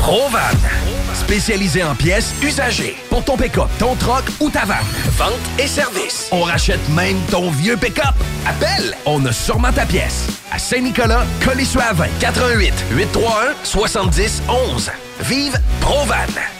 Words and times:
Provan, 0.00 0.38
spécialisé 1.12 1.84
en 1.84 1.94
pièces 1.94 2.34
usagées 2.42 2.96
pour 3.10 3.22
ton 3.22 3.36
pick-up, 3.36 3.68
ton 3.78 3.94
troc 3.96 4.24
ou 4.40 4.48
ta 4.48 4.64
vanne. 4.64 4.78
Vente 5.18 5.32
et 5.58 5.66
service. 5.66 6.28
On 6.32 6.40
rachète 6.40 6.80
même 6.88 7.18
ton 7.30 7.50
vieux 7.50 7.76
pick-up. 7.76 8.14
Appelle, 8.46 8.96
on 9.04 9.24
a 9.26 9.32
sûrement 9.32 9.72
ta 9.72 9.84
pièce. 9.84 10.26
À 10.50 10.58
Saint-Nicolas, 10.58 11.26
Colissois 11.44 11.92
88 12.18 12.72
831 12.92 13.54
70 13.62 14.42
11. 14.48 14.90
Vive 15.20 15.60
Provan. 15.82 16.59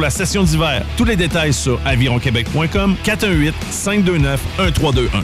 la 0.01 0.09
session 0.09 0.43
d'hiver. 0.43 0.83
Tous 0.97 1.05
les 1.05 1.15
détails 1.15 1.53
sur 1.53 1.79
avironquebec.com 1.85 2.95
418 3.03 3.55
529 3.69 4.41
1321. 4.59 5.23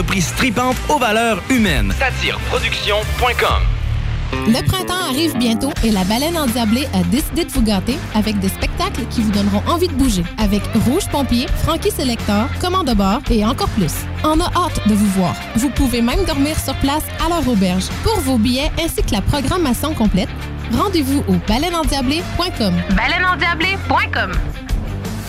tripante 0.03 0.75
aux 0.89 0.97
valeurs 0.97 1.41
humaines. 1.49 1.93
Satireproduction.com 1.97 3.63
Le 4.47 4.65
printemps 4.65 5.09
arrive 5.09 5.37
bientôt 5.37 5.71
et 5.83 5.91
la 5.91 6.03
baleine 6.03 6.37
endiablée 6.37 6.87
a 6.93 7.03
décidé 7.03 7.45
de 7.45 7.51
vous 7.51 7.61
gâter 7.61 7.97
avec 8.15 8.39
des 8.39 8.49
spectacles 8.49 9.05
qui 9.09 9.21
vous 9.21 9.31
donneront 9.31 9.61
envie 9.67 9.87
de 9.87 9.93
bouger. 9.93 10.23
Avec 10.37 10.61
Rouge 10.85 11.07
Pompier, 11.11 11.47
Frankie 11.63 11.91
Selector, 11.91 12.47
Commande 12.59 12.87
de 12.87 12.93
bord 12.93 13.21
et 13.29 13.45
encore 13.45 13.69
plus. 13.69 13.93
On 14.23 14.39
a 14.39 14.45
hâte 14.45 14.87
de 14.87 14.93
vous 14.93 15.09
voir. 15.17 15.35
Vous 15.55 15.69
pouvez 15.69 16.01
même 16.01 16.23
dormir 16.25 16.57
sur 16.59 16.75
place 16.75 17.03
à 17.23 17.29
leur 17.29 17.47
auberge. 17.47 17.87
Pour 18.03 18.19
vos 18.21 18.37
billets 18.37 18.71
ainsi 18.83 19.03
que 19.03 19.11
la 19.11 19.21
programmation 19.21 19.93
complète, 19.93 20.29
rendez-vous 20.71 21.23
au 21.27 21.35
baleineendiablé.com. 21.47 22.73
Baleineendiablé.com 22.95 24.31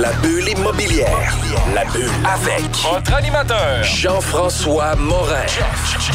La 0.00 0.12
bulle 0.22 0.48
immobilière. 0.48 1.34
La 1.74 1.84
bulle 1.84 2.08
avec 2.24 2.64
Votre 2.90 3.12
animateur, 3.14 3.82
Jean-François 3.84 4.96
Morin. 4.96 5.44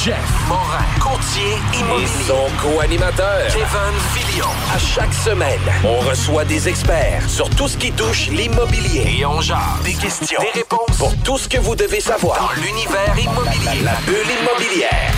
Jeff, 0.03 0.15
Morin, 0.47 0.83
courtier 0.99 1.43
Et 1.73 1.77
immobilier. 1.79 2.07
son 2.27 2.47
co-animateur. 2.61 3.45
Kevin 3.49 3.99
Filion. 4.15 4.47
À 4.73 4.79
chaque 4.79 5.13
semaine, 5.13 5.59
on 5.83 5.99
reçoit 5.99 6.45
des 6.45 6.67
experts 6.67 7.21
sur 7.29 7.47
tout 7.51 7.67
ce 7.67 7.77
qui 7.77 7.91
touche 7.91 8.27
l'immobilier. 8.29 9.17
Et 9.19 9.25
on 9.25 9.39
jase. 9.41 9.59
Des 9.83 9.93
questions, 9.93 10.39
des 10.41 10.59
réponses 10.61 10.97
Pour 10.97 11.15
tout 11.23 11.37
ce 11.37 11.47
que 11.47 11.57
vous 11.59 11.75
devez 11.75 11.99
savoir. 11.99 12.39
dans 12.39 12.61
l'univers 12.61 13.13
immobilier. 13.17 13.83
La 13.83 13.93
bulle 14.07 14.31
immobilière. 14.41 15.11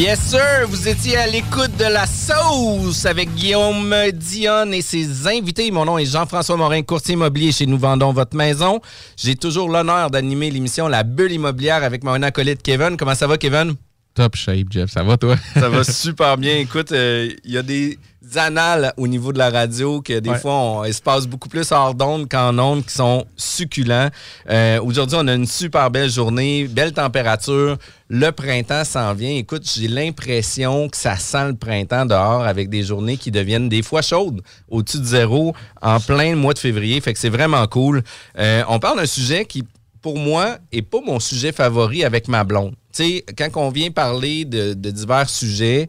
Yes, 0.00 0.18
sir! 0.30 0.66
Vous 0.66 0.88
étiez 0.88 1.18
à 1.18 1.26
l'écoute 1.26 1.76
de 1.76 1.84
la 1.84 2.06
sauce 2.06 3.04
avec 3.04 3.34
Guillaume 3.34 3.94
Dionne 4.14 4.72
et 4.72 4.80
ses 4.80 5.28
invités. 5.28 5.70
Mon 5.70 5.84
nom 5.84 5.98
est 5.98 6.06
Jean-François 6.06 6.56
Morin, 6.56 6.80
courtier 6.80 7.12
immobilier 7.12 7.52
chez 7.52 7.66
Nous 7.66 7.76
Vendons 7.76 8.10
Votre 8.10 8.34
Maison. 8.34 8.80
J'ai 9.18 9.36
toujours 9.36 9.68
l'honneur 9.68 10.10
d'animer 10.10 10.50
l'émission 10.50 10.88
La 10.88 11.02
Bulle 11.02 11.32
immobilière 11.32 11.84
avec 11.84 12.02
mon 12.02 12.22
acolyte 12.22 12.62
Kevin. 12.62 12.96
Comment 12.96 13.14
ça 13.14 13.26
va, 13.26 13.36
Kevin? 13.36 13.74
Top 14.14 14.34
shape, 14.34 14.66
Jeff. 14.70 14.90
Ça 14.90 15.02
va, 15.02 15.16
toi? 15.16 15.36
Ça 15.54 15.68
va 15.68 15.84
super 15.84 16.36
bien. 16.36 16.56
Écoute, 16.56 16.90
euh, 16.92 17.28
il 17.44 17.52
y 17.52 17.58
a 17.58 17.62
des 17.62 17.96
annales 18.34 18.92
au 18.96 19.06
niveau 19.08 19.32
de 19.32 19.38
la 19.38 19.50
radio 19.50 20.02
que 20.02 20.18
des 20.18 20.30
Ouais. 20.30 20.38
fois, 20.38 20.52
on, 20.82 20.84
passe 21.04 21.26
beaucoup 21.26 21.48
plus 21.48 21.70
hors 21.72 21.94
d'onde 21.94 22.28
qu'en 22.28 22.56
onde 22.58 22.84
qui 22.84 22.92
sont 22.94 23.24
succulents. 23.36 24.08
Euh, 24.48 24.80
Aujourd'hui, 24.82 25.16
on 25.20 25.26
a 25.28 25.34
une 25.34 25.46
super 25.46 25.90
belle 25.90 26.10
journée, 26.10 26.66
belle 26.68 26.92
température. 26.92 27.76
Le 28.08 28.30
printemps 28.30 28.84
s'en 28.84 29.14
vient. 29.14 29.30
Écoute, 29.36 29.62
j'ai 29.72 29.88
l'impression 29.88 30.88
que 30.88 30.96
ça 30.96 31.16
sent 31.16 31.46
le 31.48 31.54
printemps 31.56 32.04
dehors 32.06 32.42
avec 32.44 32.68
des 32.68 32.82
journées 32.82 33.16
qui 33.16 33.30
deviennent 33.30 33.68
des 33.68 33.82
fois 33.82 34.02
chaudes, 34.02 34.42
au-dessus 34.68 34.98
de 34.98 35.04
zéro, 35.04 35.54
en 35.80 36.00
plein 36.00 36.34
mois 36.34 36.52
de 36.52 36.58
février. 36.58 37.00
Fait 37.00 37.12
que 37.12 37.18
c'est 37.18 37.28
vraiment 37.30 37.66
cool. 37.68 38.02
Euh, 38.38 38.62
on 38.68 38.80
parle 38.80 38.98
d'un 38.98 39.06
sujet 39.06 39.44
qui, 39.44 39.64
pour 40.02 40.18
moi, 40.18 40.58
est 40.72 40.82
pas 40.82 40.98
mon 41.04 41.20
sujet 41.20 41.52
favori 41.52 42.04
avec 42.04 42.26
ma 42.28 42.42
blonde. 42.44 42.74
Sais, 42.92 43.24
quand 43.36 43.48
on 43.56 43.70
vient 43.70 43.90
parler 43.90 44.44
de, 44.44 44.74
divers 44.74 45.30
sujets, 45.30 45.88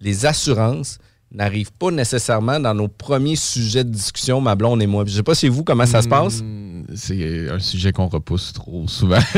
les 0.00 0.26
assurances 0.26 0.98
n'arrivent 1.30 1.72
pas 1.72 1.90
nécessairement 1.90 2.60
dans 2.60 2.74
nos 2.74 2.88
premiers 2.88 3.36
sujets 3.36 3.84
de 3.84 3.90
discussion, 3.90 4.40
ma 4.40 4.54
blonde 4.54 4.82
et 4.82 4.86
moi. 4.86 5.04
Je 5.06 5.12
sais 5.12 5.22
pas 5.22 5.34
si 5.34 5.48
vous, 5.48 5.64
comment 5.64 5.86
ça 5.86 6.02
se 6.02 6.08
passe? 6.08 6.40
Hmm, 6.42 6.61
C'est 6.94 7.48
un 7.50 7.58
sujet 7.58 7.92
qu'on 7.92 8.06
repousse 8.08 8.52
trop 8.52 8.86
souvent. 8.88 9.18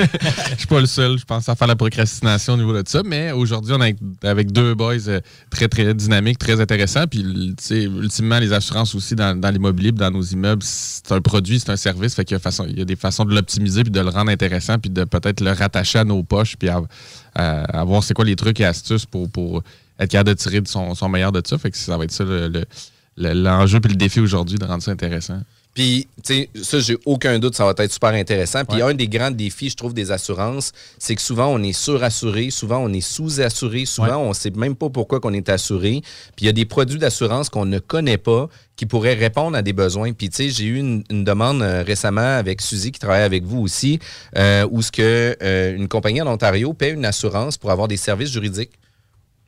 Je 0.52 0.56
suis 0.58 0.66
pas 0.66 0.80
le 0.80 0.86
seul, 0.86 1.18
je 1.18 1.24
pense, 1.24 1.48
à 1.48 1.54
faire 1.54 1.68
la 1.68 1.76
procrastination 1.76 2.54
au 2.54 2.56
niveau 2.56 2.72
de 2.72 2.86
ça, 2.88 3.02
mais 3.04 3.32
aujourd'hui, 3.32 3.72
on 3.76 3.82
est 3.82 3.96
avec, 4.22 4.52
deux 4.52 4.74
boys 4.74 5.08
euh, 5.08 5.20
très, 5.50 5.68
très 5.68 5.94
dynamiques, 5.94 6.38
très 6.38 6.60
intéressants. 6.60 7.06
Puis, 7.06 7.20
ultimement, 7.20 8.38
les 8.38 8.52
assurances 8.52 8.94
aussi 8.94 9.14
dans, 9.14 9.38
l'immobilier, 9.50 9.92
dans 9.92 10.10
nos 10.10 10.22
immeubles, 10.22 10.62
c'est 10.64 11.12
un 11.12 11.20
produit, 11.20 11.60
c'est 11.60 11.70
un 11.70 11.76
service. 11.76 12.14
Fait 12.14 12.24
qu'il 12.24 12.36
y 12.36 12.40
a, 12.40 12.64
il 12.68 12.78
y 12.78 12.82
a 12.82 12.84
des 12.84 12.96
façons 12.96 13.24
de 13.24 13.34
l'optimiser, 13.34 13.82
puis 13.82 13.90
de 13.92 14.00
le 14.00 14.08
rendre 14.10 14.30
intéressant, 14.30 14.78
puis 14.78 14.90
de 14.90 15.04
peut-être 15.04 15.40
le 15.40 15.52
rattacher 15.52 16.00
à 16.00 16.04
nos 16.04 16.22
poches, 16.22 16.56
puis 16.56 16.68
à, 16.68 16.82
c'est 18.02 18.14
quoi 18.14 18.24
les 18.24 18.36
trucs 18.36 18.60
et 18.60 18.64
astuces 18.64 19.06
pour, 19.06 19.30
pour 19.30 19.62
être 19.98 20.10
capable 20.10 20.30
de 20.30 20.34
tirer 20.34 20.60
de 20.60 20.68
son, 20.68 21.08
meilleur 21.08 21.32
de 21.32 21.42
ça. 21.46 21.58
Fait 21.58 21.70
que 21.70 21.76
ça 21.76 21.96
va 21.96 22.04
être 22.04 22.12
ça 22.12 22.24
le- 22.24 22.48
le- 22.48 22.64
le- 23.16 23.32
l'enjeu 23.32 23.80
puis 23.80 23.90
le 23.92 23.96
défi 23.96 24.20
aujourd'hui 24.20 24.58
de 24.58 24.64
rendre 24.64 24.82
ça 24.82 24.90
intéressant. 24.90 25.40
Puis, 25.74 26.06
tu 26.22 26.34
sais, 26.34 26.48
ça, 26.62 26.78
j'ai 26.78 26.96
aucun 27.04 27.36
doute, 27.40 27.56
ça 27.56 27.64
va 27.64 27.74
être 27.76 27.92
super 27.92 28.10
intéressant. 28.10 28.64
Puis, 28.64 28.80
Ouais. 28.80 28.90
un 28.92 28.94
des 28.94 29.08
grands 29.08 29.32
défis, 29.32 29.70
je 29.70 29.76
trouve, 29.76 29.92
des 29.92 30.12
assurances, 30.12 30.70
c'est 30.98 31.16
que 31.16 31.20
souvent, 31.20 31.48
on 31.48 31.60
est 31.64 31.72
surassuré, 31.72 32.50
souvent, 32.50 32.78
on 32.78 32.92
est 32.92 33.00
sous-assuré, 33.00 33.84
souvent, 33.84 34.18
on 34.18 34.28
ne 34.28 34.34
sait 34.34 34.50
même 34.50 34.76
pas 34.76 34.88
pourquoi 34.88 35.18
qu'on 35.18 35.32
est 35.32 35.48
assuré. 35.48 36.00
Puis, 36.36 36.44
il 36.44 36.46
y 36.46 36.48
a 36.48 36.52
des 36.52 36.64
produits 36.64 36.98
d'assurance 36.98 37.48
qu'on 37.48 37.64
ne 37.66 37.80
connaît 37.80 38.18
pas 38.18 38.48
qui 38.76 38.86
pourraient 38.86 39.14
répondre 39.14 39.56
à 39.56 39.62
des 39.62 39.72
besoins. 39.72 40.12
Puis, 40.12 40.28
tu 40.28 40.36
sais, 40.36 40.50
j'ai 40.50 40.64
eu 40.66 40.78
une, 40.78 41.02
une 41.10 41.24
demande 41.24 41.60
euh, 41.62 41.82
récemment 41.84 42.38
avec 42.38 42.60
Suzy, 42.60 42.92
qui 42.92 43.00
travaille 43.00 43.22
avec 43.22 43.42
vous 43.42 43.60
aussi, 43.60 43.98
euh, 44.38 44.68
où 44.70 44.80
ce 44.80 44.92
que 44.92 45.36
euh, 45.42 45.74
une 45.76 45.88
compagnie 45.88 46.22
en 46.22 46.28
Ontario 46.28 46.72
paie 46.72 46.90
une 46.90 47.04
assurance 47.04 47.56
pour 47.58 47.72
avoir 47.72 47.88
des 47.88 47.96
services 47.96 48.30
juridiques 48.30 48.70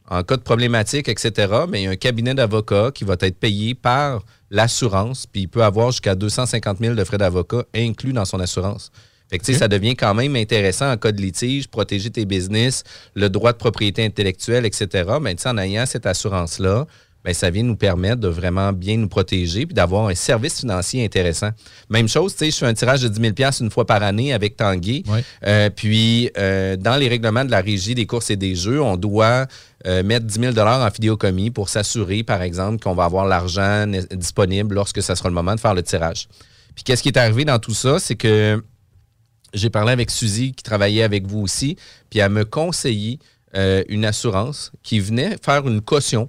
en 0.08 0.22
cas 0.22 0.36
de 0.36 0.42
problématique, 0.42 1.08
etc., 1.08 1.52
mais 1.68 1.82
il 1.82 1.84
y 1.84 1.86
a 1.88 1.90
un 1.90 1.96
cabinet 1.96 2.34
d'avocats 2.34 2.90
qui 2.94 3.02
va 3.04 3.16
être 3.20 3.38
payé 3.38 3.74
par 3.74 4.22
l'assurance, 4.50 5.26
puis 5.26 5.42
il 5.42 5.48
peut 5.48 5.64
avoir 5.64 5.90
jusqu'à 5.90 6.14
250 6.14 6.78
000 6.78 6.94
de 6.94 7.04
frais 7.04 7.18
d'avocat 7.18 7.64
inclus 7.74 8.12
dans 8.12 8.24
son 8.24 8.40
assurance. 8.40 8.90
Fait 9.28 9.38
que, 9.38 9.52
ça 9.52 9.66
devient 9.66 9.96
quand 9.96 10.14
même 10.14 10.36
intéressant 10.36 10.90
en 10.90 10.96
cas 10.96 11.10
de 11.10 11.20
litige, 11.20 11.66
protéger 11.66 12.10
tes 12.10 12.24
business, 12.24 12.84
le 13.14 13.28
droit 13.28 13.52
de 13.52 13.58
propriété 13.58 14.04
intellectuelle, 14.04 14.64
etc. 14.64 15.10
Mais 15.20 15.34
en 15.46 15.58
ayant 15.58 15.84
cette 15.84 16.06
assurance-là, 16.06 16.86
ben, 17.26 17.34
ça 17.34 17.50
vient 17.50 17.64
nous 17.64 17.74
permettre 17.74 18.20
de 18.20 18.28
vraiment 18.28 18.72
bien 18.72 18.96
nous 18.96 19.08
protéger 19.08 19.66
puis 19.66 19.74
d'avoir 19.74 20.06
un 20.06 20.14
service 20.14 20.60
financier 20.60 21.04
intéressant. 21.04 21.50
Même 21.90 22.08
chose, 22.08 22.36
tu 22.36 22.44
sais, 22.44 22.52
je 22.52 22.56
fais 22.56 22.66
un 22.66 22.72
tirage 22.72 23.02
de 23.02 23.08
10 23.08 23.32
000 23.36 23.50
une 23.62 23.70
fois 23.70 23.84
par 23.84 24.04
année 24.04 24.32
avec 24.32 24.56
Tanguy. 24.56 25.02
Ouais. 25.08 25.24
Euh, 25.44 25.68
puis, 25.68 26.30
euh, 26.38 26.76
dans 26.76 26.94
les 26.94 27.08
règlements 27.08 27.44
de 27.44 27.50
la 27.50 27.60
régie 27.60 27.96
des 27.96 28.06
courses 28.06 28.30
et 28.30 28.36
des 28.36 28.54
jeux, 28.54 28.80
on 28.80 28.96
doit 28.96 29.46
euh, 29.88 30.04
mettre 30.04 30.24
10 30.24 30.52
000 30.54 30.56
en 30.56 30.88
fidéocommis 30.92 31.50
pour 31.50 31.68
s'assurer, 31.68 32.22
par 32.22 32.42
exemple, 32.42 32.80
qu'on 32.80 32.94
va 32.94 33.02
avoir 33.02 33.26
l'argent 33.26 33.88
disponible 34.12 34.76
lorsque 34.76 35.02
ça 35.02 35.16
sera 35.16 35.28
le 35.28 35.34
moment 35.34 35.56
de 35.56 35.60
faire 35.60 35.74
le 35.74 35.82
tirage. 35.82 36.28
Puis, 36.76 36.84
qu'est-ce 36.84 37.02
qui 37.02 37.08
est 37.08 37.18
arrivé 37.18 37.44
dans 37.44 37.58
tout 37.58 37.74
ça? 37.74 37.98
C'est 37.98 38.14
que 38.14 38.62
j'ai 39.52 39.70
parlé 39.70 39.90
avec 39.90 40.12
Suzy, 40.12 40.52
qui 40.52 40.62
travaillait 40.62 41.02
avec 41.02 41.26
vous 41.26 41.40
aussi, 41.40 41.76
puis 42.08 42.20
elle 42.20 42.30
me 42.30 42.44
conseillé 42.44 43.18
euh, 43.56 43.82
une 43.88 44.04
assurance 44.04 44.70
qui 44.82 45.00
venait 45.00 45.36
faire 45.42 45.66
une 45.66 45.80
caution 45.80 46.28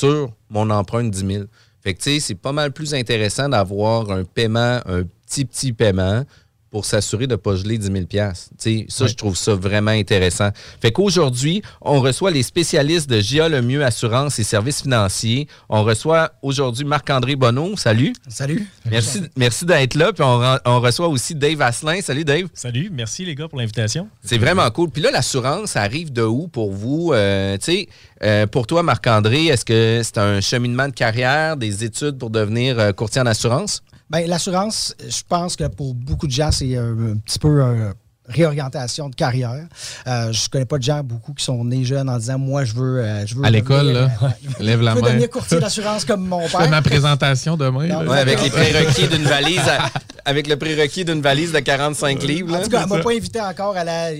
sur 0.00 0.32
mon 0.48 0.70
emprunt 0.70 1.04
de 1.04 1.10
10 1.10 1.26
000. 1.34 1.44
Fait 1.82 1.94
que, 1.94 1.98
tu 1.98 2.10
sais, 2.10 2.20
c'est 2.20 2.34
pas 2.34 2.52
mal 2.52 2.72
plus 2.72 2.94
intéressant 2.94 3.48
d'avoir 3.48 4.10
un 4.10 4.24
paiement, 4.24 4.80
un 4.86 5.02
petit, 5.26 5.44
petit 5.44 5.72
paiement 5.72 6.24
pour 6.70 6.84
s'assurer 6.84 7.26
de 7.26 7.32
ne 7.32 7.36
pas 7.36 7.56
geler 7.56 7.78
10 7.78 7.86
000 7.86 7.98
Tu 8.04 8.18
sais, 8.58 8.86
Ça, 8.88 9.06
je 9.06 9.14
trouve 9.14 9.36
ça 9.36 9.54
vraiment 9.54 9.90
intéressant. 9.90 10.50
Fait 10.80 10.92
qu'aujourd'hui, 10.92 11.62
on 11.80 12.00
reçoit 12.00 12.30
les 12.30 12.42
spécialistes 12.42 13.10
de 13.10 13.20
GIA 13.20 13.48
Le 13.48 13.62
Mieux 13.62 13.84
Assurance 13.84 14.38
et 14.38 14.44
Services 14.44 14.82
financiers. 14.82 15.48
On 15.68 15.82
reçoit 15.82 16.32
aujourd'hui 16.42 16.84
Marc-André 16.84 17.36
Bonneau. 17.36 17.76
Salut. 17.76 18.12
Salut. 18.28 18.68
Merci, 18.90 19.22
merci 19.36 19.64
d'être 19.64 19.94
là. 19.94 20.12
Puis 20.12 20.22
on, 20.24 20.80
reçoit 20.80 21.08
aussi 21.08 21.34
Dave 21.34 21.60
Asselin. 21.60 22.00
Salut, 22.00 22.24
Dave. 22.24 22.46
Salut, 22.54 22.90
merci 22.92 23.24
les 23.24 23.34
gars 23.34 23.48
pour 23.48 23.58
l'invitation. 23.58 24.08
C'est 24.22 24.38
vraiment 24.38 24.70
cool. 24.70 24.90
Puis 24.90 25.02
là, 25.02 25.10
l'assurance 25.10 25.70
ça 25.70 25.82
arrive 25.82 26.12
de 26.12 26.22
où 26.22 26.48
pour 26.48 26.72
vous? 26.72 27.12
Euh, 27.12 27.56
tu 27.58 27.64
sais, 27.64 27.88
euh, 28.22 28.46
pour 28.46 28.66
toi, 28.66 28.82
Marc-André, 28.82 29.46
est-ce 29.46 29.64
que 29.64 30.00
c'est 30.02 30.18
un 30.18 30.40
cheminement 30.40 30.88
de 30.88 30.92
carrière, 30.92 31.56
des 31.56 31.84
études 31.84 32.18
pour 32.18 32.30
devenir 32.30 32.78
euh, 32.78 32.92
courtier 32.92 33.20
en 33.20 33.26
assurance? 33.26 33.82
Ben, 34.10 34.26
l'assurance, 34.26 34.94
je 34.98 35.22
pense 35.28 35.54
que 35.54 35.68
pour 35.68 35.94
beaucoup 35.94 36.26
de 36.26 36.32
gens, 36.32 36.50
c'est 36.50 36.76
un, 36.76 37.16
petit 37.24 37.38
peu 37.38 37.62
un 37.62 37.94
réorientation 38.30 39.08
de 39.08 39.14
carrière. 39.14 39.66
Euh, 40.06 40.32
je 40.32 40.48
connais 40.48 40.64
pas 40.64 40.78
de 40.78 40.82
gens 40.82 41.02
beaucoup 41.02 41.34
qui 41.34 41.44
sont 41.44 41.64
nés 41.64 41.84
jeunes 41.84 42.08
en 42.08 42.18
disant 42.18 42.38
moi 42.38 42.64
je 42.64 42.74
veux 42.74 42.98
euh, 43.00 43.26
je 43.26 43.34
veux 43.34 43.44
À 43.44 43.50
l'école, 43.50 43.86
devenir, 43.86 44.08
là, 44.22 44.28
euh, 44.28 44.48
lève 44.64 44.80
la 44.82 44.92
je 44.92 44.96
veux 44.96 45.02
main. 45.02 45.08
devenir 45.08 45.30
courtier 45.30 45.58
d'assurance 45.60 46.04
comme 46.04 46.26
mon 46.26 46.42
Je 46.42 46.48
fais 46.48 46.58
père. 46.58 46.70
ma 46.70 46.82
présentation 46.82 47.56
demain. 47.56 48.06
Ouais, 48.06 48.18
avec 48.18 48.42
les 48.42 48.50
prérequis 48.50 49.08
d'une 49.08 49.24
valise 49.24 49.60
à- 49.68 49.90
avec 50.26 50.46
le 50.46 50.56
prérequis 50.56 51.04
d'une 51.04 51.22
valise 51.22 51.50
de 51.52 51.58
45 51.60 52.22
livres. 52.22 52.54
En 52.54 52.62
tout 52.62 52.68
cas, 52.68 52.82
elle 52.82 52.88
m'a 52.88 52.98
pas 53.02 53.10
invité 53.12 53.40
encore 53.40 53.74
à 53.76 53.84
la. 53.84 54.10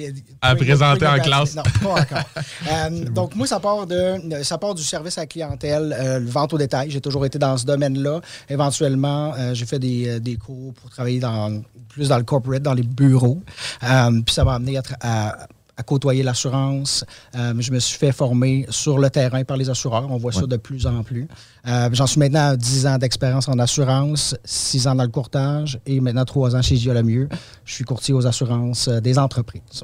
À 0.40 0.54
présenter 0.56 1.06
en 1.06 1.18
classe. 1.18 1.54
Non, 1.54 1.62
pas 1.82 1.88
encore. 2.00 2.24
Euh, 2.70 2.90
donc, 3.10 3.34
moi, 3.34 3.46
ça 3.46 3.58
part, 3.58 3.86
de, 3.86 4.16
ça 4.42 4.56
part 4.58 4.74
du 4.74 4.82
service 4.82 5.16
à 5.18 5.22
la 5.22 5.26
clientèle, 5.26 5.94
euh, 5.98 6.18
le 6.20 6.26
vente 6.28 6.52
au 6.52 6.58
détail. 6.58 6.90
J'ai 6.90 7.00
toujours 7.00 7.24
été 7.26 7.38
dans 7.38 7.56
ce 7.56 7.64
domaine-là. 7.64 8.20
Éventuellement, 8.48 9.32
euh, 9.38 9.54
j'ai 9.54 9.66
fait 9.66 9.78
des, 9.78 10.20
des 10.20 10.36
cours 10.36 10.74
pour 10.74 10.90
travailler 10.90 11.18
dans, 11.20 11.60
plus 11.88 12.08
dans 12.08 12.18
le 12.18 12.22
corporate, 12.24 12.62
dans 12.62 12.74
les 12.74 12.82
bureaux. 12.82 13.42
Euh, 13.82 13.99
puis 14.24 14.34
ça 14.34 14.44
m'a 14.44 14.54
amené 14.54 14.76
à, 14.78 14.80
tra- 14.82 14.96
à- 15.00 15.46
à 15.76 15.82
côtoyer 15.82 16.22
l'assurance. 16.22 17.06
Euh, 17.34 17.54
je 17.58 17.72
me 17.72 17.78
suis 17.78 17.96
fait 17.96 18.12
former 18.12 18.66
sur 18.68 18.98
le 18.98 19.08
terrain 19.08 19.44
par 19.44 19.56
les 19.56 19.70
assureurs. 19.70 20.06
On 20.10 20.18
voit 20.18 20.30
ça 20.30 20.46
de 20.46 20.56
plus 20.58 20.86
en 20.86 21.02
plus. 21.02 21.26
Euh, 21.66 21.88
J'en 21.92 22.06
suis 22.06 22.18
maintenant 22.18 22.50
à 22.50 22.56
10 22.56 22.86
ans 22.86 22.98
d'expérience 22.98 23.48
en 23.48 23.58
assurance, 23.58 24.36
6 24.44 24.86
ans 24.88 24.94
dans 24.94 25.04
le 25.04 25.08
courtage 25.08 25.80
et 25.86 26.00
maintenant 26.00 26.26
3 26.26 26.54
ans 26.54 26.60
chez 26.60 26.76
Gia 26.76 26.92
Lemieux. 26.92 27.30
Je 27.64 27.72
suis 27.72 27.84
courtier 27.84 28.12
aux 28.12 28.26
assurances 28.26 28.88
euh, 28.88 29.00
des 29.00 29.18
entreprises. 29.18 29.82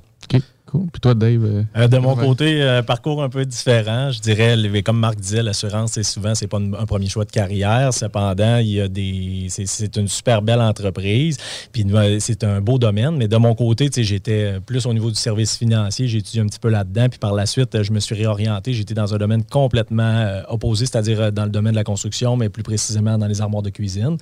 Cool. 0.67 0.87
Puis 0.93 1.01
toi, 1.01 1.15
Dave? 1.15 1.45
euh, 1.45 1.63
Euh, 1.77 1.89
de 1.89 1.99
mon 1.99 2.15
ouais. 2.15 2.25
côté, 2.27 2.63
euh, 2.63 2.83
parcours 2.83 3.23
un 3.23 3.29
peu 3.29 3.45
différent. 3.45 4.11
Je 4.11 4.21
dirais, 4.21 4.57
comme 4.83 4.99
Marc 4.99 5.17
disait, 5.19 5.43
l'assurance, 5.43 5.93
c'est 5.93 6.03
souvent, 6.03 6.35
c'est 6.35 6.47
pas 6.49 6.59
une- 6.59 6.75
un 6.75 6.85
premier 6.87 7.09
choix 7.09 7.25
de 7.25 7.31
carrière. 7.31 7.93
Cependant, 7.95 8.59
il 8.59 8.69
y 8.69 8.81
a 8.81 8.89
des, 8.89 9.47
c'est, 9.49 9.97
une 9.97 10.09
super 10.09 10.43
belle 10.43 10.61
entreprise. 10.61 11.37
Puis 11.73 11.85
c'est 12.21 12.45
un 12.45 12.61
beau 12.61 12.79
domaine. 12.79 13.17
Mais 13.17 13.29
de 13.29 13.37
mon 13.37 13.55
côté, 13.55 13.89
j'étais 13.97 14.55
plus 14.65 14.87
au 14.87 14.93
niveau 14.93 15.09
du 15.11 15.17
service 15.17 15.57
financier. 15.57 16.07
J'ai 16.09 16.19
étudié 16.19 16.41
un 16.43 16.47
petit 16.47 16.59
peu 16.61 16.69
là-dedans. 16.69 17.09
Puis 17.09 17.19
par 17.19 17.35
la 17.35 17.47
suite, 17.47 17.83
je 17.83 17.93
me 17.93 18.01
suis 18.01 18.15
réorienté. 18.15 18.73
J'étais 18.73 18.95
dans 18.95 19.15
un 19.15 19.19
domaine 19.19 19.45
complètement 19.45 20.03
euh, 20.03 20.43
opposé, 20.49 20.87
c'est-à-dire 20.87 21.33
dans 21.33 21.45
le 21.45 21.51
domaine 21.51 21.73
de 21.73 21.77
la 21.79 21.85
construction, 21.85 22.37
mais 22.37 22.49
plus 22.49 22.63
précisément 22.63 23.17
dans 23.19 23.27
les 23.27 23.41
armoires 23.41 23.63
de 23.63 23.71
cuisine 23.71 24.17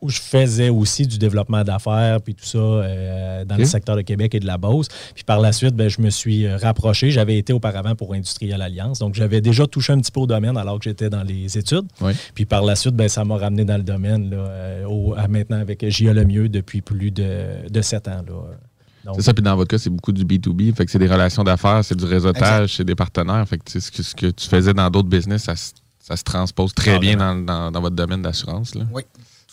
où 0.00 0.10
je 0.10 0.20
faisais 0.20 0.68
aussi 0.68 1.06
du 1.06 1.18
développement 1.18 1.64
d'affaires 1.64 2.20
puis 2.20 2.34
tout 2.34 2.44
ça 2.44 2.58
euh, 2.58 3.44
dans 3.44 3.56
le 3.56 3.64
secteur 3.64 3.96
de 3.96 4.02
Québec 4.02 4.34
et 4.34 4.40
de 4.40 4.46
la 4.46 4.58
Beauce. 4.58 4.88
Puis 5.14 5.24
par 5.24 5.40
la 5.40 5.52
suite, 5.52 5.74
ben, 5.74 5.88
je 5.88 6.00
me 6.00 6.10
suis 6.10 6.46
euh, 6.46 6.56
rapproché. 6.56 7.10
J'avais 7.10 7.38
été 7.38 7.52
auparavant 7.52 7.94
pour 7.94 8.12
Industriel 8.14 8.60
Alliance. 8.62 8.98
Donc, 8.98 9.14
j'avais 9.14 9.40
déjà 9.40 9.66
touché 9.66 9.92
un 9.92 9.98
petit 10.00 10.12
peu 10.12 10.20
au 10.20 10.26
domaine 10.26 10.56
alors 10.56 10.78
que 10.78 10.84
j'étais 10.84 11.08
dans 11.10 11.22
les 11.22 11.56
études. 11.58 11.86
Oui. 12.00 12.12
Puis 12.34 12.44
par 12.44 12.62
la 12.64 12.76
suite, 12.76 12.94
ben, 12.94 13.08
ça 13.08 13.24
m'a 13.24 13.36
ramené 13.36 13.64
dans 13.64 13.76
le 13.76 13.82
domaine 13.82 14.30
là, 14.30 14.36
euh, 14.36 14.84
au- 14.86 15.14
à 15.14 15.26
maintenant 15.28 15.58
avec 15.60 15.88
JA 15.90 16.12
Lemieux 16.12 16.48
depuis 16.48 16.80
plus 16.82 17.10
de, 17.10 17.68
de 17.70 17.80
sept 17.82 18.08
ans. 18.08 18.22
Là. 18.26 19.12
C'est 19.16 19.22
ça, 19.22 19.34
puis 19.34 19.42
dans 19.42 19.54
votre 19.54 19.68
cas, 19.68 19.76
c'est 19.78 19.90
beaucoup 19.90 20.12
du 20.12 20.24
B2B. 20.24 20.74
Fait 20.74 20.86
que 20.86 20.90
c'est 20.90 20.98
des 20.98 21.06
relations 21.08 21.44
d'affaires, 21.44 21.84
c'est 21.84 21.94
du 21.94 22.06
réseautage, 22.06 22.76
c'est 22.76 22.84
des 22.84 22.94
partenaires. 22.94 23.46
Fait 23.46 23.58
que 23.58 23.78
ce 23.78 23.90
que, 23.90 24.02
ce 24.02 24.14
que 24.14 24.26
tu 24.30 24.48
faisais 24.48 24.72
dans 24.72 24.88
d'autres 24.88 25.10
business, 25.10 25.42
ça, 25.44 25.54
se- 25.56 25.72
ça 26.00 26.16
se 26.16 26.24
transpose 26.24 26.72
très 26.72 26.98
bien 26.98 27.16
dans, 27.16 27.34
dans- 27.36 27.70
dans 27.70 27.80
votre 27.82 27.96
domaine 27.96 28.22
d'assurance. 28.22 28.72
Oui. 28.92 29.02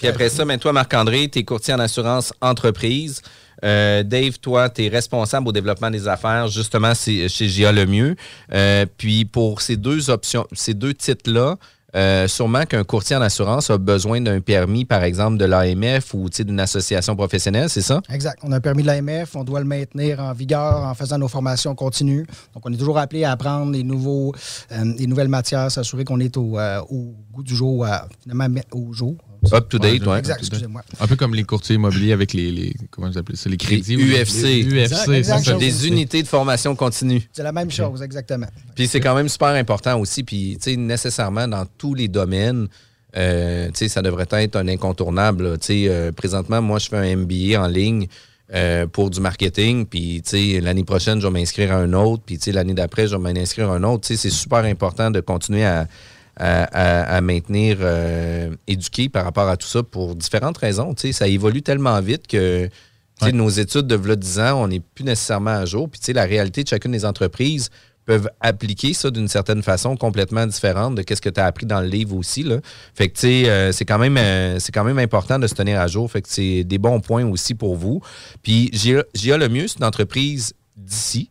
Puis 0.02 0.08
après 0.08 0.30
ça, 0.30 0.44
ben, 0.46 0.58
toi, 0.58 0.74
Marc-André, 0.74 1.30
tu 1.32 1.38
es 1.38 1.44
courtier 1.44 1.76
en 1.76 1.80
assurance 1.80 2.34
entreprise. 2.42 3.22
Euh, 3.64 4.02
Dave, 4.02 4.40
toi, 4.40 4.68
tu 4.68 4.86
es 4.86 4.88
responsable 4.88 5.48
au 5.48 5.52
développement 5.52 5.92
des 5.92 6.08
affaires, 6.08 6.48
justement, 6.48 6.94
chez 6.96 7.28
GA 7.30 7.72
Lemieux. 7.72 8.16
Euh, 8.52 8.88
puis 8.98 9.26
pour 9.26 9.62
ces 9.62 9.78
deux 9.78 10.10
options, 10.10 10.48
ces 10.54 10.74
deux 10.74 10.96
titres-là, 10.96 11.58
euh, 11.96 12.28
sûrement 12.28 12.66
qu'un 12.66 12.84
courtier 12.84 13.16
en 13.16 13.22
assurance 13.22 13.70
a 13.70 13.78
besoin 13.78 14.22
d'un 14.22 14.42
permis, 14.42 14.86
par 14.86 15.04
exemple, 15.04 15.38
de 15.38 15.46
l'AMF 15.46 16.16
ou 16.16 16.30
d'une 16.32 16.60
association 16.60 17.16
professionnelle, 17.16 17.70
c'est 17.70 17.84
ça? 17.84 18.02
Exact. 18.10 18.40
On 18.42 18.52
a 18.54 18.56
un 18.56 18.60
permis 18.60 18.82
de 18.82 18.88
l'AMF, 18.88 19.36
on 19.36 19.44
doit 19.44 19.60
le 19.60 19.68
maintenir 19.68 20.20
en 20.20 20.34
vigueur 20.34 20.78
en 20.78 20.96
faisant 20.96 21.20
nos 21.20 21.28
formations 21.28 21.76
continues. 21.76 22.26
Donc, 22.56 22.64
on 22.66 22.74
est 22.74 22.78
toujours 22.78 22.98
appelé 22.98 23.24
à 23.24 23.34
apprendre 23.34 23.72
des, 23.72 23.84
nouveaux, 23.84 24.34
euh, 24.72 24.96
des 24.98 25.06
nouvelles 25.06 25.28
matières, 25.28 25.70
s'assurer 25.70 26.06
qu'on 26.06 26.20
est 26.20 26.38
au, 26.38 26.58
au 26.90 27.14
goût 27.32 27.44
du 27.44 27.56
jour, 27.56 27.86
finalement, 28.24 28.48
au 28.72 28.94
jour. 28.94 29.16
Up 29.52 29.70
to 29.70 29.80
date, 29.80 30.06
ouais. 30.06 30.20
Exact, 30.20 30.40
excusez-moi. 30.40 30.84
Un 31.00 31.08
peu 31.08 31.16
comme 31.16 31.34
les 31.34 31.44
courtiers 31.44 31.76
immobiliers 31.76 32.14
avec 32.14 32.34
les, 32.34 32.52
les- 32.52 32.76
comment 32.92 33.10
vous 33.10 33.18
appelez 33.18 33.38
ça, 33.38 33.50
les 33.50 33.58
crédits. 33.58 33.96
Les 33.96 34.04
ou 34.04 34.08
les- 34.08 34.22
UFC. 34.24 34.44
les 34.44 34.64
UFC, 34.66 34.82
Exact, 34.84 35.04
c'est 35.06 35.18
exact. 35.18 35.44
ça. 35.46 35.54
Des 35.56 35.88
unités 35.88 36.22
de 36.22 36.28
formation 36.28 36.76
continue. 36.76 37.22
C'est 37.34 37.42
la 37.44 37.52
même 37.52 37.72
chose, 37.72 38.02
exactement. 38.04 38.48
Puis 38.76 38.88
c'est 38.88 39.00
quand 39.00 39.16
même 39.16 39.30
super 39.30 39.48
important 39.50 40.00
aussi. 40.00 40.24
Puis, 40.24 40.58
tu 40.62 40.72
sais, 40.72 40.78
nécessairement, 40.78 41.48
dans 41.48 41.66
tous 41.78 41.94
les 41.96 42.08
domaines, 42.08 42.68
euh, 43.18 43.68
tu 43.70 43.72
sais, 43.76 43.88
ça 43.90 44.02
devrait 44.02 44.28
être 44.32 44.56
un 44.56 44.68
incontournable. 44.68 45.58
Tu 45.60 45.66
sais, 45.66 45.86
euh, 45.90 46.12
présentement, 46.12 46.62
moi, 46.62 46.78
je 46.80 46.88
fais 46.90 46.98
un 46.98 47.16
MBA 47.18 47.60
en 47.62 47.68
ligne 47.68 48.08
euh, 48.54 48.86
pour 48.86 49.10
du 49.10 49.20
marketing. 49.22 49.86
Puis, 49.88 50.22
tu 50.24 50.30
sais, 50.54 50.62
l'année 50.62 50.84
prochaine, 50.84 51.20
je 51.20 51.26
vais 51.28 51.34
m'inscrire 51.34 51.72
à 51.72 51.78
un 51.78 51.94
autre. 51.94 52.22
Puis, 52.26 52.38
tu 52.38 52.44
sais, 52.46 52.52
l'année 52.52 52.74
d'après, 52.76 53.08
je 53.08 53.16
vais 53.16 53.34
m'inscrire 53.34 53.72
à 53.72 53.76
un 53.76 53.84
autre. 53.84 54.08
Tu 54.08 54.16
sais, 54.16 54.22
c'est 54.30 54.30
super 54.36 54.60
important 54.66 55.10
de 55.10 55.20
continuer 55.20 55.66
à, 55.66 55.88
à, 56.38 56.64
à- 56.64 57.16
à 57.18 57.22
maintenir 57.22 57.78
euh, 57.82 58.50
éduqué 58.68 59.10
par 59.10 59.24
rapport 59.26 59.48
à 59.50 59.58
tout 59.58 59.68
ça 59.68 59.84
pour 59.84 60.16
différentes 60.16 60.58
raisons. 60.58 60.94
Ça 61.12 61.28
évolue 61.28 61.62
tellement 61.62 62.00
vite 62.02 62.28
que 62.28 62.70
nos 63.34 63.50
études 63.50 63.86
de 63.88 63.96
v'là 63.96 64.16
10 64.16 64.40
ans, 64.40 64.64
on 64.64 64.68
n'est 64.68 64.80
plus 64.80 65.04
nécessairement 65.04 65.52
à 65.52 65.66
jour. 65.66 65.88
Puis, 65.90 66.14
la 66.14 66.24
réalité 66.26 66.64
de 66.64 66.68
chacune 66.68 66.92
des 66.92 67.06
entreprises 67.06 67.70
peuvent 68.04 68.30
appliquer 68.40 68.94
ça 68.94 69.12
d'une 69.12 69.28
certaine 69.28 69.62
façon 69.62 69.96
complètement 69.96 70.48
différente 70.48 70.96
de 70.96 71.04
ce 71.08 71.22
que 71.22 71.30
tu 71.30 71.40
as 71.40 71.46
appris 71.46 71.68
dans 71.68 71.82
le 71.82 71.88
livre 71.88 72.16
aussi. 72.16 72.42
Là. 72.42 72.58
Fait 72.96 73.10
que, 73.10 73.14
tu 73.14 73.20
sais, 73.22 73.48
euh, 73.50 73.72
c'est 73.72 73.86
quand, 73.86 74.00
même, 74.00 74.18
euh, 74.18 74.58
c'est 74.58 74.72
quand 74.72 74.84
même 74.84 74.98
important 74.98 75.38
de 75.38 75.46
se 75.46 75.54
tenir 75.54 75.80
à 75.80 75.86
jour. 75.86 76.10
Fait 76.10 76.24
que 76.24 76.28
c'est 76.30 76.64
des 76.64 76.80
bons 76.80 77.00
points 77.00 77.24
aussi 77.28 77.54
pour 77.54 77.76
vous. 77.76 78.02
Puis, 78.42 78.72
GIA 78.74 79.04
GIA 79.14 79.38
Le 79.38 79.50
Mieux, 79.50 79.68
c'est 79.68 79.78
une 79.78 79.86
entreprise 79.86 80.54
d'ici. 80.76 81.30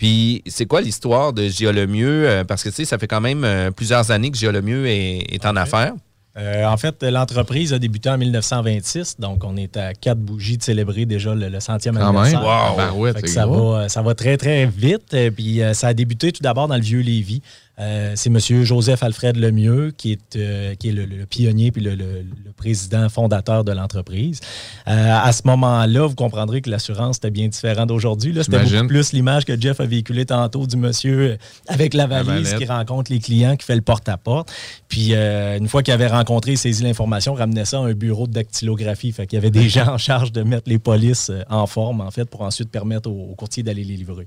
Puis, 0.00 0.42
c'est 0.46 0.64
quoi 0.64 0.80
l'histoire 0.80 1.34
de 1.34 1.46
GIA 1.46 1.72
Le 1.72 1.86
Mieux? 1.86 2.26
Euh, 2.26 2.42
Parce 2.42 2.62
que, 2.64 2.70
tu 2.70 2.76
sais, 2.76 2.84
ça 2.86 2.96
fait 2.96 3.06
quand 3.06 3.20
même 3.20 3.44
euh, 3.44 3.70
plusieurs 3.70 4.10
années 4.10 4.30
que 4.30 4.38
GIA 4.38 4.50
Le 4.50 4.62
Mieux 4.62 4.86
est, 4.86 5.26
est 5.30 5.44
en 5.44 5.54
affaires. 5.56 5.92
Euh, 6.38 6.64
en 6.64 6.76
fait, 6.76 7.02
l'entreprise 7.02 7.72
a 7.72 7.78
débuté 7.80 8.08
en 8.08 8.16
1926, 8.16 9.16
donc 9.18 9.42
on 9.44 9.56
est 9.56 9.76
à 9.76 9.94
quatre 9.94 10.20
bougies 10.20 10.58
de 10.58 10.62
célébrer 10.62 11.04
déjà 11.04 11.34
le, 11.34 11.48
le 11.48 11.60
centième 11.60 11.96
Quand 11.96 12.08
anniversaire. 12.16 12.40
même. 12.40 12.94
Wow. 12.94 13.12
Ça, 13.26 13.44
gros. 13.46 13.72
va, 13.72 13.88
ça 13.88 14.00
va 14.02 14.14
très, 14.14 14.36
très 14.36 14.66
vite. 14.66 15.12
Euh, 15.14 15.30
Puis 15.32 15.60
euh, 15.60 15.74
ça 15.74 15.88
a 15.88 15.94
débuté 15.94 16.30
tout 16.30 16.42
d'abord 16.42 16.68
dans 16.68 16.76
le 16.76 16.82
vieux 16.82 17.00
Lévis. 17.00 17.42
Euh, 17.78 18.12
c'est 18.14 18.28
M. 18.28 18.38
Joseph 18.62 19.02
Alfred 19.02 19.36
Lemieux 19.36 19.90
qui 19.96 20.12
est, 20.12 20.36
euh, 20.36 20.74
qui 20.74 20.90
est 20.90 20.92
le, 20.92 21.06
le 21.06 21.24
pionnier 21.24 21.72
puis 21.72 21.80
le, 21.82 21.94
le- 21.94 22.26
le 22.44 22.52
président 22.54 23.08
fondateur 23.08 23.64
de 23.64 23.72
l'entreprise. 23.72 24.40
Euh, 24.86 25.18
à 25.18 25.32
ce 25.32 25.40
moment-là, 25.46 26.06
vous 26.06 26.14
comprendrez 26.14 26.60
que 26.60 26.68
l'assurance 26.68 27.16
était 27.16 27.30
bien 27.30 27.48
différent 27.48 27.86
d'aujourd'hui. 27.86 28.34
C'était 28.42 28.58
beaucoup 28.58 28.86
plus 28.88 29.12
l'image 29.14 29.46
que 29.46 29.58
Jeff 29.58 29.80
a 29.80 29.86
véhiculée 29.86 30.26
tantôt 30.26 30.66
du 30.66 30.76
monsieur 30.76 31.38
avec 31.68 31.94
la 31.94 32.06
valise 32.06 32.52
qui 32.54 32.66
rencontre 32.66 33.10
les 33.10 33.18
clients, 33.18 33.56
qui 33.56 33.64
fait 33.64 33.76
le 33.76 33.80
porte-à-porte. 33.80 34.52
Puis 34.88 35.14
euh, 35.14 35.56
une 35.56 35.68
fois 35.68 35.82
qu'il 35.82 35.94
avait 35.94 36.06
rencontré 36.06 36.19
et 36.46 36.56
saisi 36.56 36.82
l'information, 36.82 37.34
ramenait 37.34 37.64
ça 37.64 37.78
à 37.78 37.82
un 37.82 37.92
bureau 37.92 38.26
de 38.26 38.32
dactylographie. 38.32 39.12
Fait 39.12 39.26
qu'il 39.26 39.36
y 39.36 39.38
avait 39.38 39.50
des 39.50 39.68
gens 39.68 39.88
en 39.88 39.98
charge 39.98 40.32
de 40.32 40.42
mettre 40.42 40.68
les 40.68 40.78
polices 40.78 41.30
euh, 41.30 41.42
en 41.50 41.66
forme, 41.66 42.00
en 42.00 42.10
fait, 42.10 42.24
pour 42.24 42.42
ensuite 42.42 42.70
permettre 42.70 43.10
aux, 43.10 43.34
courtiers 43.34 43.62
d'aller 43.62 43.84
les 43.84 43.96
livrer. 43.96 44.26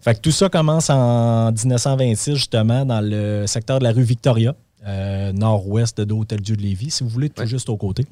Fait 0.00 0.14
que 0.14 0.20
tout 0.20 0.30
ça 0.30 0.48
commence 0.48 0.90
en 0.90 1.52
1926, 1.52 2.36
justement, 2.36 2.84
dans 2.84 3.00
le 3.00 3.46
secteur 3.46 3.78
de 3.78 3.84
la 3.84 3.92
rue 3.92 4.02
Victoria, 4.02 4.54
euh, 4.86 5.32
nord-ouest 5.32 6.00
de 6.00 6.14
l'Hôtel-Dieu 6.14 6.56
de 6.56 6.62
Lévis, 6.62 6.90
si 6.90 7.04
vous 7.04 7.10
voulez, 7.10 7.30
tout 7.30 7.46
juste 7.46 7.68
aux 7.68 7.76
côtés. 7.76 8.06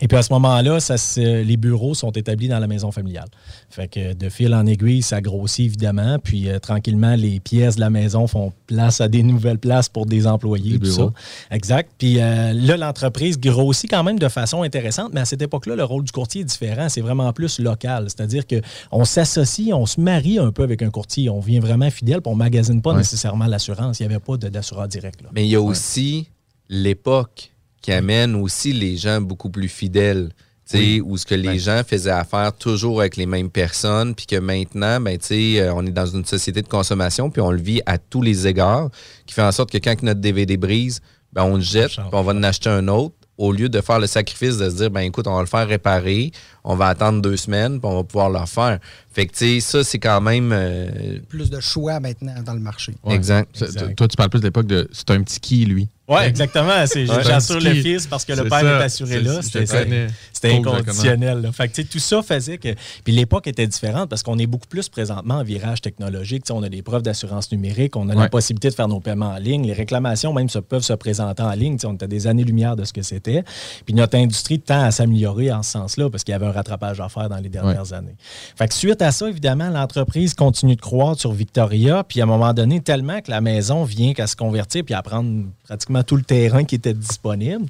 Et 0.00 0.08
puis 0.08 0.16
à 0.18 0.22
ce 0.22 0.32
moment-là, 0.32 0.80
ça 0.80 0.96
les 1.16 1.56
bureaux 1.56 1.94
sont 1.94 2.10
établis 2.10 2.48
dans 2.48 2.58
la 2.58 2.66
maison 2.66 2.90
familiale. 2.90 3.28
Fait 3.70 3.88
que 3.88 4.14
de 4.14 4.28
fil 4.28 4.54
en 4.54 4.66
aiguille, 4.66 5.02
ça 5.02 5.20
grossit 5.20 5.66
évidemment. 5.66 6.18
Puis 6.18 6.48
euh, 6.48 6.58
tranquillement, 6.58 7.14
les 7.14 7.40
pièces 7.40 7.76
de 7.76 7.80
la 7.80 7.90
maison 7.90 8.26
font 8.26 8.52
place 8.66 9.00
à 9.00 9.08
des 9.08 9.22
nouvelles 9.22 9.58
places 9.58 9.88
pour 9.88 10.06
des 10.06 10.26
employés. 10.26 10.78
Des 10.78 10.88
tout 10.88 10.92
ça. 10.94 11.12
Exact. 11.50 11.90
Puis 11.98 12.20
euh, 12.20 12.52
là, 12.52 12.76
l'entreprise 12.76 13.38
grossit 13.38 13.90
quand 13.90 14.02
même 14.04 14.18
de 14.18 14.28
façon 14.28 14.62
intéressante, 14.62 15.10
mais 15.12 15.20
à 15.20 15.24
cette 15.24 15.42
époque-là, 15.42 15.76
le 15.76 15.84
rôle 15.84 16.04
du 16.04 16.12
courtier 16.12 16.40
est 16.42 16.44
différent. 16.44 16.88
C'est 16.88 17.00
vraiment 17.00 17.32
plus 17.32 17.58
local. 17.60 18.04
C'est-à-dire 18.08 18.44
qu'on 18.46 19.04
s'associe, 19.04 19.72
on 19.74 19.86
se 19.86 20.00
marie 20.00 20.38
un 20.38 20.50
peu 20.52 20.62
avec 20.62 20.82
un 20.82 20.90
courtier. 20.90 21.28
On 21.30 21.40
vient 21.40 21.60
vraiment 21.60 21.90
fidèle, 21.90 22.20
puis 22.22 22.30
on 22.30 22.34
ne 22.34 22.38
magasine 22.38 22.82
pas 22.82 22.92
Ouais. 22.92 22.98
nécessairement 22.98 23.46
l'assurance. 23.46 24.00
Il 24.00 24.06
n'y 24.06 24.14
avait 24.14 24.20
pas 24.22 24.36
d'assureur 24.36 24.88
direct. 24.88 25.22
là. 25.22 25.28
Mais 25.32 25.44
il 25.46 25.50
y 25.50 25.54
a 25.56 25.60
aussi 25.62 26.28
l'époque 26.68 27.52
qui 27.82 27.92
amène 27.92 28.34
aussi 28.34 28.72
les 28.72 28.96
gens 28.96 29.20
beaucoup 29.20 29.50
plus 29.50 29.68
fidèles. 29.68 30.30
tu 30.70 30.78
sais, 30.78 31.00
Où 31.00 31.16
ce 31.16 31.24
que 31.24 31.34
les 31.34 31.58
gens 31.58 31.82
faisaient 31.86 32.10
affaire 32.10 32.52
toujours 32.52 33.00
avec 33.00 33.16
les 33.16 33.26
mêmes 33.26 33.50
personnes, 33.50 34.14
puis 34.14 34.26
que 34.26 34.36
maintenant, 34.36 35.00
ben, 35.00 35.16
tu 35.18 35.26
sais, 35.26 35.60
euh, 35.60 35.72
on 35.74 35.86
est 35.86 35.90
dans 35.92 36.06
une 36.06 36.24
société 36.24 36.60
de 36.62 36.68
consommation, 36.68 37.30
puis 37.30 37.40
on 37.40 37.50
le 37.50 37.60
vit 37.60 37.80
à 37.86 37.96
tous 37.98 38.20
les 38.22 38.46
égards, 38.46 38.90
qui 39.26 39.34
fait 39.34 39.42
en 39.42 39.52
sorte 39.52 39.70
que 39.70 39.78
quand 39.78 40.02
notre 40.02 40.20
DVD 40.20 40.56
brise, 40.56 41.00
ben, 41.32 41.44
on 41.44 41.54
le 41.56 41.62
jette, 41.62 41.90
puis 41.92 42.00
on 42.12 42.22
va 42.22 42.32
en 42.32 42.42
acheter 42.42 42.68
un 42.70 42.86
autre, 42.88 43.14
au 43.38 43.52
lieu 43.52 43.68
de 43.68 43.80
faire 43.80 44.00
le 44.00 44.08
sacrifice 44.08 44.58
de 44.58 44.68
se 44.68 44.74
dire, 44.74 44.90
ben 44.90 45.02
écoute, 45.02 45.28
on 45.28 45.34
va 45.36 45.40
le 45.42 45.46
faire 45.46 45.68
réparer, 45.68 46.32
on 46.64 46.74
va 46.74 46.88
attendre 46.88 47.22
deux 47.22 47.36
semaines, 47.36 47.78
puis 47.78 47.88
on 47.88 47.94
va 47.94 48.02
pouvoir 48.02 48.30
le 48.30 48.38
refaire. 48.38 48.80
Fait 49.12 49.26
que, 49.26 49.32
tu 49.32 49.38
sais, 49.38 49.60
ça, 49.60 49.84
c'est 49.84 50.00
quand 50.00 50.20
même... 50.20 50.50
euh, 50.52 51.20
Plus 51.28 51.48
de 51.48 51.60
choix 51.60 52.00
maintenant 52.00 52.34
dans 52.44 52.54
le 52.54 52.58
marché. 52.60 52.94
Ouais. 53.04 53.14
Exact. 53.14 53.56
Ça, 53.56 53.66
t- 53.68 53.94
Toi, 53.94 54.08
tu 54.08 54.16
parles 54.16 54.30
plus 54.30 54.40
de 54.40 54.46
l'époque 54.46 54.66
de 54.66 54.88
c'est 54.90 55.10
un 55.12 55.22
petit 55.22 55.38
qui, 55.38 55.64
lui? 55.66 55.86
Oui, 56.08 56.22
exactement. 56.22 56.86
C'est-. 56.86 57.06
J'assure 57.06 57.60
le 57.60 57.74
fils 57.74 58.06
parce 58.06 58.24
que 58.24 58.32
le 58.32 58.44
père 58.44 58.60
ça. 58.60 58.80
est 58.80 58.84
assuré 58.84 59.20
là. 59.20 59.40
C'était 59.42 60.54
inconditionnel. 60.54 61.42
là. 61.42 61.52
Fait 61.52 61.68
que, 61.68 61.82
tout 61.82 61.98
ça 61.98 62.22
faisait 62.22 62.58
que. 62.58 62.74
Puis 63.04 63.12
l'époque 63.12 63.46
était 63.46 63.66
différente 63.66 64.08
parce 64.08 64.22
qu'on 64.22 64.38
est 64.38 64.46
beaucoup 64.46 64.66
plus 64.66 64.88
présentement 64.88 65.34
en 65.34 65.42
virage 65.42 65.82
technologique. 65.82 66.44
On 66.50 66.62
a 66.62 66.68
des 66.68 66.82
preuves 66.82 67.02
d'assurance 67.02 67.52
numérique, 67.52 67.96
on 67.96 68.08
a 68.08 68.14
la 68.14 68.28
possibilité 68.28 68.70
de 68.70 68.74
faire 68.74 68.88
nos 68.88 69.00
paiements 69.00 69.32
en 69.32 69.38
ligne. 69.38 69.66
Les 69.66 69.72
réclamations 69.72 70.32
même 70.32 70.48
se 70.48 70.58
peuvent 70.58 70.82
se 70.82 70.94
présenter 70.94 71.42
en 71.42 71.52
ligne. 71.52 71.76
On 71.84 71.94
était 71.94 72.08
des 72.08 72.26
années-lumière 72.26 72.76
de 72.76 72.84
ce 72.84 72.92
que 72.92 73.02
c'était. 73.02 73.44
Puis 73.84 73.94
notre 73.94 74.16
industrie 74.16 74.60
tend 74.60 74.82
à 74.82 74.90
s'améliorer 74.90 75.52
en 75.52 75.62
ce 75.62 75.72
sens-là 75.72 76.08
parce 76.08 76.24
qu'il 76.24 76.32
y 76.32 76.34
avait 76.34 76.46
un 76.46 76.52
rattrapage 76.52 77.00
à 77.00 77.08
faire 77.08 77.28
dans 77.28 77.36
les 77.36 77.48
dernières 77.48 77.92
années. 77.92 78.16
Fait 78.56 78.68
que 78.68 78.74
suite 78.74 79.02
à 79.02 79.12
ça, 79.12 79.28
évidemment, 79.28 79.68
l'entreprise 79.68 80.34
continue 80.34 80.76
de 80.76 80.80
croître 80.80 81.20
sur 81.20 81.32
Victoria. 81.32 82.04
Puis 82.04 82.20
à 82.20 82.24
un 82.24 82.26
moment 82.26 82.54
donné, 82.54 82.80
tellement 82.80 83.20
que 83.20 83.30
la 83.30 83.40
maison 83.40 83.84
vient 83.84 84.14
qu'à 84.14 84.26
se 84.26 84.36
convertir 84.36 84.84
puis 84.84 84.94
à 84.94 85.02
prendre 85.02 85.44
pratiquement 85.64 85.97
tout 86.02 86.16
le 86.16 86.22
terrain 86.22 86.64
qui 86.64 86.74
était 86.74 86.94
disponible. 86.94 87.66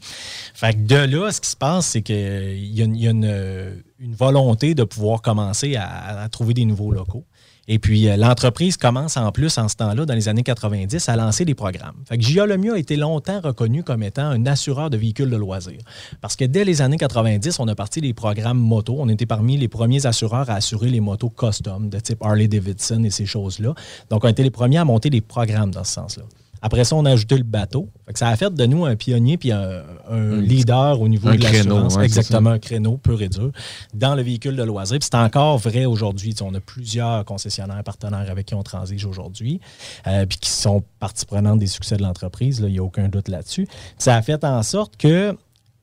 Fait 0.54 0.72
que 0.74 0.78
de 0.80 0.96
là, 1.16 1.30
ce 1.30 1.40
qui 1.40 1.50
se 1.50 1.56
passe, 1.56 1.86
c'est 1.86 2.02
qu'il 2.02 2.16
y 2.16 2.82
a, 2.82 2.86
y 2.86 3.06
a 3.06 3.10
une- 3.10 3.82
volonté 4.00 4.74
de 4.74 4.84
pouvoir 4.84 5.22
commencer 5.22 5.76
à, 5.76 6.28
trouver 6.30 6.54
des 6.54 6.64
nouveaux 6.64 6.92
locaux. 6.92 7.24
Et 7.70 7.78
puis, 7.78 8.08
euh, 8.08 8.16
l'entreprise 8.16 8.78
commence 8.78 9.18
en 9.18 9.30
plus, 9.30 9.58
en 9.58 9.68
ce 9.68 9.76
temps-là, 9.76 10.06
dans 10.06 10.14
les 10.14 10.28
années 10.28 10.42
90, 10.42 11.06
à 11.10 11.16
lancer 11.16 11.44
des 11.44 11.54
programmes. 11.54 11.96
Fait 12.08 12.16
que 12.16 12.24
JA 12.24 12.46
Lemieux 12.46 12.72
a 12.74 12.78
été 12.78 12.96
longtemps 12.96 13.40
reconnu 13.42 13.82
comme 13.82 14.02
étant 14.02 14.22
un 14.24 14.46
assureur 14.46 14.88
de 14.88 14.96
véhicules 14.96 15.28
de 15.28 15.36
loisirs. 15.36 15.82
Parce 16.22 16.34
que 16.34 16.46
dès 16.46 16.64
les 16.64 16.80
années 16.80 16.96
90, 16.96 17.58
on 17.60 17.68
a 17.68 17.74
parti 17.74 18.00
des 18.00 18.14
programmes 18.14 18.58
moto. 18.58 18.96
On 18.98 19.08
était 19.10 19.26
parmi 19.26 19.58
les 19.58 19.68
premiers 19.68 20.06
assureurs 20.06 20.48
à 20.48 20.54
assurer 20.54 20.88
les 20.88 21.00
motos 21.00 21.28
custom 21.28 21.90
de 21.90 22.00
type 22.00 22.22
Harley-Davidson 22.22 23.04
et 23.04 23.10
ces 23.10 23.26
choses-là. 23.26 23.74
Donc, 24.08 24.24
on 24.24 24.28
a 24.28 24.30
été 24.30 24.42
les 24.42 24.50
premiers 24.50 24.78
à 24.78 24.86
monter 24.86 25.10
des 25.10 25.20
programmes 25.20 25.70
dans 25.70 25.84
ce 25.84 25.92
sens-là. 25.92 26.22
Après 26.62 26.84
ça, 26.84 26.96
on 26.96 27.04
a 27.04 27.10
ajouté 27.12 27.36
le 27.36 27.44
bateau. 27.44 27.88
Fait 28.06 28.12
que 28.12 28.18
ça 28.18 28.28
a 28.28 28.36
fait 28.36 28.52
de 28.52 28.66
nous 28.66 28.84
un 28.84 28.96
pionnier 28.96 29.36
puis 29.36 29.52
un, 29.52 29.82
un 30.10 30.40
leader 30.40 31.00
au 31.00 31.08
niveau 31.08 31.28
un 31.28 31.36
de 31.36 31.42
l'assurance. 31.42 31.96
ouais, 31.96 32.04
Exactement, 32.04 32.50
un 32.50 32.58
créneau 32.58 32.96
pur 32.96 33.20
et 33.22 33.28
dur 33.28 33.50
dans 33.94 34.14
le 34.14 34.22
véhicule 34.22 34.56
de 34.56 34.62
loisir. 34.62 34.98
Puis 34.98 35.08
c'est 35.10 35.18
encore 35.18 35.58
vrai 35.58 35.84
aujourd'hui. 35.84 36.30
Tu 36.30 36.38
sais, 36.38 36.44
On 36.44 36.54
a 36.54 36.60
plusieurs 36.60 37.24
concessionnaires 37.24 37.82
partenaires 37.84 38.30
avec 38.30 38.46
qui 38.46 38.54
on 38.54 38.62
transige 38.62 39.04
aujourd'hui, 39.04 39.60
euh, 40.06 40.26
puis 40.26 40.38
qui 40.38 40.50
sont 40.50 40.82
partie 40.98 41.26
prenante 41.26 41.58
des 41.58 41.66
succès 41.66 41.96
de 41.96 42.02
l'entreprise. 42.02 42.60
Il 42.64 42.72
n'y 42.72 42.78
a 42.78 42.82
aucun 42.82 43.08
doute 43.08 43.28
là-dessus. 43.28 43.66
Ça 43.98 44.16
a 44.16 44.22
fait 44.22 44.44
en 44.44 44.62
sorte 44.62 44.96
que 44.96 45.36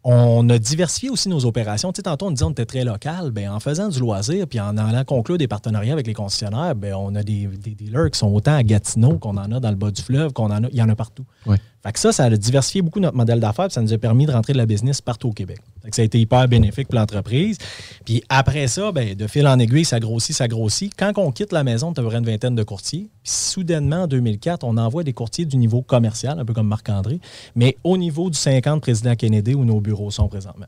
on 0.07 0.47
a 0.49 0.59
diversifié 0.59 1.09
aussi 1.09 1.29
nos 1.29 1.45
opérations. 1.45 1.91
Tu 1.91 1.97
sais, 1.97 2.03
tantôt, 2.03 2.27
on 2.27 2.31
disait 2.31 2.45
qu'on 2.45 2.51
était 2.51 2.67
très 2.67 2.83
local. 2.83 3.31
Ben, 3.31 3.49
en 3.49 3.59
faisant 3.59 3.89
du 3.89 3.99
loisir, 3.99 4.45
puis 4.47 4.59
en 4.59 4.77
allant 4.77 5.03
conclure 5.03 5.39
des 5.39 5.47
partenariats 5.47 5.93
avec 5.93 6.05
les 6.05 6.13
concessionnaires, 6.13 6.75
ben, 6.75 6.93
on 6.93 7.15
a 7.15 7.23
des, 7.23 7.47
des 7.47 7.73
dealers 7.73 8.11
qui 8.11 8.19
sont 8.19 8.31
autant 8.31 8.53
à 8.53 8.61
Gatineau 8.61 9.17
qu'on 9.17 9.35
en 9.35 9.51
a 9.51 9.59
dans 9.59 9.71
le 9.71 9.75
bas 9.75 9.89
du 9.89 10.03
fleuve, 10.03 10.31
qu'on 10.31 10.51
en 10.51 10.63
a, 10.63 10.67
il 10.69 10.75
y 10.75 10.81
en 10.83 10.89
a 10.89 10.95
partout. 10.95 11.25
Ça, 11.93 12.11
ça 12.11 12.23
a 12.25 12.29
diversifié 12.29 12.81
beaucoup 12.81 12.99
notre 12.99 13.15
modèle 13.15 13.39
d'affaires, 13.39 13.71
ça 13.71 13.81
nous 13.81 13.93
a 13.93 13.97
permis 13.97 14.25
de 14.25 14.31
rentrer 14.31 14.53
de 14.53 14.57
la 14.57 14.65
business 14.65 15.01
partout 15.01 15.29
au 15.29 15.33
Québec. 15.33 15.59
Fait 15.83 15.93
ça 15.93 16.01
a 16.01 16.05
été 16.05 16.19
hyper 16.19 16.47
bénéfique 16.47 16.87
pour 16.87 16.99
l'entreprise. 16.99 17.57
Puis 18.03 18.23
après 18.27 18.67
ça, 18.67 18.91
ben, 18.91 19.13
de 19.15 19.27
fil 19.27 19.47
en 19.47 19.59
aiguille, 19.59 19.85
ça 19.85 19.99
grossit, 19.99 20.35
ça 20.35 20.47
grossit. 20.47 20.91
Quand 20.97 21.11
on 21.17 21.31
quitte 21.31 21.51
la 21.51 21.63
maison, 21.63 21.93
tu 21.93 22.01
as 22.01 22.03
une 22.03 22.25
vingtaine 22.25 22.55
de 22.55 22.63
courtiers. 22.63 23.09
Puis 23.23 23.31
soudainement, 23.31 24.03
en 24.03 24.07
2004, 24.07 24.63
on 24.63 24.77
envoie 24.77 25.03
des 25.03 25.13
courtiers 25.13 25.45
du 25.45 25.57
niveau 25.57 25.81
commercial, 25.81 26.39
un 26.39 26.45
peu 26.45 26.53
comme 26.53 26.67
Marc-André, 26.67 27.19
mais 27.55 27.77
au 27.83 27.97
niveau 27.97 28.29
du 28.29 28.37
50 28.37 28.81
président 28.81 29.15
Kennedy 29.15 29.53
où 29.53 29.63
nos 29.63 29.79
bureaux 29.79 30.11
sont 30.11 30.27
présentement. 30.27 30.67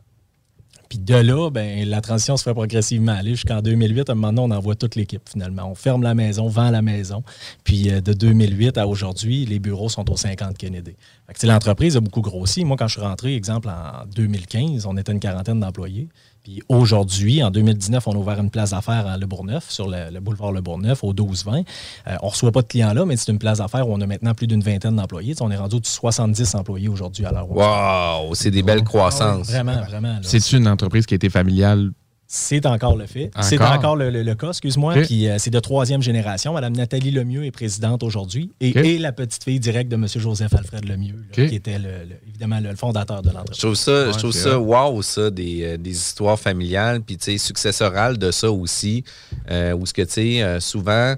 Puis 0.89 0.99
de 0.99 1.15
là, 1.15 1.49
ben, 1.49 1.87
la 1.87 2.01
transition 2.01 2.37
se 2.37 2.43
fait 2.43 2.53
progressivement 2.53 3.11
aller 3.11 3.31
jusqu'en 3.31 3.61
2008. 3.61 4.09
À 4.09 4.13
un 4.13 4.15
moment 4.15 4.33
donné, 4.33 4.53
on 4.53 4.57
envoie 4.57 4.75
toute 4.75 4.95
l'équipe 4.95 5.21
finalement. 5.29 5.69
On 5.69 5.75
ferme 5.75 6.03
la 6.03 6.15
maison, 6.15 6.47
vend 6.47 6.69
la 6.69 6.81
maison. 6.81 7.23
Puis 7.63 7.89
euh, 7.89 8.01
de 8.01 8.13
2008 8.13 8.77
à 8.77 8.87
aujourd'hui, 8.87 9.45
les 9.45 9.59
bureaux 9.59 9.89
sont 9.89 10.09
au 10.11 10.17
50 10.17 10.57
Kennedy. 10.57 10.95
L'entreprise 11.43 11.97
a 11.97 11.99
beaucoup 11.99 12.21
grossi. 12.21 12.63
Moi, 12.63 12.77
quand 12.77 12.87
je 12.87 12.93
suis 12.93 13.01
rentré, 13.01 13.35
exemple, 13.35 13.69
en 13.69 14.05
2015, 14.15 14.85
on 14.85 14.97
était 14.97 15.11
une 15.11 15.19
quarantaine 15.19 15.59
d'employés. 15.59 16.07
Puis 16.47 16.63
aujourd'hui, 16.69 17.43
en 17.43 17.51
2019, 17.51 18.07
on 18.07 18.13
a 18.13 18.15
ouvert 18.15 18.39
une 18.39 18.49
place 18.49 18.69
d'affaires 18.69 19.05
à 19.05 19.17
Le 19.17 19.25
Bourgneuf, 19.25 19.69
sur 19.69 19.85
le, 19.89 20.09
le 20.13 20.21
boulevard 20.21 20.53
Le 20.53 20.61
Bourgneuf, 20.61 21.03
au 21.03 21.13
12-20. 21.13 21.65
Euh, 22.07 22.15
on 22.21 22.27
ne 22.27 22.31
reçoit 22.31 22.53
pas 22.53 22.61
de 22.61 22.67
clients 22.67 22.93
là, 22.93 23.05
mais 23.05 23.17
c'est 23.17 23.33
une 23.33 23.37
place 23.37 23.57
d'affaires 23.57 23.85
où 23.89 23.91
on 23.93 23.99
a 23.99 24.07
maintenant 24.07 24.33
plus 24.33 24.47
d'une 24.47 24.61
vingtaine 24.61 24.95
d'employés. 24.95 25.33
Tu 25.33 25.39
sais, 25.39 25.43
on 25.43 25.51
est 25.51 25.57
rendu 25.57 25.75
au 25.75 25.81
70 25.83 26.55
employés 26.55 26.87
aujourd'hui 26.87 27.25
à 27.25 27.33
l'heure 27.33 27.51
Wow, 27.51 28.33
c'est 28.33 28.49
des 28.49 28.63
belles 28.63 28.85
croissances. 28.85 29.47
Vraiment, 29.47 29.81
vraiment. 29.89 30.13
là. 30.13 30.19
C'est-tu 30.21 30.55
une 30.55 30.69
entreprise 30.69 31.05
qui 31.05 31.15
a 31.15 31.17
été 31.17 31.29
familiale? 31.29 31.91
C'est 32.29 32.65
encore 32.65 32.97
le 32.97 33.05
fait. 33.05 33.31
C'est 33.41 33.55
Encore? 33.55 33.71
encore 33.71 33.95
le, 33.95 34.09
le- 34.09 34.21
le 34.23 34.35
cas, 34.35 34.49
excuse-moi. 34.49 34.95
Puis 35.03 35.29
euh, 35.29 35.37
c'est 35.39 35.49
de 35.49 35.59
troisième 35.61 36.01
génération. 36.01 36.51
Madame 36.53 36.75
Nathalie 36.75 37.11
Lemieux 37.11 37.45
est 37.45 37.51
présidente 37.51 38.03
aujourd'hui 38.03 38.51
et, 38.59 38.97
la 38.97 39.13
petite 39.13 39.45
fille 39.45 39.59
directe 39.61 39.89
de 39.89 39.95
M. 39.95 40.05
Joseph 40.07 40.53
Alfred 40.53 40.83
Lemieux, 40.85 41.23
là, 41.37 41.47
qui 41.47 41.55
était 41.55 41.79
le- 41.79 42.03
le- 42.09 42.15
évidemment 42.27 42.59
le, 42.59 42.75
fondateur 42.75 43.21
de 43.21 43.29
l'entreprise. 43.29 43.55
Je 43.55 43.61
trouve 43.61 43.75
ça, 43.75 44.11
je 44.11 44.17
trouve 44.17 44.31
ça 44.33 44.59
wow, 44.59 45.01
ça, 45.01 45.29
des, 45.29 45.63
euh, 45.63 45.77
des 45.77 45.91
histoires 45.91 46.37
familiales, 46.39 47.01
puis 47.01 47.15
tu 47.17 47.31
sais, 47.31 47.37
successorales 47.37 48.17
de 48.17 48.29
ça 48.31 48.51
aussi, 48.51 49.03
euh, 49.49 49.73
où 49.73 49.85
ce 49.85 49.93
que 49.93 50.01
tu 50.01 50.11
sais, 50.11 50.41
euh, 50.43 50.59
souvent, 50.59 51.15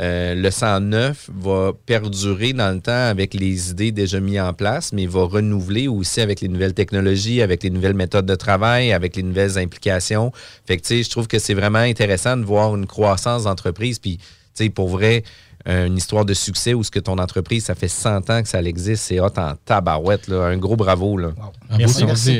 euh, 0.00 0.34
le 0.34 0.50
109 0.50 1.30
va 1.40 1.72
perdurer 1.86 2.52
dans 2.52 2.74
le 2.74 2.80
temps 2.80 3.08
avec 3.08 3.32
les 3.32 3.70
idées 3.70 3.92
déjà 3.92 4.18
mises 4.18 4.40
en 4.40 4.52
place, 4.52 4.92
mais 4.92 5.06
va 5.06 5.24
renouveler 5.24 5.86
aussi 5.86 6.20
avec 6.20 6.40
les 6.40 6.48
nouvelles 6.48 6.74
technologies, 6.74 7.42
avec 7.42 7.62
les 7.62 7.70
nouvelles 7.70 7.94
méthodes 7.94 8.26
de 8.26 8.34
travail, 8.34 8.92
avec 8.92 9.14
les 9.16 9.22
nouvelles 9.22 9.56
implications. 9.58 10.32
Fait 10.66 10.78
que 10.78 11.02
je 11.02 11.08
trouve 11.08 11.28
que 11.28 11.38
c'est 11.38 11.54
vraiment 11.54 11.78
intéressant 11.78 12.36
de 12.36 12.44
voir 12.44 12.74
une 12.74 12.86
croissance 12.86 13.44
d'entreprise, 13.44 13.98
puis 13.98 14.18
pour 14.74 14.88
vrai, 14.88 15.22
une 15.66 15.96
histoire 15.96 16.24
de 16.24 16.34
succès 16.34 16.74
où 16.74 16.84
ce 16.84 16.90
que 16.90 16.98
ton 17.00 17.18
entreprise, 17.18 17.64
ça 17.64 17.74
fait 17.74 17.88
100 17.88 18.28
ans 18.30 18.42
que 18.42 18.48
ça 18.48 18.60
existe, 18.62 19.04
c'est 19.04 19.18
hot 19.20 19.30
en 19.36 19.54
tabarouette, 19.64 20.28
là. 20.28 20.44
Un 20.46 20.58
gros 20.58 20.76
bravo, 20.76 21.16
là. 21.16 21.30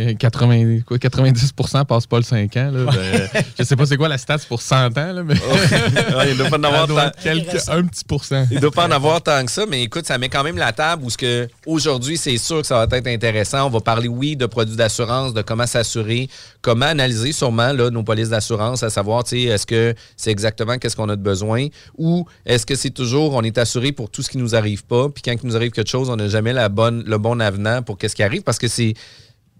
Dit 0.09 0.17
80, 0.19 0.81
quoi, 0.87 0.99
90 0.99 1.53
passe 1.89 2.07
pas 2.07 2.19
le 2.19 2.23
5 2.23 2.57
ans. 2.59 2.71
Là, 2.71 2.93
ben, 2.93 3.43
je 3.59 3.65
sais 3.65 3.77
pas 3.77 3.87
c'est 3.87 3.97
quoi 3.97 4.09
la 4.09 4.19
stats 4.19 4.39
pour 4.49 4.61
100 4.61 4.87
ans, 4.99 5.13
là, 5.13 5.23
mais 5.25 5.35
Ouais, 6.17 6.31
il 6.33 6.37
doit 6.37 6.49
pas 6.51 6.59
en 6.59 6.65
avoir 6.65 6.87
tant- 6.87 7.11
quelques- 7.23 7.69
un 7.69 7.85
petit 7.85 8.05
pourcent. 8.05 8.47
Il 8.51 8.61
doit 8.61 8.71
pas 8.71 8.87
en 8.87 8.91
avoir 8.91 9.23
tant 9.23 9.43
que 9.45 9.51
ça, 9.51 9.65
mais 9.67 9.83
écoute, 9.83 10.07
ça 10.07 10.19
met 10.19 10.29
quand 10.29 10.45
même 10.45 10.59
la 10.59 10.73
table 10.73 11.05
où 11.05 11.11
ce 11.11 11.17
que 11.17 11.49
aujourd'hui, 11.67 12.17
c'est 12.19 12.37
sûr 12.37 12.61
que 12.61 12.67
ça 12.67 12.85
va 12.85 12.97
être 12.97 13.07
intéressant. 13.07 13.67
On 13.67 13.71
va 13.71 13.81
parler, 13.81 14.09
oui, 14.09 14.37
de 14.37 14.47
produits 14.47 14.77
d'assurance, 14.77 15.33
de 15.33 15.41
comment 15.43 15.67
s'assurer, 15.67 16.29
comment 16.61 16.87
analyser 16.87 17.33
sûrement 17.33 17.73
là, 17.73 17.89
nos 17.91 18.03
polices 18.03 18.29
d'assurance, 18.29 18.83
à 18.83 18.91
savoir, 18.91 19.25
est-ce 19.33 19.67
que 19.67 19.95
c'est 20.17 20.31
exactement 20.31 20.77
qu'est-ce 20.79 20.95
qu'on 20.97 21.09
a 21.09 21.17
de 21.17 21.23
besoin 21.23 21.69
ou 21.97 22.27
est-ce 22.45 22.67
que 22.67 22.75
c'est 22.75 22.91
toujours 22.91 23.14
on 23.21 23.43
est 23.43 23.59
assuré 23.59 23.93
pour 23.93 24.11
tout 24.11 24.23
ce 24.23 24.31
qui 24.31 24.39
nous 24.39 24.55
arrive 24.55 24.85
pas, 24.85 25.09
puis 25.09 25.23
quand 25.23 25.33
il 25.33 25.47
nous 25.47 25.57
arrive 25.57 25.71
quelque 25.71 25.91
chose, 25.91 26.11
on 26.11 26.17
n'a 26.17 26.29
jamais 26.29 26.53
la 26.53 26.69
bonne, 26.69 27.03
le 27.07 27.19
bon 27.19 27.41
avenant 27.41 27.83
pour 27.83 27.99
qu'est-ce 27.99 28.17
qui 28.17 28.23
arrive 28.23 28.43
parce 28.43 28.59
que 28.59 28.69
c'est 28.69 28.95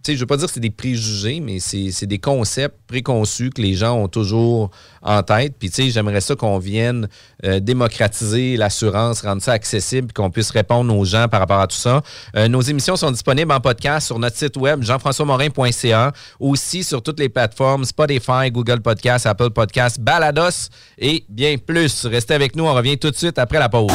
je 0.07 0.19
veux 0.19 0.27
pas 0.27 0.37
dire 0.37 0.47
que 0.47 0.53
c'est 0.53 0.61
des 0.61 0.71
préjugés, 0.71 1.41
mais 1.41 1.59
c'est 1.61 2.07
des 2.07 2.19
concepts 2.19 2.77
préconçus 2.87 3.51
que 3.51 3.63
les 3.63 3.75
gens 3.75 3.95
ont 3.95 4.09
toujours 4.09 4.71
en 5.03 5.23
tête. 5.23 5.55
Puis, 5.59 5.71
j'aimerais 5.91 6.21
ça 6.21 6.35
qu'on 6.35 6.59
vienne 6.59 7.09
euh, 7.45 7.61
démocratiser 7.61 8.57
l'assurance, 8.57 9.23
rendre 9.23 9.43
ça 9.43 9.53
accessible, 9.53 10.13
qu'on 10.13 10.31
puisse 10.31 10.51
répondre 10.51 10.95
aux 10.97 11.05
gens 11.05 11.29
par 11.29 11.41
rapport 11.41 11.61
à 11.61 11.67
tout 11.67 11.77
ça. 11.77 12.03
Euh, 12.37 12.49
nos 12.49 12.61
émissions 12.61 12.97
sont 12.97 13.11
disponibles 13.11 13.53
en 13.53 13.61
podcast 13.61 14.07
sur 14.07 14.19
notre 14.19 14.37
site 14.37 14.57
web, 14.57 14.83
jean-françois-morin.ca, 14.83 16.13
aussi 16.41 16.85
sur 16.85 17.03
toutes 17.03 17.21
les 17.21 17.29
plateformes 17.29 17.85
Spotify, 17.85 18.51
Google 18.51 18.81
Podcast, 18.81 19.27
Apple 19.27 19.51
Podcast, 19.51 20.01
Balados 20.01 20.69
et 20.99 21.25
bien 21.29 21.57
plus. 21.57 22.07
Restez 22.07 22.35
avec 22.35 22.57
nous, 22.57 22.65
on 22.65 22.75
revient 22.75 22.99
tout 22.99 23.11
de 23.11 23.17
suite 23.17 23.39
après 23.39 23.59
la 23.59 23.69
pause. 23.69 23.93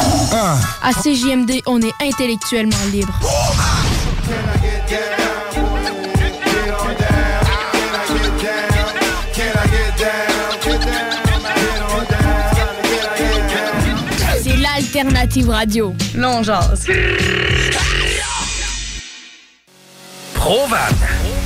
À 0.82 0.92
CJMD, 0.92 1.60
on 1.66 1.80
est 1.80 1.94
intellectuellement 2.02 2.76
libre. 2.92 3.12
L'alternative 15.04 15.48
radio. 15.48 15.94
Non, 16.14 16.42
jase. 16.42 16.86
Provan. 20.34 20.76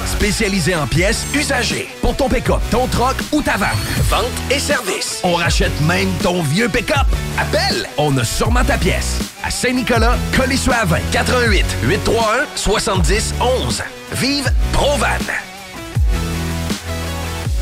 Spécialisé 0.06 0.74
en 0.74 0.86
pièces 0.86 1.26
usagées. 1.34 1.88
Pour 2.00 2.16
ton 2.16 2.28
pick-up, 2.28 2.60
ton 2.70 2.86
troc 2.86 3.16
ou 3.32 3.42
ta 3.42 3.56
vanne. 3.56 3.70
Vente 4.08 4.24
et 4.50 4.58
service. 4.58 5.20
On 5.22 5.34
rachète 5.34 5.78
même 5.82 6.08
ton 6.22 6.42
vieux 6.42 6.68
pick-up. 6.68 7.06
Appelle, 7.38 7.86
on 7.98 8.16
a 8.16 8.24
sûrement 8.24 8.64
ta 8.64 8.78
pièce. 8.78 9.18
À 9.42 9.50
Saint-Nicolas, 9.50 10.16
Colissois 10.36 10.84
20 10.84 10.98
88 11.12 11.64
831 11.84 12.46
70 12.54 13.34
11. 13.40 13.82
Vive 14.12 14.50
Provan. 14.72 15.53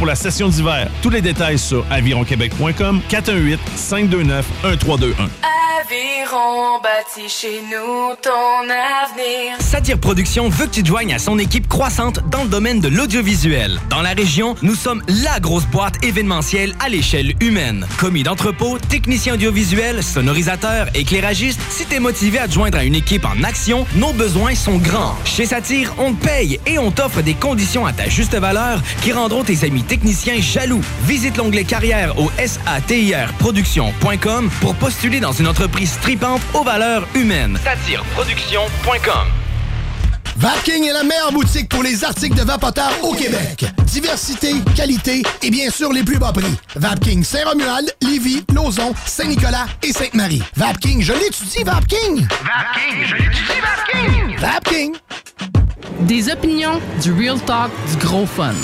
pour 0.00 0.06
la 0.06 0.14
session 0.14 0.48
d'hiver. 0.48 0.90
Tous 1.02 1.10
les 1.10 1.20
détails 1.20 1.58
sur 1.58 1.84
avironquebec.com 1.90 3.02
418 3.06 3.60
529 3.76 4.46
1321. 4.64 5.28
Aviron 5.90 6.80
bâti 6.80 7.28
chez 7.28 7.60
nous 7.62 8.14
ton 8.22 8.62
avenir. 8.62 9.60
Satire 9.60 9.98
Productions 9.98 10.48
veut 10.48 10.66
que 10.66 10.70
tu 10.70 10.82
te 10.82 10.88
joignes 10.88 11.12
à 11.12 11.18
son 11.18 11.38
équipe 11.38 11.66
croissante 11.68 12.20
dans 12.30 12.44
le 12.44 12.48
domaine 12.48 12.80
de 12.80 12.88
l'audiovisuel. 12.88 13.80
Dans 13.90 14.00
la 14.00 14.10
région, 14.10 14.54
nous 14.62 14.76
sommes 14.76 15.02
la 15.08 15.40
grosse 15.40 15.66
boîte 15.66 16.04
événementielle 16.04 16.74
à 16.78 16.88
l'échelle 16.88 17.34
humaine. 17.40 17.86
Commis 17.98 18.22
d'entrepôt, 18.22 18.78
technicien 18.78 19.34
audiovisuel, 19.34 20.02
sonorisateur, 20.04 20.86
éclairagiste, 20.94 21.60
si 21.70 21.86
t'es 21.86 21.98
motivé 21.98 22.38
à 22.38 22.46
te 22.46 22.52
joindre 22.52 22.78
à 22.78 22.84
une 22.84 22.94
équipe 22.94 23.24
en 23.24 23.42
action, 23.42 23.84
nos 23.96 24.12
besoins 24.12 24.54
sont 24.54 24.78
grands. 24.78 25.16
Chez 25.24 25.46
Satire, 25.46 25.92
on 25.98 26.12
te 26.12 26.24
paye 26.24 26.60
et 26.66 26.78
on 26.78 26.92
t'offre 26.92 27.22
des 27.22 27.34
conditions 27.34 27.84
à 27.84 27.92
ta 27.92 28.08
juste 28.08 28.36
valeur 28.36 28.80
qui 29.02 29.12
rendront 29.12 29.42
tes 29.42 29.64
amis 29.64 29.82
techniciens 29.90 30.40
jaloux. 30.40 30.80
Visite 31.02 31.36
l'onglet 31.36 31.64
carrière 31.64 32.16
au 32.16 32.30
satirproduction.com 32.38 34.48
pour 34.60 34.76
postuler 34.76 35.18
dans 35.18 35.32
une 35.32 35.48
entreprise 35.48 35.98
tripante 36.00 36.40
aux 36.54 36.62
valeurs 36.62 37.08
humaines. 37.16 37.58
Satireproduction.com 37.64 39.26
Vapking 40.36 40.84
est 40.84 40.92
la 40.92 41.02
meilleure 41.02 41.32
boutique 41.32 41.68
pour 41.68 41.82
les 41.82 42.04
articles 42.04 42.38
de 42.38 42.44
vapoteurs 42.44 42.92
au 43.02 43.14
Québec. 43.14 43.64
Diversité, 43.84 44.54
qualité 44.76 45.24
et 45.42 45.50
bien 45.50 45.70
sûr 45.70 45.92
les 45.92 46.04
plus 46.04 46.18
bas 46.18 46.32
prix. 46.32 46.54
Vapking 46.76 47.24
Saint-Romuald, 47.24 47.92
Lévis, 48.00 48.44
Lauson, 48.54 48.94
Saint-Nicolas 49.04 49.66
et 49.82 49.92
Sainte-Marie. 49.92 50.44
Vapking, 50.54 51.02
je 51.02 51.14
l'étudie, 51.14 51.64
Vapking! 51.64 52.28
Vapking, 52.28 53.06
je 53.06 53.16
l'étudie, 53.16 53.60
Vapking! 53.60 54.38
Vapking! 54.38 54.92
Des 56.02 56.30
opinions, 56.30 56.80
du 57.02 57.12
real 57.12 57.40
talk, 57.40 57.72
du 57.90 57.96
gros 58.06 58.24
fun. 58.24 58.54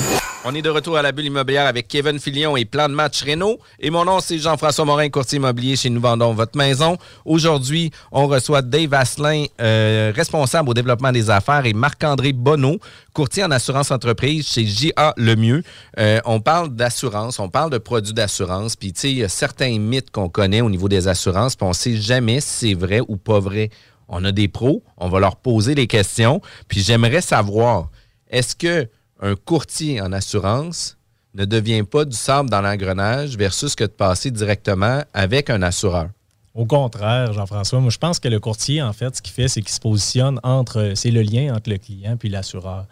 On 0.49 0.55
est 0.55 0.63
de 0.63 0.71
retour 0.71 0.97
à 0.97 1.03
la 1.03 1.11
bulle 1.11 1.25
immobilière 1.25 1.67
avec 1.67 1.89
Kevin 1.89 2.21
Filion 2.21 2.57
et 2.57 2.65
Plan 2.65 2.89
de 2.89 2.95
match 2.95 3.25
Renault. 3.25 3.59
Et 3.81 3.91
mon 3.91 4.05
nom, 4.05 4.21
c'est 4.21 4.39
Jean-François 4.39 4.85
Morin, 4.85 5.09
courtier 5.09 5.39
immobilier 5.39 5.75
chez 5.75 5.91
Nous 5.91 6.01
Vendons 6.01 6.35
Votre 6.35 6.57
Maison. 6.57 6.99
Aujourd'hui, 7.25 7.91
on 8.13 8.29
reçoit 8.29 8.63
Dave 8.63 8.95
Asselin, 8.95 9.47
euh, 9.61 10.13
responsable 10.15 10.69
au 10.69 10.75
développement 10.75 11.11
des 11.11 11.31
affaires, 11.31 11.67
et 11.67 11.73
Marc-André 11.73 12.33
Bonneau, 12.33 12.79
courtier 13.13 13.43
en 13.43 13.51
assurance 13.51 13.91
entreprise 13.91 14.47
chez 14.47 14.65
JA 14.65 15.15
Lemieux. 15.17 15.65
Euh, 15.99 16.21
on 16.25 16.39
parle 16.39 16.69
d'assurance, 16.69 17.41
on 17.41 17.49
parle 17.49 17.71
de 17.71 17.79
produits 17.79 18.15
d'assurance. 18.15 18.77
Puis, 18.77 18.93
tu 18.93 19.01
sais, 19.01 19.11
il 19.11 19.19
y 19.19 19.25
a 19.25 19.29
certains 19.29 19.81
mythes 19.81 20.13
qu'on 20.13 20.29
connaît 20.29 20.61
au 20.61 20.71
niveau 20.71 20.89
des 20.89 21.09
assurances, 21.09 21.57
puis 21.57 21.67
on 21.67 21.71
ne 21.71 21.75
sait 21.75 21.97
jamais 21.97 22.41
si 22.41 22.69
c'est 22.69 22.75
vrai 22.75 23.01
ou 23.09 23.17
pas 23.17 23.41
vrai. 23.41 23.71
On 24.09 24.25
a 24.25 24.31
des 24.31 24.47
pros, 24.47 24.85
on 24.97 25.09
va 25.09 25.19
leur 25.19 25.35
poser 25.35 25.75
les 25.75 25.89
questions. 25.89 26.41
Puis, 26.69 26.83
j'aimerais 26.83 27.21
savoir, 27.21 27.91
est-ce 28.31 28.55
que 28.55 28.89
un 29.21 29.35
courtier 29.35 30.01
en 30.01 30.13
assurance 30.13 30.97
ne 31.35 31.45
devient 31.45 31.83
pas 31.83 32.05
du 32.05 32.17
sable 32.17 32.49
dans 32.51 32.61
l'engrenage 32.61 33.37
versus 33.37 33.75
que 33.75 33.85
de 33.85 33.91
passer 33.91 34.31
directement 34.31 35.03
avec 35.13 35.51
un 35.51 35.63
assureur. 35.63 36.09
Au 36.55 36.65
contraire, 36.65 37.35
Jean-François, 37.35 37.81
moi 37.81 37.91
je 37.91 37.99
pense 37.99 38.19
que 38.19 38.29
le 38.29 38.41
courtier, 38.41 38.81
en 38.81 38.95
fait, 38.95 39.17
ce 39.17 39.21
qu'il 39.21 39.35
fait, 39.35 39.47
c'est 39.47 39.61
qu'il 39.61 39.71
se 39.71 39.81
positionne 39.81 40.41
entre. 40.43 40.93
C'est 40.95 41.11
le 41.11 41.21
lien 41.21 41.55
entre 41.55 41.69
le 41.69 41.77
client 41.77 42.17
puis 42.17 42.31
l'assureur. 42.31 42.87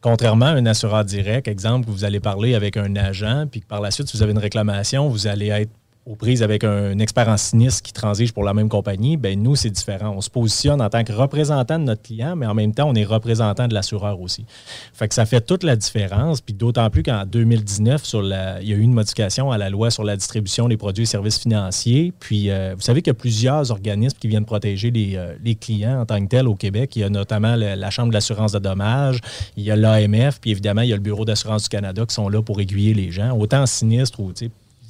Contrairement 0.00 0.46
à 0.46 0.52
un 0.52 0.64
assureur 0.66 1.04
direct, 1.04 1.48
exemple, 1.48 1.90
vous 1.90 2.04
allez 2.04 2.20
parler 2.20 2.54
avec 2.54 2.76
un 2.76 2.94
agent, 2.96 3.46
puis 3.50 3.60
que 3.60 3.66
par 3.66 3.80
la 3.80 3.90
suite, 3.90 4.08
si 4.08 4.16
vous 4.16 4.22
avez 4.22 4.32
une 4.32 4.38
réclamation, 4.38 5.08
vous 5.08 5.26
allez 5.26 5.48
être 5.48 5.72
aux 6.10 6.16
prises 6.16 6.42
avec 6.42 6.64
un 6.64 6.98
expert 6.98 7.28
en 7.28 7.36
sinistre 7.36 7.82
qui 7.82 7.92
transige 7.92 8.32
pour 8.32 8.42
la 8.42 8.52
même 8.52 8.68
compagnie, 8.68 9.16
ben 9.16 9.40
nous, 9.40 9.54
c'est 9.54 9.70
différent. 9.70 10.12
On 10.16 10.20
se 10.20 10.28
positionne 10.28 10.82
en 10.82 10.88
tant 10.88 11.04
que 11.04 11.12
représentant 11.12 11.78
de 11.78 11.84
notre 11.84 12.02
client, 12.02 12.34
mais 12.34 12.46
en 12.46 12.54
même 12.54 12.74
temps, 12.74 12.88
on 12.88 12.94
est 12.94 13.04
représentant 13.04 13.68
de 13.68 13.74
l'assureur 13.74 14.20
aussi. 14.20 14.44
Fait 14.92 15.06
que 15.06 15.14
ça 15.14 15.24
fait 15.24 15.40
toute 15.40 15.62
la 15.62 15.76
différence, 15.76 16.40
puis 16.40 16.52
d'autant 16.52 16.90
plus 16.90 17.04
qu'en 17.04 17.24
2019, 17.24 18.04
sur 18.04 18.22
la, 18.22 18.60
il 18.60 18.68
y 18.68 18.72
a 18.72 18.76
eu 18.76 18.80
une 18.80 18.92
modification 18.92 19.52
à 19.52 19.58
la 19.58 19.70
loi 19.70 19.90
sur 19.90 20.02
la 20.02 20.16
distribution 20.16 20.66
des 20.66 20.76
produits 20.76 21.04
et 21.04 21.06
services 21.06 21.38
financiers. 21.38 22.12
Puis, 22.18 22.50
euh, 22.50 22.74
vous 22.74 22.82
savez 22.82 23.02
qu'il 23.02 23.10
y 23.12 23.16
a 23.16 23.18
plusieurs 23.18 23.70
organismes 23.70 24.18
qui 24.18 24.26
viennent 24.26 24.44
protéger 24.44 24.90
les, 24.90 25.14
euh, 25.14 25.34
les, 25.44 25.54
clients 25.54 26.00
en 26.00 26.06
tant 26.06 26.20
que 26.20 26.28
tels 26.28 26.48
au 26.48 26.56
Québec. 26.56 26.96
Il 26.96 27.00
y 27.00 27.04
a 27.04 27.08
notamment 27.08 27.54
la, 27.54 27.90
Chambre 27.90 28.12
d'assurance 28.12 28.52
de 28.52 28.60
dommages, 28.60 29.20
il 29.56 29.64
y 29.64 29.70
a 29.70 29.76
l'AMF, 29.76 30.40
puis 30.40 30.52
évidemment, 30.52 30.82
il 30.82 30.90
y 30.90 30.92
a 30.92 30.96
le 30.96 31.02
Bureau 31.02 31.24
d'assurance 31.24 31.64
du 31.64 31.68
Canada 31.68 32.04
qui 32.06 32.14
sont 32.14 32.28
là 32.28 32.40
pour 32.40 32.60
aiguiller 32.60 32.94
les 32.94 33.10
gens, 33.10 33.36
autant 33.36 33.62
en 33.62 33.66
sinistre 33.66 34.20
ou, 34.20 34.32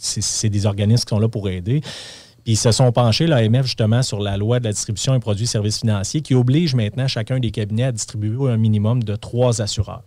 c'est 0.01 0.49
des 0.49 0.67
organismes 0.67 1.05
qui 1.05 1.11
sont 1.11 1.21
là 1.21 1.29
pour 1.29 1.49
aider. 1.49 1.81
Puis 2.45 2.55
ils 2.55 2.57
se 2.57 2.73
sont 2.73 2.91
penchés, 2.91 3.27
l'AMF, 3.27 3.67
justement, 3.67 4.03
sur 4.03 4.21
la 4.21 4.37
loi 4.37 4.61
de 4.61 4.65
la 4.65 4.73
distribution 4.73 5.13
des 5.13 5.21
produits 5.21 5.45
et 5.45 5.49
services 5.49 5.81
financiers 5.81 6.23
qui 6.23 6.35
oblige 6.35 6.75
maintenant 6.75 7.07
chacun 7.07 7.39
des 7.39 7.51
cabinets 7.51 7.85
à 7.85 7.93
distribuer 7.93 8.51
un 8.51 8.57
minimum 8.57 9.03
de 9.03 9.15
trois 9.17 9.61
assureurs. 9.61 10.03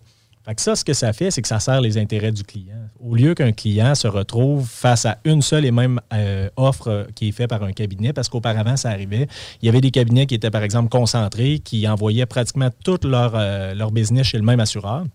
Fait 0.46 0.56
que 0.56 0.62
ça, 0.62 0.76
ce 0.76 0.84
que 0.84 0.92
ça 0.92 1.14
fait, 1.14 1.32
c'est 1.32 1.42
que 1.42 1.48
ça 1.48 1.60
sert 1.62 1.80
les 1.80 1.98
intérêts 1.98 2.34
du 2.34 2.44
client. 2.44 2.90
Au 3.00 3.16
lieu 3.16 3.34
qu'un 3.34 3.54
client 3.54 3.96
se 3.96 4.10
retrouve 4.10 4.68
face 4.68 5.06
à 5.06 5.20
une 5.24 5.42
seule 5.42 5.64
et 5.64 5.72
même 5.72 6.02
euh, 6.12 6.50
offre 6.58 7.08
qui 7.16 7.30
est 7.30 7.32
faite 7.32 7.50
par 7.50 7.64
un 7.64 7.72
cabinet, 7.72 8.12
parce 8.12 8.28
qu'auparavant, 8.28 8.76
ça 8.76 8.90
arrivait, 8.90 9.28
il 9.62 9.68
y 9.68 9.70
avait 9.70 9.80
des 9.80 9.92
cabinets 9.92 10.26
qui 10.26 10.36
étaient, 10.36 10.52
par 10.52 10.64
exemple, 10.64 10.90
concentrés, 10.90 11.60
qui 11.60 11.88
envoyaient 11.88 12.26
pratiquement 12.26 12.70
tout 12.84 13.00
leur, 13.06 13.34
euh, 13.36 13.74
leur 13.74 13.92
business 13.92 14.28
chez 14.28 14.38
le 14.38 14.44
même 14.44 14.60
assureur 14.60 15.06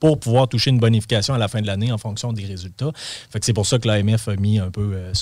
pour 0.00 0.18
pouvoir 0.18 0.48
toucher 0.48 0.70
une 0.70 0.78
bonification 0.78 1.34
à 1.34 1.38
la 1.38 1.48
fin 1.48 1.60
de 1.60 1.66
l'année 1.66 1.92
en 1.92 1.98
fonction 1.98 2.32
des 2.32 2.44
résultats. 2.44 2.92
C'est 3.40 3.52
pour 3.52 3.66
ça 3.66 3.78
que 3.78 3.88
l'AMF 3.88 4.28
a 4.28 4.36
mis 4.36 4.58
un 4.58 4.70
peu 4.70 4.92
euh, 4.94 5.12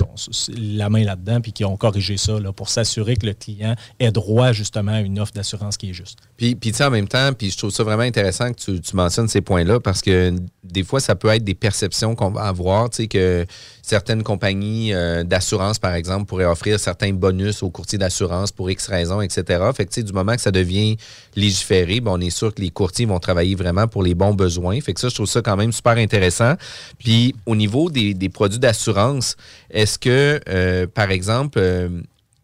la 0.56 0.90
main 0.90 1.04
là-dedans 1.04 1.40
puis 1.40 1.52
qu'ils 1.52 1.66
ont 1.66 1.76
corrigé 1.76 2.16
ça 2.16 2.34
pour 2.56 2.68
s'assurer 2.68 3.16
que 3.16 3.26
le 3.26 3.34
client 3.34 3.74
ait 3.98 4.10
droit 4.10 4.52
justement 4.52 4.92
à 4.92 5.00
une 5.00 5.18
offre 5.18 5.32
d'assurance 5.32 5.76
qui 5.76 5.90
est 5.90 5.94
juste. 5.94 6.18
Puis, 6.37 6.54
puis 6.54 6.72
en 6.80 6.90
même 6.90 7.08
temps, 7.08 7.32
puis 7.32 7.50
je 7.50 7.58
trouve 7.58 7.70
ça 7.70 7.84
vraiment 7.84 8.02
intéressant 8.02 8.52
que 8.52 8.58
tu, 8.58 8.80
tu 8.80 8.96
mentionnes 8.96 9.28
ces 9.28 9.40
points-là 9.40 9.80
parce 9.80 10.02
que 10.02 10.34
des 10.64 10.82
fois, 10.82 11.00
ça 11.00 11.14
peut 11.14 11.28
être 11.28 11.44
des 11.44 11.54
perceptions 11.54 12.14
qu'on 12.14 12.30
va 12.30 12.42
avoir. 12.42 12.90
Tu 12.90 13.02
sais, 13.02 13.06
que 13.06 13.46
certaines 13.85 14.23
compagnies 14.23 14.94
euh, 14.94 15.25
d'assurance, 15.25 15.79
par 15.79 15.92
exemple, 15.92 16.25
pourraient 16.25 16.47
offrir 16.47 16.81
certains 16.81 17.12
bonus 17.12 17.62
aux 17.62 17.68
courtiers 17.68 17.99
d'assurance 17.99 18.51
pour 18.51 18.70
X 18.70 18.87
raisons, 18.88 19.20
etc. 19.20 19.62
Fait 19.77 19.85
que, 19.85 20.01
du 20.01 20.12
moment 20.12 20.35
que 20.35 20.40
ça 20.40 20.51
devient 20.51 20.97
légiféré, 21.37 22.01
ben, 22.01 22.12
on 22.12 22.20
est 22.20 22.31
sûr 22.31 22.55
que 22.55 22.62
les 22.62 22.70
courtiers 22.70 23.05
vont 23.05 23.18
travailler 23.18 23.55
vraiment 23.55 23.87
pour 23.87 24.03
les 24.03 24.14
bons 24.14 24.33
besoins. 24.33 24.81
Fait 24.81 24.94
que 24.94 25.01
ça, 25.01 25.11
je 25.11 25.14
trouve 25.14 25.29
ça 25.29 25.42
quand 25.42 25.57
même 25.57 25.70
super 25.70 25.99
intéressant. 25.99 26.55
Puis, 26.99 27.35
au 27.44 27.55
niveau 27.55 27.90
des, 27.90 28.14
des 28.14 28.31
produits 28.31 28.59
d'assurance, 28.59 29.37
est-ce 29.70 29.99
que, 29.99 30.40
euh, 30.49 30.87
par 30.87 31.11
exemple, 31.11 31.59
euh, 31.59 31.90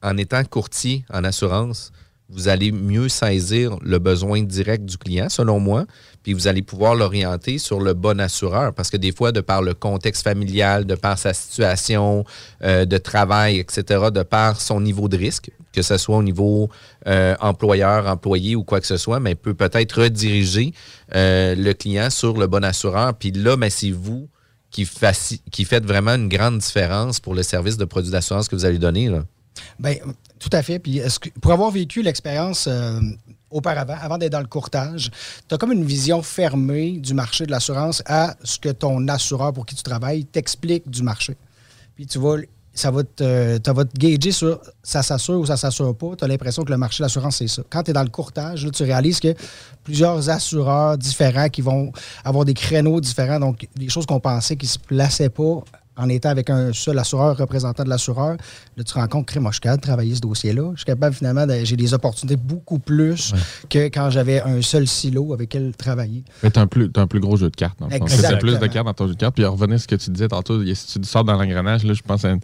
en 0.03 0.19
étant 0.19 0.45
courtier 0.45 1.07
en 1.11 1.25
assurance, 1.25 1.91
vous 2.29 2.49
allez 2.49 2.71
mieux 2.71 3.09
saisir 3.09 3.79
le 3.81 3.99
besoin 3.99 4.43
direct 4.43 4.85
du 4.85 4.99
client, 4.99 5.31
selon 5.31 5.59
moi, 5.59 5.87
puis 6.23 6.35
vous 6.35 6.49
allez 6.49 6.63
pouvoir 6.63 6.95
l'orienter 6.95 7.59
sur 7.59 7.81
le 7.81 7.95
bon 7.95 8.21
assureur. 8.21 8.75
Parce 8.75 8.91
que 8.91 8.97
des 8.97 9.13
fois, 9.13 9.33
de 9.33 9.41
par 9.41 9.63
le 9.63 9.75
contexte 9.75 10.23
familial, 10.23 10.85
de 10.85 10.95
par 10.95 11.19
sa 11.19 11.33
situation 11.33 12.25
euh, 12.63 12.85
de 12.85 12.99
travail, 12.99 13.59
etc., 13.59 14.07
de 14.13 14.23
par 14.23 14.61
son 14.61 14.81
niveau 14.81 15.09
de 15.09 15.17
risque, 15.17 15.51
que 15.73 15.83
ce 15.83 15.97
soit 15.97 16.17
au 16.17 16.23
niveau 16.23 16.69
euh, 17.07 17.35
employeur, 17.41 18.07
employé 18.07 18.55
ou 18.57 18.65
quoi 18.65 18.81
que 18.81 18.87
ce 18.87 18.97
soit, 18.97 19.21
mais 19.21 19.35
peut 19.35 19.55
peut-être 19.55 20.03
rediriger 20.03 20.73
euh, 21.15 21.55
le 21.55 21.73
client 21.73 22.11
sur 22.11 22.37
le 22.37 22.47
bon 22.47 22.65
assureur. 22.65 23.15
Puis 23.15 23.31
là, 23.31 23.57
ben, 23.57 23.71
c'est 23.71 23.91
vous 23.91 24.29
qui, 24.71 24.89
qui 25.51 25.65
faites 25.65 25.85
vraiment 25.85 26.13
une 26.13 26.29
grande 26.29 26.59
différence 26.59 27.19
pour 27.19 27.35
le 27.35 27.43
service 27.43 27.77
de 27.77 27.85
produits 27.85 28.13
d'assurance 28.13 28.49
que 28.49 28.57
vous 28.57 28.65
allez 28.65 28.79
donner. 28.79 29.11
Bien, 29.79 29.97
tout 30.39 30.51
à 30.53 30.63
fait. 30.63 30.79
Puis 30.79 31.01
pour 31.41 31.53
avoir 31.53 31.71
vécu 31.71 32.03
l'expérience 32.03 32.69
auparavant, 33.51 33.97
avant 34.01 34.19
d'être 34.19 34.33
dans 34.33 34.41
le 34.41 34.47
courtage, 34.47 35.11
tu 35.49 35.55
as 35.55 35.59
comme 35.59 35.73
une 35.73 35.85
vision 35.85 36.23
fermée 36.23 36.93
du 36.99 37.15
marché 37.15 37.47
de 37.47 37.51
l'assurance 37.51 38.03
à 38.07 38.37
ce 38.43 38.59
que 38.59 38.69
ton 38.69 39.09
assureur 39.09 39.53
pour 39.53 39.67
qui 39.67 39.75
tu 39.75 39.83
travailles 39.83 40.25
t'explique 40.25 40.89
du 40.89 41.03
marché. 41.03 41.37
Puis 41.97 42.07
tu 42.07 42.19
vas, 42.19 42.37
ça 42.73 42.91
va 42.91 43.03
te, 43.03 43.59
ça 43.65 43.73
va 43.73 43.85
te 43.85 43.97
gager 43.97 44.33
sur 44.33 44.61
ça 44.83 45.03
s'assure 45.03 45.41
ou 45.41 45.47
ça 45.47 45.57
s'assure 45.57 45.95
pas. 45.97 46.17
Tu 46.17 46.25
as 46.25 46.29
l'impression 46.29 46.65
que 46.65 46.71
le 46.71 46.79
marché 46.79 47.03
de 47.03 47.05
l'assurance, 47.05 47.37
c'est 47.37 47.49
ça. 47.49 47.63
Quand 47.69 47.83
tu 47.83 47.91
es 47.91 47.95
dans 47.95 48.03
le 48.03 48.09
courtage, 48.11 48.67
tu 48.73 48.83
réalises 48.85 49.21
que 49.21 49.35
plusieurs 49.83 50.31
assureurs 50.31 50.97
différents 50.97 51.49
qui 51.49 51.63
vont 51.63 51.93
avoir 52.25 52.45
des 52.45 52.55
créneaux 52.55 53.01
différents, 53.01 53.41
donc 53.41 53.69
des 53.77 53.89
choses 53.89 54.07
qu'on 54.07 54.21
pensait 54.21 54.57
qui 54.57 54.67
ne 54.67 54.71
se 54.71 54.79
plaçaient 54.79 55.31
pas 55.31 55.63
en 56.01 56.09
étant 56.09 56.31
avec 56.31 56.51
un 56.51 56.73
seul 56.73 56.99
assureur, 56.99 57.37
représentant 57.37 57.85
de 57.85 57.89
l'assureur, 57.89 58.33
là, 58.33 58.37
tu 58.79 58.85
te 58.85 58.95
rends 58.95 59.07
compte 59.07 59.27
que 59.27 59.39
moi, 59.39 59.51
je 59.51 59.55
suis 59.57 59.61
capable 59.61 59.81
de 59.83 59.87
travailler 59.87 60.15
ce 60.15 60.21
dossier-là. 60.21 60.71
Je 60.75 60.79
suis 60.79 60.85
capable, 60.87 61.15
finalement, 61.15 61.47
de- 61.47 61.65
j'ai 61.65 61.77
des 61.77 61.93
opportunités 61.95 62.37
beaucoup 62.37 62.79
plus 62.79 63.33
que 63.69 63.87
quand 63.89 64.11
j'avais 64.11 64.41
un 64.41 64.63
seul 64.63 64.87
silo 64.87 65.33
avec 65.35 65.53
lequel 65.55 65.73
travailler. 65.77 66.25
Mais 66.43 66.51
t'as 66.51 66.63
un, 66.63 66.67
plus- 66.67 66.91
t'as 66.91 67.03
un 67.03 67.07
plus 67.07 67.21
gros 67.21 67.37
jeu 67.37 67.51
de 67.51 67.57
cartes. 67.57 67.79
Dans 67.79 67.87
le 67.87 67.93
fond. 67.99 68.07
T'as 68.23 68.37
plus 68.39 68.53
de 68.59 68.67
cartes 68.73 68.87
dans 68.87 68.95
ton 68.95 69.07
jeu 69.07 69.15
de 69.15 69.19
cartes. 69.19 69.35
Puis 69.35 69.45
à 69.45 69.49
revenir 69.51 69.77
à 69.77 69.79
ce 69.79 69.87
que 69.89 69.95
tu 69.97 70.11
disais 70.11 70.29
tantôt, 70.29 70.65
si 70.75 71.01
tu 71.01 71.05
sors 71.07 71.25
dans 71.25 71.35
l'engrenage, 71.37 71.85
là, 71.85 71.93
je 71.93 72.03
pense 72.03 72.25
à 72.25 72.31
une 72.31 72.41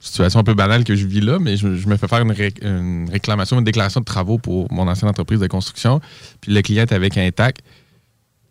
situation 0.00 0.40
un 0.40 0.44
peu 0.44 0.54
banale 0.54 0.82
que 0.82 0.96
je 0.96 1.06
vis 1.06 1.20
là, 1.20 1.38
mais 1.38 1.56
je, 1.56 1.76
je 1.76 1.86
me 1.88 1.96
fais 1.96 2.08
faire 2.08 2.20
une, 2.22 2.32
ré- 2.32 2.52
une 2.62 3.08
réclamation, 3.10 3.58
une 3.58 3.64
déclaration 3.64 4.00
de 4.00 4.04
travaux 4.04 4.38
pour 4.38 4.70
mon 4.72 4.88
ancienne 4.88 5.08
entreprise 5.08 5.38
de 5.38 5.46
construction. 5.46 6.00
Puis 6.40 6.52
le 6.52 6.60
client 6.62 6.82
est 6.82 6.92
avec 6.92 7.16
un 7.16 7.30
TAC. 7.30 7.58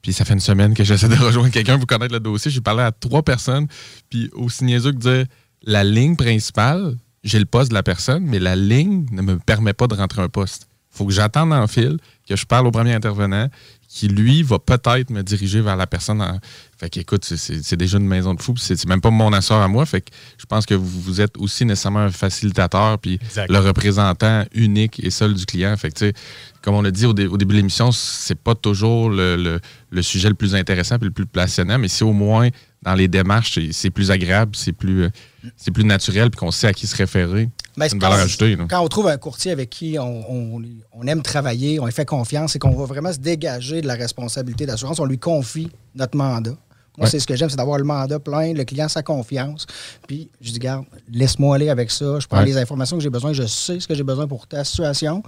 Puis 0.02 0.14
ça 0.14 0.26
fait 0.26 0.34
une 0.34 0.40
semaine 0.40 0.74
que 0.74 0.84
j'essaie 0.84 1.08
de 1.08 1.16
rejoindre 1.24 1.52
quelqu'un 1.52 1.78
pour 1.78 1.88
connaître 1.88 2.14
le 2.14 2.20
dossier. 2.20 2.52
J'ai 2.52 2.62
parlé 2.62 2.84
à 2.84 2.92
trois 2.92 3.24
personnes. 3.24 3.68
Puis 4.10 4.30
aussi 4.34 4.64
niaiseux 4.64 4.92
que 4.92 4.98
dire 4.98 5.26
la 5.64 5.84
ligne 5.84 6.16
principale, 6.16 6.96
j'ai 7.24 7.40
le 7.40 7.46
poste 7.46 7.70
de 7.70 7.76
la 7.76 7.84
personne, 7.84 8.26
mais 8.26 8.40
la 8.40 8.56
ligne 8.56 9.06
ne 9.12 9.22
me 9.22 9.38
permet 9.38 9.74
pas 9.74 9.88
de 9.88 9.96
rentrer 9.96 10.22
un 10.22 10.30
poste. 10.30 10.68
faut 10.90 11.06
que 11.06 11.14
j'attende 11.14 11.54
en 11.54 11.68
fil, 11.68 11.98
que 12.36 12.41
je 12.41 12.46
parle 12.46 12.67
au 12.67 12.72
premier 12.72 12.94
intervenant, 12.94 13.48
qui 13.88 14.08
lui 14.08 14.41
va 14.41 14.58
peut-être 14.58 15.10
me 15.10 15.22
diriger 15.22 15.60
vers 15.62 15.76
la 15.76 15.86
personne. 15.86 16.22
En... 16.22 16.39
Fait 16.78 16.89
que 16.89 17.00
écoute, 17.02 17.26
c'est- 17.26 17.76
déjà 17.76 17.98
une 17.98 18.08
maison 18.08 18.34
de 18.34 18.41
fou. 18.41 18.54
puis 18.54 18.63
C'est 18.65 18.86
même 18.88 19.02
pas 19.02 19.10
mon 19.10 19.34
assort 19.34 19.62
à 19.62 19.67
moi. 19.67 19.86
Fait 19.86 20.00
que 20.02 20.12
je 20.38 20.46
pense 20.46 20.65
que 20.65 20.74
vous, 20.74 21.02
vous 21.02 21.20
êtes 21.20 21.38
aussi 21.38 21.65
nécessairement 21.65 22.00
un 22.00 22.10
facilitateur, 22.12 22.98
puis 23.00 23.20
le 23.50 23.60
représentant 23.60 24.46
unique 24.54 25.04
et 25.04 25.10
seul 25.10 25.34
du 25.34 25.46
client. 25.46 25.76
Fait 25.78 25.89
que 25.89 25.96
tu 25.96 26.06
sais, 26.06 26.13
comme 26.62 26.76
on 26.76 26.82
l'a 26.82 26.91
dit 26.91 27.06
au, 27.06 27.13
dé- 27.13 27.28
au 27.28 27.38
début 27.38 27.54
de 27.54 27.58
l'émission, 27.58 27.91
c'est 27.91 28.36
pas 28.39 28.56
toujours 28.56 29.10
le, 29.10 29.36
le- 29.36 29.60
le 29.89 30.02
sujet 30.02 30.30
le 30.30 30.36
plus 30.36 30.56
intéressant 30.56 30.96
et 30.96 31.04
le 31.04 31.12
plus 31.12 31.26
passionnant, 31.26 31.78
mais 31.78 31.89
si 31.89 32.04
au 32.06 32.13
moins 32.13 32.48
dans 32.84 32.94
les 32.96 33.08
démarches, 33.10 33.56
c'est- 33.56 33.74
c'est 33.74 33.89
plus 33.89 34.10
agréable, 34.10 34.56
c'est 34.56 34.72
plus, 34.72 35.04
euh, 35.04 35.10
c'est 35.58 35.72
plus 35.72 35.84
naturel, 35.84 36.30
puis 36.32 36.39
qu'on 36.39 36.52
sait 36.52 36.67
à 36.67 36.74
qui 36.74 36.88
se 36.88 36.96
référer. 36.96 37.50
Ben, 37.78 37.88
une 37.92 38.00
quand- 38.00 38.10
valeur 38.10 38.26
ajoutée. 38.26 38.56
là. 38.56 38.66
Quand 38.70 38.82
on 38.82 38.88
trouve 38.88 39.08
un 39.08 39.18
courtier 39.18 39.52
avec 39.52 39.70
qui 39.70 39.98
on, 40.00 40.32
on- 40.58 40.62
on 40.94 41.08
aime 41.08 41.22
travailler, 41.22 41.80
on 41.80 41.86
lui 41.86 41.94
fait 41.94 42.06
confiance 42.06 42.56
et 42.56 42.60
qu'on 42.60 42.76
va 42.76 42.86
vraiment 42.86 43.14
se 43.14 43.20
dégager 43.20 43.82
de 43.82 43.88
la 43.88 43.96
responsabilité 43.96 44.66
d'assurance, 44.66 45.00
on 45.00 45.06
lui 45.06 45.18
confie 45.20 45.70
notre 45.96 46.18
mandat. 46.18 46.52
Moi, 46.98 47.06
Ouais. 47.06 47.10
c'est 47.10 47.20
ce 47.20 47.26
que 47.28 47.36
j'aime, 47.38 47.50
c'est 47.50 47.56
d'avoir 47.56 47.78
le 47.78 47.86
mandat 47.86 48.20
plein, 48.20 48.52
le 48.54 48.66
client 48.66 48.90
sa 48.90 49.02
confiance. 49.02 49.66
Puis, 50.08 50.30
je 50.42 50.52
dis, 50.52 50.60
garde, 50.60 50.84
laisse-moi 51.10 51.56
aller 51.56 51.70
avec 51.70 51.90
ça. 51.90 52.20
Je 52.20 52.28
prends 52.28 52.40
Ouais. 52.40 52.46
les 52.46 52.58
informations 52.58 52.98
que 52.98 53.04
j'ai 53.04 53.10
besoin, 53.10 53.32
je 53.32 53.44
sais 53.48 53.80
ce 53.80 53.88
que 53.88 53.96
j'ai 53.96 54.04
besoin 54.04 54.28
pour 54.28 54.46
ta 54.46 54.66
situation. 54.66 55.24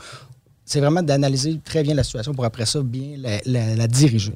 C'est 0.65 0.81
vraiment 0.81 1.01
d'analyser 1.01 1.59
très 1.63 1.83
bien 1.83 1.93
la 1.93 2.03
situation 2.03 2.33
pour 2.33 2.43
après 2.43 2.65
ça 2.65 2.81
bien 2.81 3.15
la, 3.17 3.39
la- 3.45 3.75
la 3.75 3.87
diriger. 3.87 4.33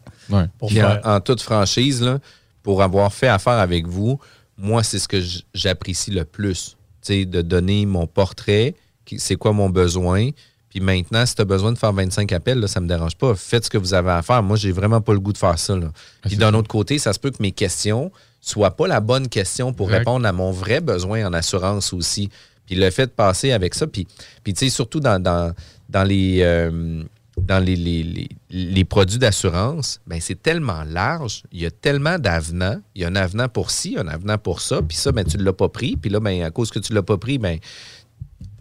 Pour 0.58 0.70
Puis 0.70 0.82
en, 0.82 0.88
faire- 0.88 1.02
en 1.04 1.20
toute 1.20 1.42
franchise, 1.42 2.02
là, 2.02 2.20
pour 2.64 2.82
avoir 2.82 3.14
fait 3.14 3.28
affaire 3.28 3.54
avec 3.60 3.88
vous, 3.88 4.18
moi, 4.58 4.82
c'est 4.84 4.98
ce 5.00 5.08
que 5.10 5.22
j'apprécie 5.54 6.12
le 6.12 6.24
plus. 6.24 6.77
De 7.08 7.42
donner 7.42 7.86
mon 7.86 8.08
portrait, 8.08 8.76
c'est 9.18 9.36
quoi 9.36 9.54
mon 9.54 9.70
besoin. 9.70 10.30
Puis 10.70 10.82
maintenant, 10.82 11.26
si 11.26 11.34
tu 11.34 11.42
as 11.42 11.46
besoin 11.46 11.72
de 11.72 11.78
faire 11.78 11.94
25 11.94 12.32
appels, 12.34 12.60
là, 12.60 12.68
ça 12.68 12.82
me 12.82 12.88
dérange 12.88 13.16
pas. 13.16 13.34
Faites 13.36 13.66
ce 13.66 13.70
que 13.70 13.78
vous 13.78 13.94
avez 13.94 14.12
à 14.12 14.22
faire. 14.22 14.44
Moi, 14.44 14.58
j'ai 14.58 14.72
vraiment 14.72 15.00
pas 15.02 15.14
le 15.14 15.20
goût 15.20 15.32
de 15.34 15.38
faire 15.38 15.58
ça. 15.58 15.76
là. 15.78 15.92
Puis 16.24 16.36
d'un 16.36 16.54
autre 16.54 16.68
côté, 16.68 17.00
ça 17.00 17.14
se 17.14 17.20
peut 17.20 17.32
que 17.32 17.42
mes 17.42 17.54
questions 17.54 18.12
soient 18.42 18.76
pas 18.76 18.88
la 18.88 19.00
bonne 19.00 19.30
question 19.30 19.74
pour 19.74 19.88
Exact. 19.88 20.00
répondre 20.00 20.28
à 20.28 20.32
mon 20.34 20.52
vrai 20.52 20.82
besoin 20.82 21.26
en 21.26 21.34
assurance 21.34 21.94
aussi. 21.94 22.30
Puis 22.66 22.76
le 22.76 22.90
fait 22.92 23.06
de 23.08 23.12
passer 23.12 23.54
avec 23.54 23.74
ça, 23.76 23.88
puis, 23.88 24.08
puis 24.44 24.54
tu 24.54 24.66
sais, 24.66 24.70
surtout 24.70 25.00
dans, 25.00 25.22
dans, 25.22 25.54
dans 25.90 26.04
les... 26.04 26.40
euh, 26.42 27.02
dans 27.42 27.64
les, 27.64 27.76
les- 27.76 28.04
les- 28.04 28.30
les 28.50 28.84
produits 28.86 29.20
d'assurance, 29.20 30.00
ben 30.08 30.20
c'est 30.20 30.42
tellement 30.42 30.84
large, 30.84 31.44
il 31.52 31.62
y 31.62 31.66
a 31.66 31.72
tellement 31.72 32.18
d'avenants. 32.20 32.82
Il 32.96 33.02
y 33.02 33.06
a 33.06 33.08
un 33.10 33.16
avenant 33.16 33.48
pour 33.50 33.72
ci, 33.72 33.96
un 33.98 34.08
avenant 34.08 34.38
pour 34.38 34.62
ça, 34.62 34.82
puis 34.82 34.98
ça, 34.98 35.12
ben, 35.12 35.24
tu 35.24 35.38
ne 35.38 35.44
l'as 35.44 35.54
pas 35.54 35.70
pris. 35.70 35.96
Puis 35.98 36.10
là, 36.10 36.20
ben, 36.20 36.42
à 36.44 36.50
cause 36.52 36.72
que 36.72 36.80
tu 36.80 36.92
ne 36.94 36.96
l'as 36.98 37.04
pas 37.04 37.18
pris, 37.18 37.38
ben, 37.38 37.60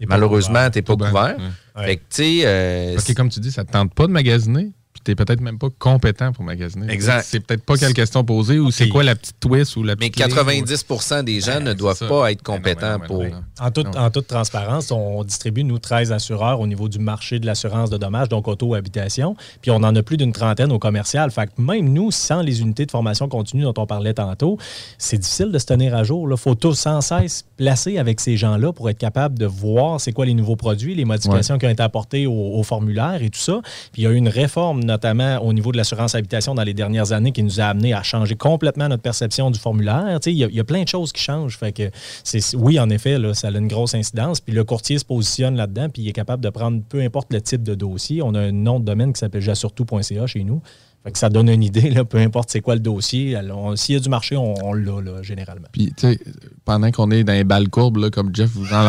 malheureusement, 0.07 0.69
tu 0.69 0.77
n'es 0.77 0.81
pas 0.83 0.95
couvert. 0.95 1.37
Fait 1.85 1.97
que, 1.97 2.45
euh, 2.45 2.93
Parce 2.95 3.05
que 3.05 3.13
comme 3.13 3.29
tu 3.29 3.39
dis, 3.39 3.51
ça 3.51 3.61
ne 3.63 3.67
te 3.67 3.71
tente 3.71 3.93
pas 3.93 4.07
de 4.07 4.11
magasiner, 4.11 4.71
n'es 5.07 5.15
peut-être 5.15 5.41
même 5.41 5.57
pas 5.57 5.69
compétent 5.77 6.31
pour 6.31 6.43
magasiner. 6.43 6.91
Exact. 6.91 7.25
C'est 7.27 7.39
peut-être 7.39 7.63
pas 7.63 7.77
quelle 7.77 7.93
question 7.93 8.23
posée 8.23 8.59
ou 8.59 8.71
c'est 8.71 8.89
quoi 8.89 9.03
la 9.03 9.15
petite 9.15 9.39
twist 9.39 9.75
ou 9.75 9.83
la 9.83 9.95
mais 9.95 10.09
petite. 10.09 10.25
ligne, 10.25 10.63
90% 10.63 11.23
des 11.23 11.39
gens 11.39 11.59
ne 11.59 11.73
doivent 11.73 11.97
ça. 11.97 12.07
pas 12.07 12.31
être 12.31 12.43
compétents 12.43 12.99
pour. 12.99 13.23
En 13.59 13.71
toute, 13.71 13.95
en 13.95 14.09
toute 14.09 14.27
transparence, 14.27 14.91
on 14.91 15.23
distribue, 15.23 15.63
nous, 15.63 15.79
13 15.79 16.11
assureurs 16.11 16.59
au 16.59 16.67
niveau 16.67 16.89
du 16.89 16.99
marché 16.99 17.39
de 17.39 17.45
l'assurance 17.45 17.89
de 17.89 17.97
dommages, 17.97 18.29
donc 18.29 18.47
auto-habitation. 18.47 19.35
Puis 19.61 19.71
on 19.71 19.77
en 19.77 19.95
a 19.95 20.03
plus 20.03 20.17
d'une 20.17 20.31
trentaine 20.33 20.71
au 20.71 20.79
commercial. 20.79 21.31
Fait 21.31 21.47
que 21.47 21.61
même 21.61 21.91
nous, 21.91 22.11
sans 22.11 22.41
les 22.41 22.61
unités 22.61 22.85
de 22.85 22.91
formation 22.91 23.27
continue 23.27 23.63
dont 23.63 23.73
on 23.77 23.85
parlait 23.85 24.13
tantôt, 24.13 24.57
c'est 24.97 25.17
difficile 25.17 25.51
de 25.51 25.59
se 25.59 25.65
tenir 25.65 25.95
à 25.95 26.03
jour. 26.03 26.27
Il 26.29 26.37
faut 26.37 26.55
tous 26.55 26.73
sans 26.73 27.01
cesse 27.01 27.45
placer 27.57 27.97
avec 27.97 28.19
ces 28.19 28.37
gens-là 28.37 28.73
pour 28.73 28.89
être 28.89 28.97
capable 28.97 29.37
de 29.39 29.45
voir 29.45 29.99
c'est 29.99 30.11
quoi 30.11 30.25
les 30.25 30.33
nouveaux 30.33 30.55
produits, 30.55 30.95
les 30.95 31.05
modifications 31.05 31.57
qui 31.57 31.65
ont 31.65 31.69
été 31.69 31.83
apportées 31.83 32.27
au, 32.27 32.31
au 32.31 32.63
formulaire 32.63 33.21
et 33.21 33.29
tout 33.29 33.39
ça. 33.39 33.59
Puis 33.91 34.01
il 34.01 34.05
y 34.05 34.07
a 34.07 34.11
eu 34.11 34.15
une 34.15 34.29
réforme, 34.29 34.83
notamment 34.83 34.96
au 35.41 35.53
niveau 35.53 35.71
de 35.71 35.77
l'assurance 35.77 36.15
habitation 36.15 36.55
dans 36.55 36.63
les 36.63 36.73
dernières 36.73 37.11
années, 37.11 37.31
qui 37.31 37.43
nous 37.43 37.59
a 37.59 37.65
amené 37.65 37.93
à 37.93 38.03
changer 38.03 38.35
complètement 38.35 38.87
notre 38.89 39.01
perception 39.03 39.51
du 39.51 39.59
formulaire. 39.59 40.19
Il 40.25 40.33
y, 40.33 40.59
a- 40.59 40.63
plein 40.63 40.83
de 40.83 40.87
choses 40.87 41.11
qui 41.11 41.21
changent. 41.21 41.57
Fait 41.57 41.71
que 41.71 41.89
c'est, 42.23 42.55
oui, 42.55 42.79
en 42.79 42.89
effet, 42.89 43.17
là, 43.17 43.33
ça 43.33 43.47
a 43.47 43.51
une 43.51 43.67
grosse 43.67 43.95
incidence. 43.95 44.41
Puis 44.41 44.53
le 44.53 44.63
courtier 44.63 44.99
se 44.99 45.05
positionne 45.05 45.55
là-dedans, 45.55 45.89
puis 45.89 46.01
il 46.03 46.09
est 46.09 46.13
capable 46.13 46.43
de 46.43 46.49
prendre 46.49 46.81
peu 46.89 47.01
importe 47.01 47.31
le 47.31 47.41
type 47.41 47.63
de 47.63 47.75
dossier. 47.75 48.21
On 48.21 48.33
a 48.33 48.39
un 48.41 48.51
nom 48.51 48.79
de 48.79 48.85
domaine 48.85 49.13
qui 49.13 49.19
s'appelle 49.19 49.41
jassurtout.ca 49.41 50.27
chez 50.27 50.43
nous. 50.43 50.61
Fait 51.07 51.13
que 51.13 51.19
ça 51.19 51.29
donne 51.29 51.47
une 51.47 51.63
idée, 51.63 51.89
là, 51.89 52.03
peu 52.03 52.17
importe 52.17 52.49
c'est 52.51 52.59
quoi 52.59 52.73
le 52.75 52.81
dossier. 52.81 53.39
S'il 53.75 53.95
y 53.95 53.97
a 53.97 54.01
du 54.01 54.09
marché, 54.09 54.35
on, 54.35 54.53
on 54.61 54.73
l'a 54.73 54.99
là, 55.01 55.21
généralement. 55.23 55.67
Puis, 55.71 55.93
tu 55.95 56.01
sais, 56.11 56.19
pendant 56.65 56.91
qu'on 56.91 57.09
est 57.11 57.23
dans 57.23 57.31
les 57.31 57.45
balles 57.45 57.69
courbes, 57.69 57.95
là, 57.95 58.09
comme 58.09 58.35
Jeff 58.35 58.49
vous 58.53 58.65
en 58.73 58.83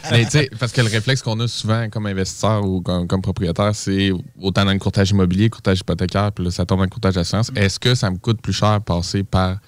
mais 0.10 0.24
sais, 0.24 0.48
parce 0.58 0.72
que 0.72 0.80
le 0.80 0.88
réflexe 0.88 1.20
qu'on 1.20 1.38
a 1.40 1.46
souvent 1.46 1.90
comme 1.90 2.06
investisseur 2.06 2.64
ou 2.64 2.80
comme, 2.80 3.06
comme 3.06 3.20
propriétaire, 3.20 3.74
c'est 3.74 4.10
autant 4.40 4.64
dans 4.64 4.72
le 4.72 4.78
courtage 4.78 5.10
immobilier, 5.10 5.50
courtage 5.50 5.80
hypothécaire, 5.80 6.32
puis 6.32 6.46
là, 6.46 6.50
ça 6.50 6.64
tombe 6.64 6.78
dans 6.78 6.84
le 6.84 6.88
courtage 6.88 7.14
d'assurance. 7.16 7.52
Est-ce 7.54 7.78
que 7.78 7.94
ça 7.94 8.10
me 8.10 8.16
coûte 8.16 8.40
plus 8.40 8.54
cher 8.54 8.80
passer 8.80 9.22
par 9.22 9.58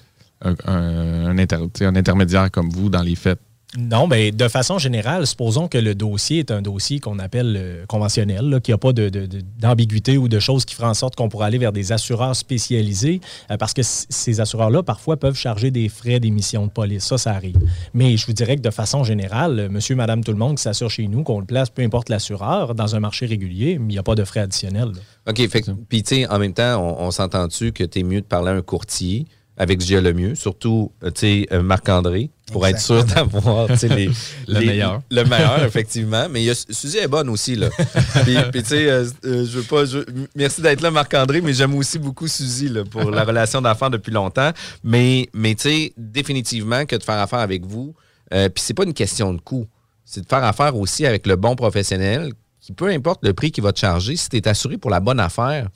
un, 0.41 0.55
un- 0.65 1.25
un 1.27 1.37
inter- 1.37 1.57
un 1.81 1.95
intermédiaire 1.95 2.49
comme 2.49 2.69
vous 2.69 2.89
dans 2.89 3.03
les 3.03 3.13
faits? 3.15 3.39
Non, 3.75 4.07
mais 4.07 4.31
de 4.31 4.47
façon 4.47 4.77
générale, 4.77 5.27
supposons 5.27 5.67
que 5.67 5.77
le 5.77 5.93
dossier 5.93 6.39
est 6.39 6.51
un 6.51 6.61
dossier 6.61 7.01
qu'on 7.01 7.19
appelle 7.19 7.55
euh, 7.57 7.85
conventionnel, 7.85 8.61
qu'il 8.63 8.71
n'y 8.71 8.75
a 8.75 8.77
pas 8.77 8.93
d'ambiguïté 8.93 10.17
ou 10.17 10.29
de 10.29 10.39
choses 10.39 10.63
qui 10.63 10.73
feraient 10.73 10.87
en 10.87 10.93
sorte 10.93 11.17
qu'on 11.17 11.27
pourrait 11.27 11.47
aller 11.47 11.57
vers 11.57 11.73
des 11.73 11.91
assureurs 11.91 12.33
spécialisés, 12.33 13.19
euh, 13.51 13.57
parce 13.57 13.73
que 13.73 13.81
ces 13.83 14.39
assureurs-là, 14.39 14.83
parfois, 14.83 15.17
peuvent 15.17 15.35
charger 15.35 15.69
des 15.69 15.89
frais 15.89 16.21
d'émission 16.21 16.65
de 16.65 16.71
police. 16.71 17.03
Ça, 17.03 17.17
ça 17.17 17.31
arrive. 17.31 17.57
Mais 17.93 18.15
je 18.15 18.25
vous 18.25 18.31
dirais 18.31 18.55
que 18.55 18.61
de 18.61 18.69
façon 18.69 19.03
générale, 19.03 19.59
euh, 19.59 19.69
monsieur, 19.69 19.95
madame, 19.95 20.23
tout 20.23 20.31
le 20.31 20.37
monde 20.37 20.55
qui 20.55 20.63
s'assure 20.63 20.89
chez 20.89 21.09
nous, 21.09 21.23
qu'on 21.23 21.41
le 21.41 21.45
place, 21.45 21.69
peu 21.69 21.81
importe 21.81 22.07
l'assureur, 22.07 22.73
dans 22.73 22.95
un 22.95 23.01
marché 23.01 23.25
régulier, 23.25 23.71
il 23.73 23.81
n'y 23.81 23.97
a 23.97 24.03
pas 24.03 24.15
de 24.15 24.23
frais 24.23 24.39
additionnels. 24.39 24.93
OK, 25.27 25.41
puis 25.89 26.03
tu 26.03 26.15
sais, 26.15 26.27
en 26.27 26.39
même 26.39 26.53
temps, 26.53 26.81
on, 26.81 27.07
on 27.07 27.11
s'entend-tu 27.11 27.73
que 27.73 27.83
tu 27.83 27.99
es 27.99 28.03
mieux 28.03 28.21
de 28.21 28.25
parler 28.25 28.51
à 28.51 28.53
un 28.53 28.61
courtier 28.61 29.27
avec 29.57 29.81
ce 29.81 29.95
le 29.95 30.13
mieux, 30.13 30.35
surtout, 30.35 30.91
euh, 31.03 31.09
euh, 31.51 31.61
Marc-André, 31.63 32.29
pour 32.51 32.67
être 32.67 32.79
sûr 32.79 33.03
d'avoir, 33.03 33.67
Le 34.47 34.59
les- 34.59 34.65
meilleur. 34.65 35.01
Le 35.09 35.23
meilleur, 35.23 35.63
effectivement. 35.63 36.27
Mais 36.29 36.43
il 36.43 36.45
y 36.45 36.49
a, 36.51 36.55
Suzy 36.55 36.97
est 36.97 37.07
bonne 37.07 37.27
aussi, 37.29 37.55
là. 37.55 37.69
puis, 38.23 38.37
puis, 38.51 38.61
tu 38.63 38.69
sais, 38.69 38.89
euh, 38.89 39.05
euh, 39.25 39.45
je 39.45 39.57
veux 39.59 39.63
pas... 39.63 39.85
je- 39.85 40.05
merci 40.35 40.61
d'être 40.61 40.81
là, 40.81 40.91
Marc-André, 40.91 41.41
mais 41.41 41.53
j'aime 41.53 41.73
aussi 41.75 41.97
beaucoup 41.97 42.27
Suzy, 42.27 42.69
là, 42.69 42.83
pour 42.85 43.09
la 43.09 43.23
relation 43.25 43.59
d'affaires 43.61 43.89
depuis 43.89 44.11
longtemps. 44.11 44.51
Mais, 44.83 45.27
mais 45.33 45.55
tu 45.55 45.69
sais, 45.69 45.93
définitivement 45.97 46.85
que 46.85 46.95
de 46.95 47.03
faire 47.03 47.17
affaire 47.19 47.39
avec 47.39 47.65
vous, 47.65 47.95
euh, 48.33 48.49
puis 48.49 48.63
c'est 48.63 48.73
pas 48.75 48.83
une 48.83 48.93
question 48.93 49.33
de 49.33 49.41
coût. 49.41 49.65
C'est 50.05 50.21
de 50.21 50.27
faire 50.29 50.43
affaire 50.43 50.75
aussi 50.77 51.05
avec 51.05 51.25
le 51.27 51.35
bon 51.35 51.55
professionnel 51.55 52.31
qui, 52.61 52.73
peu 52.73 52.87
importe 52.89 53.25
le 53.25 53.33
prix 53.33 53.51
qu'il 53.51 53.63
va 53.63 53.71
te 53.73 53.79
charger, 53.79 54.15
si 54.17 54.29
tu 54.29 54.37
es 54.37 54.47
assuré 54.47 54.77
pour 54.77 54.91
la 54.91 54.99
bonne 54.99 55.19
affaire, 55.19 55.69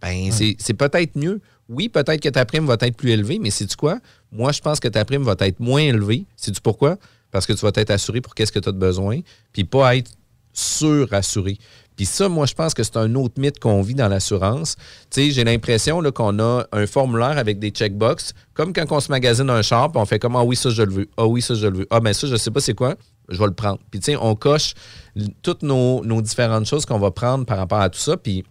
ben 0.00 0.30
c'est 0.30 0.74
peut-être 0.74 1.16
mieux. 1.16 1.40
Oui, 1.68 1.88
peut-être 1.88 2.20
que 2.20 2.28
ta 2.28 2.44
prime 2.44 2.66
va 2.66 2.76
être 2.80 2.96
plus 2.96 3.10
élevée, 3.10 3.38
mais 3.38 3.50
sais-tu 3.50 3.76
quoi? 3.76 3.98
Moi, 4.30 4.52
je 4.52 4.60
pense 4.60 4.80
que 4.80 4.88
ta 4.88 5.04
prime 5.04 5.22
va 5.22 5.34
être 5.40 5.60
moins 5.60 5.80
élevée. 5.80 6.26
Sais-tu 6.36 6.60
pourquoi? 6.60 6.96
Parce 7.30 7.46
que 7.46 7.52
tu 7.52 7.60
vas 7.60 7.72
être 7.74 7.90
assuré 7.90 8.20
pour 8.20 8.34
qu'est-ce 8.34 8.52
que 8.52 8.58
tu 8.58 8.68
as 8.68 8.72
besoin, 8.72 9.20
puis 9.52 9.64
pas 9.64 9.96
être 9.96 10.10
surassuré. 10.52 11.58
Puis 11.96 12.06
ça, 12.06 12.28
moi, 12.28 12.46
je 12.46 12.54
pense 12.54 12.74
que 12.74 12.82
c'est 12.82 12.96
un 12.96 13.14
autre 13.14 13.40
mythe 13.40 13.60
qu'on 13.60 13.80
vit 13.82 13.94
dans 13.94 14.08
l'assurance. 14.08 14.76
Tu 15.10 15.22
sais, 15.22 15.30
j'ai 15.30 15.44
l'impression 15.44 16.02
qu'on 16.12 16.38
a 16.40 16.64
un 16.72 16.86
formulaire 16.86 17.38
avec 17.38 17.58
des 17.58 17.70
checkbox, 17.70 18.34
comme 18.52 18.72
quand 18.72 18.90
on 18.90 19.00
se 19.00 19.10
magasine 19.10 19.48
un 19.48 19.62
char, 19.62 19.90
puis 19.92 20.00
on 20.00 20.04
fait 20.04 20.18
comme 20.18 20.36
«Ah 20.36 20.44
oui, 20.44 20.56
ça, 20.56 20.70
je 20.70 20.82
le 20.82 20.92
veux. 20.92 21.08
Ah 21.16 21.26
oui, 21.26 21.40
ça, 21.40 21.54
je 21.54 21.66
le 21.66 21.78
veux. 21.78 21.86
Ah, 21.90 22.00
ben 22.00 22.12
ça, 22.12 22.26
je 22.26 22.36
sais 22.36 22.50
pas 22.50 22.60
c'est 22.60 22.74
quoi. 22.74 22.96
Je 23.28 23.38
vais 23.38 23.46
le 23.46 23.54
prendre.» 23.54 23.78
Puis 23.90 24.00
tu 24.00 24.12
sais, 24.12 24.16
on 24.16 24.34
coche 24.34 24.74
toutes 25.42 25.62
nos, 25.62 26.04
nos 26.04 26.20
différentes 26.20 26.66
choses 26.66 26.84
qu'on 26.84 26.98
va 26.98 27.10
prendre 27.10 27.46
par 27.46 27.58
rapport 27.58 27.80
à 27.80 27.88
tout 27.88 28.00
ça, 28.00 28.16
puis 28.16 28.44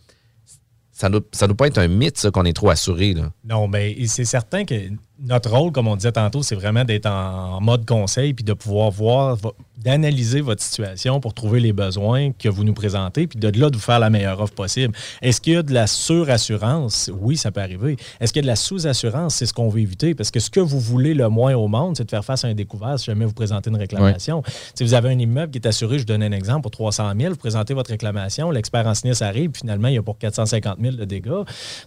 ça 1.04 1.10
ne 1.10 1.48
doit, 1.48 1.58
pas 1.58 1.68
être 1.68 1.80
un 1.80 1.88
mythe, 1.88 2.18
ça, 2.18 2.32
qu'on 2.32 2.46
est 2.46 2.54
trop 2.54 2.70
assuré, 2.70 3.14
là. 3.14 3.32
Non, 3.44 3.68
mais 3.68 3.96
c'est 4.08 4.26
certain 4.26 4.64
que 4.64 4.76
notre 5.22 5.52
rôle, 5.52 5.72
comme 5.72 5.88
on 5.88 5.96
disait 5.96 6.12
tantôt, 6.12 6.44
c'est 6.44 6.56
vraiment 6.56 6.84
d'être 6.84 7.06
en 7.06 7.62
mode 7.62 7.86
conseil 7.86 8.34
puis 8.34 8.44
de 8.44 8.54
pouvoir 8.54 8.90
voir 8.92 9.36
vo- 9.36 9.54
d'analyser 9.78 10.42
votre 10.42 10.62
situation 10.62 11.20
pour 11.20 11.34
trouver 11.34 11.60
les 11.60 11.74
besoins 11.74 12.32
que 12.32 12.48
vous 12.50 12.64
nous 12.64 12.74
présentez, 12.74 13.28
puis 13.28 13.38
de 13.38 13.48
là, 13.60 13.70
de 13.70 13.76
vous 13.76 13.82
faire 13.82 14.00
la 14.00 14.10
meilleure 14.10 14.40
offre 14.40 14.54
possible. 14.54 14.94
Est-ce 15.22 15.40
qu'il 15.42 15.54
y 15.54 15.56
a 15.58 15.64
de 15.64 15.74
la 15.74 15.88
surassurance? 15.88 17.12
Oui, 17.20 17.38
ça 17.38 17.52
peut 17.52 17.62
arriver. 17.62 17.98
Est-ce 18.20 18.32
qu'il 18.34 18.40
y 18.40 18.44
a 18.44 18.44
de 18.44 18.48
la 18.48 18.56
sous-assurance? 18.56 19.36
C'est 19.36 19.46
ce 19.46 19.54
qu'on 19.54 19.70
veut 19.70 19.82
éviter, 19.82 20.16
parce 20.16 20.32
que 20.32 20.40
ce 20.40 20.50
que 20.50 20.60
vous 20.60 20.80
voulez 20.80 21.14
le 21.14 21.28
moins 21.30 21.54
au 21.56 21.68
monde, 21.68 21.98
c'est 21.98 22.06
de 22.06 22.10
faire 22.10 22.24
face 22.26 22.46
à 22.46 22.48
un 22.48 22.54
découvert 22.54 22.98
si 23.00 23.06
jamais 23.06 23.26
vous 23.26 23.34
présentez 23.34 23.70
une 23.70 23.76
réclamation. 23.78 24.42
Si 24.74 24.84
vous 24.84 24.94
avez 24.94 25.10
un 25.10 25.20
immeuble 25.20 25.52
qui 25.52 25.60
est 25.60 25.68
assuré, 25.68 26.00
je 26.00 26.06
donne 26.06 26.24
un 26.24 26.32
exemple, 26.32 26.62
pour 26.62 26.72
300 26.72 27.12
000, 27.20 27.32
vous 27.32 27.38
présentez 27.38 27.74
votre 27.74 27.92
réclamation, 27.92 28.52
l'expert 28.52 28.88
en 28.88 28.94
sinistre 28.94 29.24
arrive, 29.24 29.52
puis 29.52 29.62
finalement, 29.62 29.90
il 29.90 29.96
y 29.96 29.98
a 29.98 30.02
pour 30.04 30.18
450 30.18 30.78
000 30.82 30.96
de 30.96 31.06
dégâts, 31.06 31.30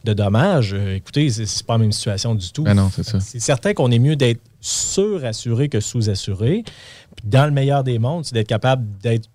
de 0.05 0.13
dommages. 0.13 0.75
Euh, 0.75 0.97
écoutez, 0.97 1.31
c'est 1.31 1.47
c'est 1.47 1.65
pas 1.67 1.75
la 1.75 1.79
même 1.79 1.93
situation 1.93 2.35
du 2.35 2.51
tout. 2.53 2.65
Ben 2.65 2.75
non, 2.75 2.91
c'est 2.95 3.03
ça. 3.05 3.16
C'est 3.21 3.41
certain 3.41 3.75
qu'on 3.75 3.91
est 3.91 3.99
mieux 3.99 4.17
d'être 4.17 4.41
surassuré 4.61 5.69
que 5.69 5.81
sous-assuré. 5.81 6.63
Puis 7.17 7.27
dans 7.29 7.45
le 7.47 7.51
meilleur 7.53 7.85
des 7.85 7.99
mondes, 7.99 8.25
c'est 8.25 8.35
d'être 8.35 8.49
capable 8.49 8.87
d'être 9.03 9.29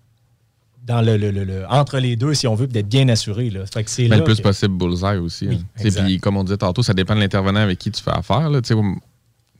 dans 0.84 1.00
le, 1.00 1.16
le- 1.16 1.30
le- 1.30 1.44
le- 1.44 1.64
entre 1.68 1.98
les 1.98 2.16
deux, 2.16 2.34
si 2.34 2.46
on 2.48 2.54
veut, 2.56 2.66
puis 2.66 2.72
d'être 2.74 2.88
bien 2.88 3.08
assuré. 3.08 3.50
Là. 3.50 3.64
Fait 3.66 3.84
que 3.84 3.90
c'est 3.90 4.02
Mais 4.02 4.08
là 4.10 4.16
le 4.18 4.24
plus 4.24 4.36
que- 4.38 4.42
possible 4.42 4.76
bullseye 4.76 5.18
aussi. 5.18 5.46
Oui, 5.48 5.60
hein. 5.78 5.90
Puis 6.04 6.18
comme 6.18 6.36
on 6.36 6.44
disait 6.44 6.56
tantôt, 6.56 6.82
ça 6.82 6.92
dépend 6.94 7.14
de 7.14 7.20
l'intervenant 7.20 7.60
avec 7.60 7.78
qui 7.78 7.90
tu 7.90 8.02
fais 8.02 8.10
affaire. 8.10 8.50
Là. 8.50 8.60
Tu 8.60 8.68
sais, 8.68 8.74
moi, 8.74 8.94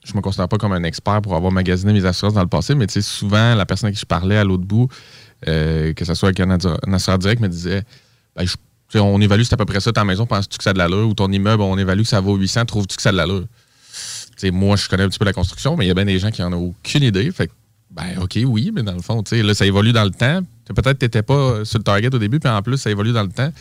Je 0.05 0.15
me 0.17 0.21
considère 0.21 0.49
pas 0.49 0.59
comme 0.59 0.73
un 0.73 0.83
expert 0.83 1.23
pour 1.23 1.37
avoir 1.37 1.53
magasiné 1.53 1.93
mes 1.93 2.05
assurances 2.05 2.35
dans 2.35 2.41
le 2.43 2.49
passé, 2.49 2.75
mais 2.75 2.87
souvent, 2.89 3.55
la 3.55 3.65
personne 3.65 3.89
à 3.89 3.93
qui 3.93 4.01
je 4.01 4.05
parlais 4.05 4.37
à 4.37 4.43
l'autre 4.43 4.65
bout, 4.65 4.89
euh, 5.47 5.93
que 5.93 6.05
ce 6.05 6.15
soit 6.15 6.31
avec 6.31 6.41
un 6.41 6.51
assureur 6.93 7.19
direct, 7.19 7.41
me 7.41 7.47
disait 7.49 7.85
Ben, 8.35 8.45
je- 8.45 8.99
on 8.99 9.21
évalue 9.21 9.43
c'est 9.43 9.55
à 9.55 9.57
peu 9.57 9.65
près 9.65 9.79
ça 9.79 9.93
ta 9.93 10.05
maison, 10.05 10.27
penses-tu 10.27 10.59
que 10.59 10.65
ça 10.65 10.71
a 10.71 10.73
de 10.73 10.79
l'allure? 10.79 11.07
Ou 11.09 11.15
ton 11.15 11.31
immeuble, 11.31 11.63
on 11.63 11.79
évalue 11.79 12.03
que 12.03 12.09
ça 12.09 12.21
vaut 12.21 12.35
800, 12.35 12.65
trouves-tu 12.65 12.97
que 12.97 13.03
ça 13.03 13.11
a 13.11 13.13
de 13.13 13.17
l'allure? 13.19 13.45
Moi, 14.51 14.77
je 14.77 14.89
connais 14.89 15.03
un 15.05 15.09
petit 15.09 15.19
peu 15.19 15.25
la 15.25 15.33
construction, 15.33 15.77
mais 15.77 15.85
il 15.85 15.89
y 15.89 15.91
a 15.91 15.95
bien 15.95 16.05
des 16.05 16.19
gens 16.19 16.31
qui 16.31 16.43
en 16.43 16.53
ont 16.53 16.75
aucune 16.75 17.03
idée. 17.03 17.31
Fait 17.31 17.47
que, 17.47 17.53
ben, 17.91 18.19
OK, 18.21 18.39
oui, 18.45 18.71
mais 18.75 18.83
dans 18.83 18.95
le 18.95 19.03
fond, 19.03 19.23
là, 19.31 19.55
ça 19.55 19.67
évolue 19.67 19.93
dans 19.93 20.05
le 20.05 20.11
temps. 20.11 20.41
Peut-être 20.75 20.99
que 20.99 21.07
tu 21.07 21.23
pas 21.23 21.65
sur 21.65 21.79
le 21.79 21.85
target 21.85 22.15
au 22.15 22.19
début, 22.19 22.41
puis 22.41 22.51
en 22.51 22.63
plus, 22.63 22.79
ça 22.79 22.91
évolue 22.91 23.13
dans 23.13 23.23
le 23.23 23.29
temps. 23.29 23.53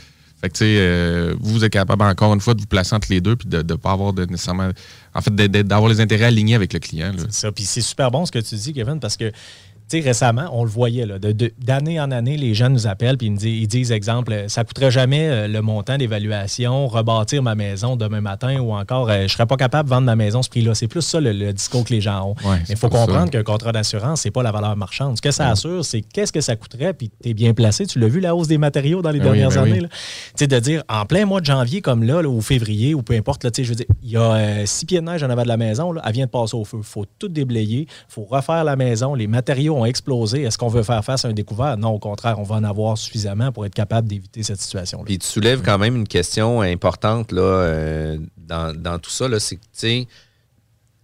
Fait 0.42 0.50
que, 0.50 0.58
euh, 0.64 1.36
vous 1.40 1.64
êtes 1.64 1.72
capable 1.72 2.02
encore 2.02 2.34
une 2.34 2.40
fois 2.40 2.56
de 2.56 2.62
vous 2.62 2.68
placer 2.68 2.96
entre 2.96 3.10
les 3.12 3.22
deux, 3.22 3.36
puis 3.36 3.48
de 3.48 3.58
ne 3.58 3.76
pas 3.76 3.92
avoir 3.92 4.12
de 4.12 4.26
nécessairement. 4.26 4.72
En 5.14 5.22
fait, 5.22 5.36
d'avoir 5.36 5.90
les 5.90 6.02
intérêts 6.02 6.26
alignés 6.26 6.56
avec 6.56 6.74
le 6.74 6.80
client. 6.80 7.12
là. 7.16 7.26
ça. 7.30 7.52
Puis 7.52 7.66
c'est 7.66 7.82
super 7.82 8.10
bon 8.10 8.26
ce 8.26 8.32
que 8.32 8.40
tu 8.40 8.56
dis, 8.56 8.74
Kevin, 8.74 9.00
parce 9.00 9.18
que 9.18 9.32
tu 9.92 9.98
sais, 10.02 10.08
récemment, 10.08 10.50
on 10.54 10.64
le 10.64 10.70
voyait, 10.70 11.06
là, 11.06 11.20
de- 11.20 11.32
de- 11.34 11.52
d'année 11.60 12.00
en 12.00 12.12
année, 12.12 12.38
les 12.38 12.54
gens 12.54 12.70
nous 12.70 12.88
appellent 12.88 13.18
puis 13.18 13.28
ils, 13.28 13.36
disent, 13.36 13.62
ils 13.64 13.68
disent, 13.68 13.92
exemple, 13.92 14.32
euh, 14.32 14.48
ça 14.48 14.64
coûterait 14.64 14.90
jamais 14.92 15.28
euh, 15.30 15.48
le 15.48 15.62
montant 15.62 15.98
d'évaluation, 15.98 16.88
rebâtir 16.88 17.44
ma 17.44 17.56
maison 17.56 17.96
demain 17.96 18.22
matin 18.22 18.60
ou 18.60 18.74
encore, 18.74 19.10
euh, 19.10 19.24
je 19.28 19.34
serais 19.34 19.46
pas 19.46 19.58
capable 19.58 19.90
de 19.90 19.94
vendre 19.94 20.06
ma 20.06 20.16
maison 20.16 20.42
ce 20.42 20.50
prix-là. 20.50 20.76
C'est 20.76 20.88
plus 20.88 21.02
ça 21.02 21.20
le, 21.20 21.32
le 21.34 21.52
discours 21.54 21.84
que 21.84 21.94
les 21.94 22.02
gens 22.02 22.28
ont. 22.30 22.50
Ouais, 22.50 22.58
Mais 22.60 22.66
il 22.70 22.78
faut 22.78 22.90
comprendre 22.90 23.30
qu'un 23.30 23.44
contrat 23.44 23.72
d'assurance, 23.72 24.22
c'est 24.22 24.32
pas 24.32 24.44
la 24.44 24.52
valeur 24.52 24.76
marchande. 24.78 25.18
Ce 25.18 25.22
que 25.22 25.32
ça 25.32 25.50
assure, 25.50 25.84
c'est 25.84 26.02
qu'est-ce 26.02 26.32
que 26.32 26.42
ça 26.42 26.56
coûterait, 26.56 26.94
puis 26.94 27.12
tu 27.22 27.30
es 27.30 27.34
bien 27.34 27.54
placé. 27.54 27.86
Tu 27.86 28.00
l'as 28.00 28.08
vu, 28.08 28.20
la 28.20 28.36
hausse 28.36 28.48
des 28.48 28.58
matériaux 28.58 29.02
dans 29.02 29.12
les 29.12 29.20
Ben 29.20 29.32
oui, 29.32 29.38
dernières 29.40 29.50
ben 29.56 29.64
oui. 29.64 29.72
années. 29.72 29.82
là. 29.82 29.88
Tu 29.90 29.98
sais, 30.36 30.48
de 30.48 30.60
dire, 30.60 30.84
en 30.90 31.06
plein 31.06 31.26
mois 31.26 31.42
de 31.42 31.46
janvier, 31.46 31.82
comme 31.82 32.04
là, 32.04 32.22
là, 32.22 32.30
ou 32.30 32.42
février, 32.42 32.94
ou 32.94 33.02
peu 33.02 33.14
importe, 33.16 33.44
là, 33.44 33.52
tu 33.52 33.62
sais, 33.62 33.64
je 33.66 33.70
veux 33.70 33.76
dire, 33.76 33.86
il 34.04 34.12
y 34.12 34.18
a 34.18 34.22
euh, 34.22 34.66
six 34.66 34.86
pieds 34.86 35.00
de 35.02 35.06
neige 35.06 35.24
en 35.24 35.30
avant 35.30 35.44
de 35.44 35.48
la 35.48 35.58
maison, 35.58 35.92
là, 35.92 36.02
elle 36.06 36.14
vient 36.14 36.26
de 36.26 36.32
passer 36.32 36.56
au 36.56 36.64
feu. 36.64 36.78
Il 36.80 36.84
faut 36.84 37.06
tout 37.20 37.28
déblayer, 37.28 37.82
il 37.82 38.14
faut 38.14 38.24
refaire 38.30 38.64
la 38.64 38.76
maison, 38.76 39.16
les 39.16 39.28
matériaux 39.28 39.81
ont 39.82 39.86
explosé. 39.86 40.44
Est-ce 40.44 40.58
qu'on 40.58 40.68
veut 40.68 40.84
faire 40.84 41.04
face 41.04 41.26
à 41.26 41.28
un 41.28 41.34
découvert? 41.34 41.78
Non, 41.78 41.90
au 41.90 42.00
contraire, 42.00 42.40
on 42.40 42.44
va 42.44 42.56
en 42.56 42.64
avoir 42.64 42.98
suffisamment 42.98 43.52
pour 43.52 43.66
être 43.66 43.74
capable 43.74 44.08
d'éviter 44.08 44.44
cette 44.44 44.62
situation-là. 44.62 45.06
Puis 45.06 45.20
tu 45.20 45.28
soulèves 45.28 45.62
quand 45.62 45.78
même 45.78 45.96
une 45.96 46.08
question 46.08 46.62
importante 46.62 47.34
euh, 47.34 48.18
dans, 48.38 49.00
tout 49.00 49.12
ça. 49.12 49.28
C'est 49.40 49.58
que, 49.58 50.06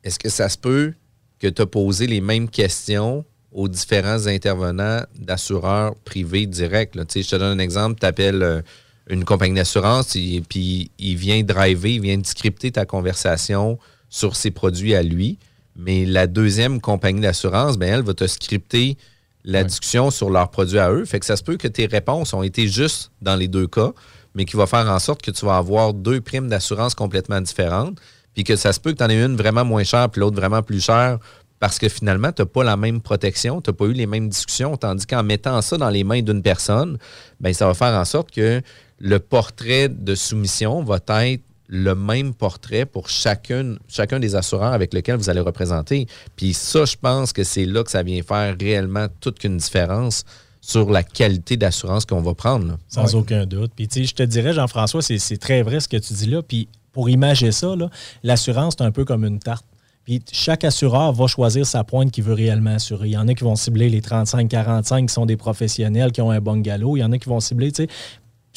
est-ce 0.04 0.20
que 0.20 0.30
ça 0.30 0.50
se 0.50 0.58
peut 0.58 0.94
que 1.40 1.48
tu 1.48 1.62
as 1.62 1.66
posé 1.66 2.08
les 2.08 2.22
mêmes 2.22 2.50
questions 2.50 3.26
aux 3.52 3.68
différents 3.68 4.28
intervenants 4.28 5.02
d'assureurs 5.20 5.96
privés 6.06 6.46
directs? 6.46 6.92
Je 6.96 7.28
te 7.30 7.36
donne 7.36 7.60
un 7.60 7.64
exemple. 7.64 8.00
Tu 8.00 8.06
appelles 8.06 8.64
une 9.10 9.24
compagnie 9.24 9.56
d'assurance, 9.56 10.16
et- 10.16 10.44
puis 10.48 10.92
il 11.00 11.16
vient 11.16 11.42
driver, 11.44 11.94
il 11.94 12.02
vient 12.02 12.20
scripter 12.24 12.72
ta 12.72 12.86
conversation 12.86 13.80
sur 14.10 14.36
ses 14.36 14.52
produits 14.52 14.96
à 14.96 15.04
lui. 15.04 15.38
Mais 15.78 16.06
la 16.06 16.28
deuxième 16.28 16.82
compagnie 16.82 17.22
d'assurance, 17.22 17.78
ben, 17.78 17.94
elle 17.94 18.04
va 18.04 18.14
te 18.14 18.26
scripter 18.26 18.98
la 19.44 19.64
discussion 19.64 20.12
sur 20.12 20.30
leurs 20.30 20.50
produits 20.50 20.80
à 20.80 20.92
eux. 20.92 21.06
Fait 21.06 21.20
que 21.20 21.26
ça 21.26 21.38
se 21.38 21.44
peut 21.44 21.56
que 21.56 21.68
tes 21.68 21.86
réponses 21.86 22.34
ont 22.34 22.44
été 22.44 22.68
justes 22.68 23.12
dans 23.22 23.36
les 23.36 23.48
deux 23.48 23.68
cas, 23.68 23.94
mais 24.36 24.46
qui 24.46 24.58
va 24.58 24.66
faire 24.66 24.90
en 24.90 25.00
sorte 25.00 25.22
que 25.22 25.32
tu 25.32 25.46
vas 25.46 25.58
avoir 25.58 25.94
deux 25.94 26.20
primes 26.20 26.50
d'assurance 26.50 26.96
complètement 26.96 27.40
différentes, 27.40 27.98
puis 28.34 28.44
que 28.44 28.56
ça 28.56 28.74
se 28.74 28.80
peut 28.80 28.92
que 28.92 28.98
tu 28.98 29.04
en 29.04 29.10
aies 29.10 29.24
une 29.24 29.38
vraiment 29.38 29.64
moins 29.64 29.84
chère, 29.84 30.10
puis 30.10 30.20
l'autre 30.20 30.36
vraiment 30.36 30.62
plus 30.62 30.84
chère, 30.84 31.20
parce 31.60 31.80
que 31.80 31.90
finalement, 31.90 32.32
tu 32.32 32.42
n'as 32.42 32.46
pas 32.46 32.64
la 32.64 32.78
même 32.78 33.02
protection, 33.02 33.62
tu 33.62 33.70
n'as 33.70 33.76
pas 33.76 33.86
eu 33.86 33.94
les 33.94 34.06
mêmes 34.06 34.30
discussions, 34.30 34.78
tandis 34.78 35.06
qu'en 35.06 35.24
mettant 35.24 35.62
ça 35.62 35.78
dans 35.78 35.90
les 35.90 36.04
mains 36.04 36.22
d'une 36.22 36.42
personne, 36.42 36.98
ben, 37.40 37.54
ça 37.54 37.68
va 37.68 37.74
faire 37.74 37.94
en 37.98 38.06
sorte 38.06 38.32
que 38.32 38.62
le 39.00 39.20
portrait 39.20 39.90
de 39.90 40.16
soumission 40.16 40.84
va 40.84 41.00
être 41.26 41.42
le 41.68 41.96
même 41.96 42.34
portrait 42.34 42.86
pour 42.86 43.10
chacune, 43.10 43.78
chacun 43.88 44.20
des 44.20 44.36
assureurs 44.36 44.74
avec 44.74 44.94
lesquels 44.94 45.18
vous 45.18 45.30
allez 45.30 45.42
représenter. 45.42 46.08
Puis 46.36 46.54
ça, 46.54 46.86
je 46.86 46.96
pense 46.96 47.34
que 47.34 47.44
c'est 47.44 47.66
là 47.66 47.84
que 47.84 47.92
ça 47.92 48.04
vient 48.04 48.22
faire 48.24 48.56
réellement 48.60 49.08
toute 49.20 49.44
une 49.44 49.58
différence 49.58 50.24
sur 50.62 50.90
la 50.90 51.04
qualité 51.04 51.56
d'assurance 51.56 52.06
qu'on 52.06 52.22
va 52.22 52.34
prendre. 52.34 52.68
là. 52.68 52.78
Sans 52.90 53.16
aucun 53.16 53.46
doute. 53.46 53.72
Puis, 53.76 53.88
tu 53.88 54.02
sais, 54.02 54.06
je 54.06 54.16
te 54.16 54.24
dirais, 54.24 54.54
Jean-François, 54.54 55.02
c'est 55.02 55.18
c'est 55.18 55.38
très 55.38 55.62
vrai 55.62 55.80
ce 55.80 55.88
que 55.88 55.98
tu 55.98 56.14
dis 56.14 56.26
là. 56.26 56.42
Puis, 56.42 56.68
pour 56.92 57.10
imager 57.10 57.52
ça, 57.52 57.76
là, 57.76 57.90
l'assurance, 58.24 58.76
c'est 58.78 58.84
un 58.84 58.92
peu 58.92 59.06
comme 59.06 59.24
une 59.24 59.40
tarte. 59.40 59.66
Puis, 60.04 60.22
chaque 60.32 60.64
assureur 60.64 61.14
va 61.14 61.28
choisir 61.28 61.66
sa 61.66 61.84
pointe 61.84 62.12
qu'il 62.12 62.24
veut 62.24 62.34
réellement 62.34 62.76
assurer. 62.76 63.08
Il 63.08 63.12
y 63.12 63.18
en 63.18 63.28
a 63.28 63.34
qui 63.34 63.44
vont 63.44 63.56
cibler 63.56 63.90
les 63.90 64.02
35-45 64.02 65.08
qui 65.08 65.14
sont 65.14 65.26
des 65.26 65.38
professionnels, 65.38 66.12
qui 66.12 66.22
ont 66.22 66.32
un 66.32 66.42
bon 66.42 66.62
galop. 66.62 66.98
Il 66.98 67.02
y 67.02 67.04
en 67.04 67.12
a 67.12 67.18
qui 67.18 67.30
vont 67.30 67.40
cibler, 67.40 67.72
tu 67.72 67.84
sais, 67.84 67.90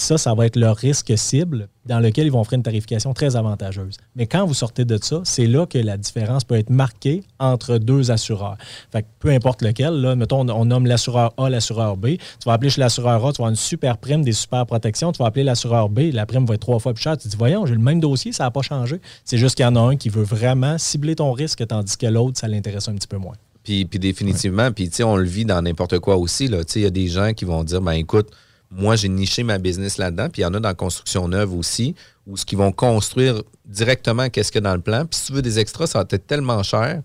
ça, 0.00 0.18
ça 0.18 0.34
va 0.34 0.46
être 0.46 0.56
leur 0.56 0.76
risque 0.76 1.12
cible 1.16 1.68
dans 1.86 2.00
lequel 2.00 2.26
ils 2.26 2.32
vont 2.32 2.40
offrir 2.40 2.56
une 2.56 2.62
tarification 2.62 3.12
très 3.12 3.36
avantageuse. 3.36 3.96
Mais 4.16 4.26
quand 4.26 4.46
vous 4.46 4.54
sortez 4.54 4.84
de 4.84 4.98
ça, 5.02 5.20
c'est 5.24 5.46
là 5.46 5.66
que 5.66 5.78
la 5.78 5.96
différence 5.96 6.44
peut 6.44 6.56
être 6.56 6.70
marquée 6.70 7.22
entre 7.38 7.78
deux 7.78 8.10
assureurs. 8.10 8.56
Fait 8.92 9.02
que 9.02 9.08
peu 9.18 9.30
importe 9.30 9.62
lequel, 9.62 10.00
là, 10.00 10.14
mettons, 10.16 10.40
on, 10.40 10.48
on 10.48 10.64
nomme 10.64 10.86
l'assureur 10.86 11.32
A, 11.36 11.50
l'assureur 11.50 11.96
B. 11.96 12.16
Tu 12.16 12.46
vas 12.46 12.52
appeler 12.52 12.70
chez 12.70 12.80
l'assureur 12.80 13.14
A, 13.24 13.32
tu 13.32 13.38
vas 13.38 13.46
avoir 13.46 13.50
une 13.50 13.56
super 13.56 13.98
prime, 13.98 14.22
des 14.22 14.32
super 14.32 14.66
protections. 14.66 15.12
Tu 15.12 15.18
vas 15.18 15.26
appeler 15.26 15.44
l'assureur 15.44 15.88
B, 15.88 16.10
la 16.12 16.26
prime 16.26 16.46
va 16.46 16.54
être 16.54 16.60
trois 16.60 16.78
fois 16.78 16.94
plus 16.94 17.02
chère. 17.02 17.16
Tu 17.16 17.24
te 17.24 17.28
dis, 17.28 17.36
voyons, 17.36 17.66
j'ai 17.66 17.74
le 17.74 17.80
même 17.80 18.00
dossier, 18.00 18.32
ça 18.32 18.44
n'a 18.44 18.50
pas 18.50 18.62
changé. 18.62 19.00
C'est 19.24 19.38
juste 19.38 19.56
qu'il 19.56 19.64
y 19.64 19.68
en 19.68 19.76
a 19.76 19.80
un 19.80 19.96
qui 19.96 20.08
veut 20.08 20.22
vraiment 20.22 20.78
cibler 20.78 21.16
ton 21.16 21.32
risque, 21.32 21.66
tandis 21.66 21.96
que 21.96 22.06
l'autre, 22.06 22.38
ça 22.38 22.48
l'intéresse 22.48 22.88
un 22.88 22.94
petit 22.94 23.08
peu 23.08 23.18
moins. 23.18 23.36
Puis, 23.62 23.84
puis 23.84 23.98
définitivement, 23.98 24.72
puis 24.72 24.90
on 25.04 25.16
le 25.16 25.24
vit 25.24 25.44
dans 25.44 25.60
n'importe 25.60 25.98
quoi 25.98 26.16
aussi. 26.16 26.46
Il 26.46 26.82
y 26.82 26.86
a 26.86 26.90
des 26.90 27.08
gens 27.08 27.32
qui 27.34 27.44
vont 27.44 27.62
dire, 27.64 27.82
ben 27.82 27.92
écoute, 27.92 28.30
moi 28.70 28.96
j'ai 28.96 29.08
niché 29.08 29.42
ma 29.42 29.58
business 29.58 29.98
là-dedans, 29.98 30.28
puis 30.28 30.42
il 30.42 30.44
y 30.44 30.46
en 30.46 30.54
a 30.54 30.60
dans 30.60 30.68
la 30.68 30.74
construction 30.74 31.26
neuve 31.28 31.54
aussi, 31.54 31.94
où 32.26 32.36
ce 32.36 32.44
qu'ils 32.44 32.58
vont 32.58 32.72
construire 32.72 33.42
directement 33.64 34.28
qu'est-ce 34.28 34.52
qu'il 34.52 34.62
y 34.62 34.66
a 34.66 34.68
dans 34.68 34.74
le 34.74 34.80
plan. 34.80 35.04
Puis 35.06 35.20
si 35.20 35.26
tu 35.26 35.32
veux 35.32 35.42
des 35.42 35.58
extras, 35.58 35.86
ça 35.86 35.98
va 35.98 36.06
être 36.08 36.26
tellement 36.26 36.62
cher 36.62 37.02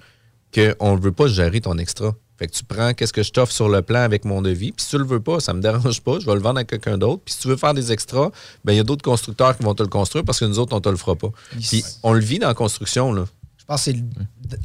qu'on 0.54 0.96
ne 0.96 1.02
veut 1.02 1.12
pas 1.12 1.28
gérer 1.28 1.62
ton 1.62 1.78
extra. 1.78 2.14
Fait 2.38 2.48
que 2.48 2.52
tu 2.52 2.66
prends 2.66 2.94
qu'est-ce 2.94 3.14
que 3.14 3.24
je 3.24 3.32
t'offre 3.32 3.54
sur 3.54 3.70
le 3.70 3.82
plan 3.82 4.02
avec 4.02 4.26
mon 4.26 4.42
devis. 4.42 4.74
Puis 4.74 4.84
si 4.84 4.90
tu 4.90 4.98
le 4.98 5.06
veux 5.06 5.22
pas, 5.22 5.40
ça 5.40 5.54
me 5.54 5.62
dérange 5.62 6.02
pas, 6.02 6.20
je 6.20 6.26
vais 6.26 6.34
le 6.34 6.42
vendre 6.42 6.60
à 6.60 6.66
quelqu'un 6.66 6.98
d'autre. 6.98 7.22
Puis 7.24 7.34
si 7.34 7.40
tu 7.42 7.48
veux 7.48 7.56
faire 7.56 7.74
des 7.74 7.92
extras, 7.92 8.30
ben 8.66 8.74
il 8.74 8.78
y 8.78 8.80
a 8.80 8.84
d'autres 8.84 9.04
constructeurs 9.04 9.58
qui 9.58 9.64
vont 9.64 9.74
te 9.74 9.84
le 9.84 9.90
construire 9.90 10.26
parce 10.26 10.40
que 10.40 10.46
nous 10.46 10.60
autres, 10.60 10.76
on 10.76 10.82
te 10.82 10.90
le 10.90 10.98
fera 10.98 11.16
pas. 11.16 11.30
Puis 11.52 11.84
on 12.04 12.12
le 12.12 12.20
vit 12.20 12.40
dans 12.40 12.48
la 12.48 12.54
construction, 12.54 13.14
là. 13.14 13.26
Je 13.58 13.64
pense 13.66 13.90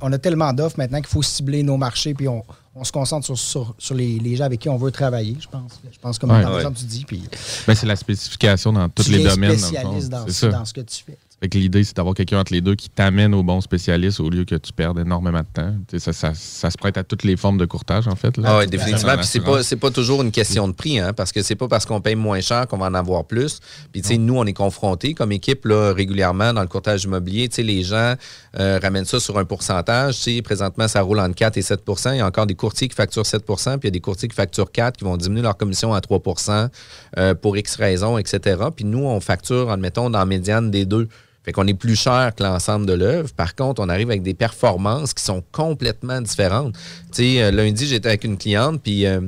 qu'on 0.00 0.12
a 0.12 0.18
tellement 0.18 0.52
d'offres 0.52 0.76
maintenant 0.76 0.98
qu'il 0.98 1.08
faut 1.08 1.22
cibler 1.22 1.62
nos 1.62 1.78
marchés 1.78 2.12
puis 2.12 2.28
on, 2.28 2.44
on 2.74 2.85
se 2.85 2.92
concentre 2.92 3.26
sur, 3.26 3.38
sur, 3.38 3.74
sur 3.78 3.94
les, 3.94 4.18
les 4.18 4.37
gens 4.37 4.44
avec 4.44 4.61
qui 4.61 4.68
on 4.68 4.76
veut 4.76 4.90
travailler, 4.92 5.37
je 5.40 5.48
pense. 5.48 5.80
Je 5.92 5.98
pense 5.98 6.18
comme 6.18 6.30
Ouais. 6.30 6.42
par 6.42 6.52
Ouais. 6.52 6.59
exemple 6.59 6.78
tu 6.78 6.85
dis. 6.85 7.04
Puis 7.04 7.22
Ben, 7.66 7.74
c'est 7.74 7.87
la 7.87 7.96
spécification 7.96 8.72
dans 8.72 8.88
tous 8.88 9.09
les 9.09 9.20
es 9.20 9.24
domaines. 9.24 9.50
dans 9.50 9.54
le 9.56 9.59
spécialiste 9.59 10.11
fond. 10.12 10.24
dans, 10.24 10.28
ce- 10.33 10.46
dans 10.46 10.64
ce 10.64 10.72
que 10.74 10.80
tu 10.83 11.02
fais. 11.04 11.18
Fait 11.40 11.48
que 11.48 11.57
l'idée, 11.57 11.85
c'est 11.85 11.96
d'avoir 11.96 12.14
quelqu'un 12.14 12.38
entre 12.38 12.53
les 12.53 12.61
deux 12.61 12.74
qui 12.74 12.90
t'amène 12.90 13.35
au 13.35 13.42
bon 13.42 13.62
spécialiste 13.62 14.20
au 14.20 14.29
lieu 14.29 14.44
que 14.44 14.57
tu 14.57 14.74
perdes 14.74 14.98
énormément 14.98 15.40
de 15.40 15.46
temps. 15.53 15.74
Ça, 15.98 16.12
ça, 16.12 16.35
ça 16.35 16.70
se 16.70 16.76
prête 16.76 16.98
à 16.98 17.05
toutes 17.05 17.24
les 17.24 17.37
formes 17.37 17.57
de 17.57 17.64
courtage, 17.64 18.09
en 18.09 18.14
fait. 18.14 18.37
là. 18.37 18.44
Ah 18.46 18.59
oui, 18.59 18.66
définitivement. 18.66 19.16
Puis 19.16 19.26
c'est 19.26 19.40
pas, 19.40 19.61
pas 19.81 19.90
toujours 19.90 20.20
une 20.20 20.33
question 20.33 20.68
de 20.68 20.72
prix, 20.72 20.98
hein, 20.98 21.14
parce 21.14 21.33
que 21.33 21.42
c'est 21.42 21.55
pas 21.55 21.66
parce 21.66 21.87
qu'on 21.87 22.03
paye 22.03 22.14
moins 22.14 22.40
cher 22.40 22.66
qu'on 22.66 22.76
va 22.76 22.87
en 22.87 22.94
avoir 22.94 23.24
plus. 23.24 23.61
Puis, 23.90 24.03
tu 24.03 24.09
sais, 24.09 24.18
nous, 24.18 24.37
on 24.37 24.44
est 24.44 24.53
confrontés 24.53 25.14
comme 25.14 25.33
équipe 25.33 25.64
là, 25.64 25.94
régulièrement 25.94 26.53
dans 26.53 26.61
le 26.61 26.68
courtage 26.68 27.05
immobilier. 27.05 27.48
Tu 27.48 27.57
sais, 27.57 27.62
les 27.62 27.83
gens 27.85 28.14
euh, 28.59 28.79
ramènent 28.83 29.07
ça 29.07 29.18
sur 29.18 29.38
un 29.38 29.46
pourcentage. 29.46 30.16
Tu 30.16 30.37
sais, 30.37 30.42
présentement, 30.42 30.88
ça 30.88 31.00
roule 31.00 31.20
entre 31.20 31.35
4 31.35 31.57
et 31.57 31.62
7% 31.62 32.12
Il 32.14 32.18
y 32.18 32.20
a 32.20 32.26
encore 32.26 32.46
des 32.46 32.55
courtiers 32.55 32.88
qui 32.88 32.96
facturent 32.96 33.22
7% 33.22 33.79
puis 33.79 33.81
il 33.85 33.87
y 33.87 33.88
a 33.88 33.90
des 33.92 34.00
courtiers 34.00 34.29
qui 34.29 34.37
facturent 34.37 34.70
4 34.70 34.98
qui 34.98 35.05
vont 35.05 35.16
diminuer 35.16 35.42
leur 35.42 35.57
commission 35.57 35.94
à 35.94 36.00
3% 36.00 36.68
euh, 37.16 37.35
pour 37.35 37.57
X 37.57 37.76
raisons, 37.76 38.18
etc. 38.18 38.61
Puis 38.76 38.85
nous, 38.85 39.05
on 39.05 39.20
facture, 39.20 39.70
admettons, 39.70 40.11
dans 40.11 40.18
la 40.18 40.26
médiane 40.26 40.70
des 40.70 40.85
deux. 40.85 41.09
Fait 41.44 41.53
qu'on 41.53 41.66
est 41.66 41.74
plus 41.74 41.96
cher 41.96 42.33
que 42.37 42.42
l'ensemble 42.42 42.87
de 42.87 42.92
l'œuvre. 42.92 43.33
Par 43.35 43.55
contre, 43.55 43.81
on 43.83 43.88
arrive 43.88 44.11
avec 44.11 44.22
des 44.22 44.35
performances 44.35 45.14
qui 45.14 45.24
sont 45.24 45.42
complètement 45.53 46.20
différentes. 46.20 46.74
Tu 47.12 47.35
sais, 47.37 47.42
euh, 47.42 47.50
lundi, 47.50 47.87
j'étais 47.87 48.09
avec 48.09 48.24
une 48.24 48.37
cliente, 48.37 48.83
puis 48.83 49.07
euh, 49.07 49.20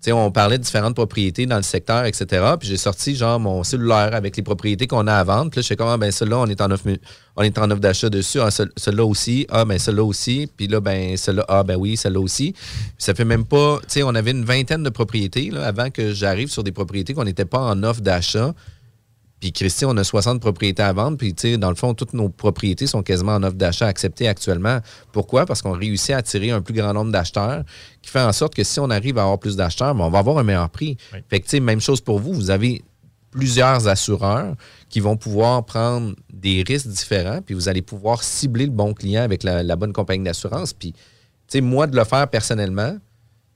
sais, 0.00 0.12
on 0.12 0.30
parlait 0.30 0.58
de 0.58 0.62
différentes 0.62 0.94
propriétés 0.94 1.46
dans 1.46 1.56
le 1.56 1.62
secteur, 1.62 2.04
etc. 2.04 2.26
Puis 2.58 2.68
j'ai 2.68 2.76
sorti 2.76 3.14
genre 3.14 3.40
mon 3.40 3.64
cellulaire 3.64 4.14
avec 4.14 4.36
les 4.36 4.42
propriétés 4.42 4.86
qu'on 4.86 5.06
a 5.06 5.14
à 5.14 5.24
vendre. 5.24 5.50
Là, 5.54 5.62
je 5.62 5.66
sais 5.66 5.76
comment, 5.76 5.98
ben 5.98 6.10
celle-là, 6.10 6.38
on 6.38 6.46
est 6.46 6.60
en 6.60 6.70
offre, 6.70 6.84
on 7.36 7.42
est 7.42 7.58
en 7.58 7.70
offre 7.70 7.80
d'achat 7.80 8.08
dessus. 8.08 8.40
Ah, 8.40 8.50
celle- 8.50 8.70
celle-là 8.76 9.04
aussi. 9.04 9.46
Ah, 9.50 9.64
ben 9.64 9.78
celle-là 9.78 10.04
aussi. 10.04 10.48
Puis 10.56 10.68
là, 10.68 10.80
ben 10.80 11.16
celle-là, 11.16 11.44
ah, 11.48 11.62
ben 11.62 11.76
oui, 11.76 11.96
celle-là 11.96 12.20
aussi. 12.20 12.54
Ça 12.96 13.14
fait 13.14 13.24
même 13.24 13.44
pas, 13.44 13.78
tu 13.82 13.86
sais, 13.88 14.02
on 14.02 14.14
avait 14.14 14.30
une 14.30 14.44
vingtaine 14.44 14.82
de 14.82 14.90
propriétés 14.90 15.50
là, 15.50 15.66
avant 15.66 15.90
que 15.90 16.12
j'arrive 16.12 16.48
sur 16.48 16.62
des 16.62 16.72
propriétés 16.72 17.14
qu'on 17.14 17.24
n'était 17.24 17.44
pas 17.44 17.60
en 17.60 17.82
offre 17.82 18.00
d'achat. 18.00 18.54
Puis 19.40 19.52
Christy, 19.52 19.84
on 19.84 19.96
a 19.96 20.04
60 20.04 20.40
propriétés 20.40 20.82
à 20.82 20.92
vendre. 20.92 21.16
Puis, 21.16 21.32
tu 21.32 21.52
sais, 21.52 21.56
dans 21.58 21.70
le 21.70 21.76
fond, 21.76 21.94
toutes 21.94 22.12
nos 22.12 22.28
propriétés 22.28 22.86
sont 22.86 23.02
quasiment 23.02 23.34
en 23.34 23.42
offre 23.44 23.56
d'achat 23.56 23.86
acceptées 23.86 24.26
actuellement. 24.26 24.80
Pourquoi? 25.12 25.46
Parce 25.46 25.62
qu'on 25.62 25.72
réussit 25.72 26.10
à 26.10 26.18
attirer 26.18 26.50
un 26.50 26.60
plus 26.60 26.74
grand 26.74 26.92
nombre 26.92 27.12
d'acheteurs, 27.12 27.62
qui 28.02 28.10
fait 28.10 28.20
en 28.20 28.32
sorte 28.32 28.54
que 28.54 28.64
si 28.64 28.80
on 28.80 28.90
arrive 28.90 29.16
à 29.18 29.22
avoir 29.22 29.38
plus 29.38 29.54
d'acheteurs, 29.54 29.94
ben, 29.94 30.04
on 30.04 30.10
va 30.10 30.18
avoir 30.18 30.38
un 30.38 30.42
meilleur 30.42 30.68
prix. 30.70 30.96
Fait 31.28 31.38
que, 31.38 31.44
tu 31.44 31.50
sais, 31.50 31.60
même 31.60 31.80
chose 31.80 32.00
pour 32.00 32.18
vous. 32.18 32.32
Vous 32.32 32.50
avez 32.50 32.82
plusieurs 33.30 33.86
assureurs 33.86 34.54
qui 34.88 35.00
vont 35.00 35.16
pouvoir 35.16 35.64
prendre 35.64 36.16
des 36.32 36.64
risques 36.66 36.88
différents, 36.88 37.40
puis 37.40 37.54
vous 37.54 37.68
allez 37.68 37.82
pouvoir 37.82 38.24
cibler 38.24 38.64
le 38.64 38.72
bon 38.72 38.94
client 38.94 39.22
avec 39.22 39.44
la, 39.44 39.62
la 39.62 39.76
bonne 39.76 39.92
compagnie 39.92 40.24
d'assurance. 40.24 40.72
Puis, 40.72 40.92
tu 40.92 40.98
sais, 41.48 41.60
moi, 41.60 41.86
de 41.86 41.94
le 41.94 42.04
faire 42.04 42.26
personnellement, 42.28 42.96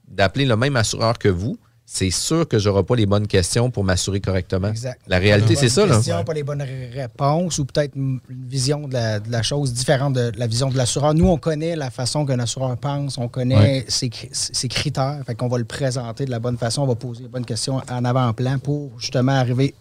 d'appeler 0.07 0.45
le 0.45 0.57
même 0.57 0.77
assureur 0.77 1.19
que 1.19 1.29
vous, 1.29 1.59
c'est 1.95 2.11
sûr 2.11 2.49
que 2.49 2.59
je 2.59 2.71
n'aurai 2.71 2.85
pas 2.85 2.97
les 2.97 3.05
bonnes 3.05 3.27
questions 3.27 3.71
pour 3.71 3.85
m'assurer 3.85 4.21
correctement. 4.21 4.69
Exact. 4.69 4.99
La 5.09 5.19
réalité, 5.19 5.57
c'est 5.57 5.65
les 5.65 5.69
ça. 5.69 5.85
Là. 5.85 5.97
questions, 5.97 6.25
Pas 6.25 6.33
les 6.33 6.43
bonnes 6.43 6.63
ré- 6.63 6.89
réponses 6.89 7.59
ou 7.59 7.67
peut-être 7.67 7.95
une 7.97 8.19
vision 8.31 8.89
de 8.89 8.95
la, 8.95 9.21
de 9.21 9.31
la 9.31 9.43
chose 9.43 9.75
différente 9.75 10.15
de 10.15 10.33
la 10.37 10.47
vision 10.47 10.71
de 10.71 10.77
l'assureur. 10.79 11.13
Nous, 11.13 11.29
on 11.29 11.37
connaît 11.37 11.77
la 11.77 11.91
façon 11.91 12.25
qu'un 12.25 12.39
assureur 12.39 12.75
pense, 12.79 13.19
on 13.19 13.29
connaît 13.29 13.57
Ouais. 13.57 13.85
ses, 13.89 14.09
cri- 14.09 14.31
ses 14.33 14.69
critères. 14.69 15.21
Fait 15.27 15.35
qu'on 15.35 15.49
va 15.49 15.59
le 15.59 15.65
présenter 15.67 16.25
de 16.25 16.31
la 16.31 16.39
bonne 16.39 16.57
façon, 16.57 16.83
on 16.83 16.87
va 16.87 16.95
poser 16.95 17.25
les 17.25 17.29
bonnes 17.29 17.45
questions 17.45 17.83
en 17.91 18.05
avant-plan 18.07 18.59
pour 18.59 18.91
justement 18.99 19.33
arriver 19.33 19.75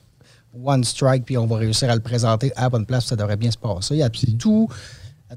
one 0.66 0.84
strike, 0.84 1.24
puis 1.24 1.38
on 1.38 1.48
va 1.48 1.56
réussir 1.56 1.90
à 1.90 1.96
le 1.96 2.02
présenter 2.02 2.52
à 2.58 2.64
la 2.64 2.70
bonne 2.70 2.86
place, 2.86 3.06
ça 3.06 3.16
devrait 3.16 3.38
bien 3.38 3.52
se 3.52 3.58
passer. 3.58 3.96
Il 3.96 4.00
y 4.00 4.04
a 4.04 4.10
tout. 4.10 4.68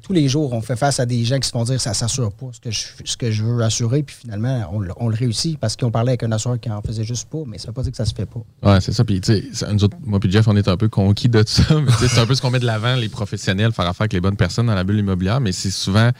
Tous 0.02 0.12
les 0.12 0.28
jours, 0.28 0.52
on 0.52 0.60
fait 0.60 0.76
face 0.76 0.98
à 1.00 1.06
des 1.06 1.24
gens 1.24 1.38
qui 1.38 1.46
se 1.46 1.52
font 1.52 1.64
dire 1.64 1.80
ça 1.80 1.90
ne 1.90 1.94
s'assure 1.94 2.32
pas 2.32 2.46
ce 2.52 3.16
que, 3.16 3.30
je, 3.30 3.44
veux 3.44 3.62
assurer, 3.62 4.02
puis 4.02 4.16
finalement, 4.18 4.68
on, 4.72 4.80
le- 4.80 5.14
réussit 5.14 5.58
parce 5.58 5.76
qu'on 5.76 5.90
parlait 5.90 6.10
avec 6.10 6.22
un 6.24 6.32
assureur 6.32 6.58
qui 6.58 6.70
en 6.70 6.82
faisait 6.82 7.04
juste 7.04 7.28
pas, 7.28 7.42
mais 7.46 7.58
ça 7.58 7.64
ne 7.64 7.68
veut 7.68 7.74
pas 7.74 7.82
dire 7.82 7.92
que 7.92 7.96
ça 7.96 8.04
se 8.04 8.14
fait 8.14 8.26
pas. 8.26 8.42
Ouais, 8.62 8.80
c'est 8.80 8.92
ça. 8.92 9.04
Puis, 9.04 9.20
tu 9.20 9.50
nous 9.70 9.88
moi 10.04 10.20
puis 10.20 10.30
Jeff, 10.30 10.48
on 10.48 10.56
est 10.56 10.68
un 10.68 10.76
peu 10.76 10.88
conquis 10.88 11.28
de 11.28 11.44
ça. 11.46 11.62
C'est 11.98 12.18
un 12.18 12.26
peu 12.26 12.34
ce 12.34 12.42
qu'on 12.42 12.50
met 12.50 12.58
de 12.58 12.66
l'avant, 12.66 12.96
les 12.96 13.08
professionnels, 13.08 13.72
faire 13.72 13.86
affaire 13.86 14.02
avec 14.02 14.12
les 14.12 14.20
bonnes 14.20 14.36
personnes 14.36 14.66
dans 14.66 14.74
la 14.74 14.84
bulle 14.84 14.98
immobilière. 14.98 15.40
Mais 15.40 15.52
c'est 15.52 15.70
souvent, 15.70 16.10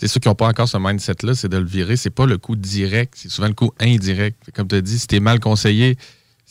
sais, 0.00 0.08
ceux 0.08 0.20
qui 0.20 0.28
n'ont 0.28 0.34
pas 0.34 0.48
encore 0.48 0.68
ce 0.68 0.78
mindset-là, 0.78 1.34
c'est 1.34 1.48
de 1.48 1.58
le 1.58 1.64
virer. 1.64 1.96
C'est 1.96 2.10
pas 2.10 2.26
le 2.26 2.38
coût 2.38 2.56
direct, 2.56 3.14
c'est 3.16 3.30
souvent 3.30 3.48
le 3.48 3.54
coût 3.54 3.72
indirect. 3.78 4.50
Comme 4.54 4.68
tu 4.68 4.76
as 4.76 4.80
dit, 4.80 4.98
si 4.98 5.06
tu 5.06 5.16
es 5.16 5.20
mal 5.20 5.40
conseillé, 5.40 5.96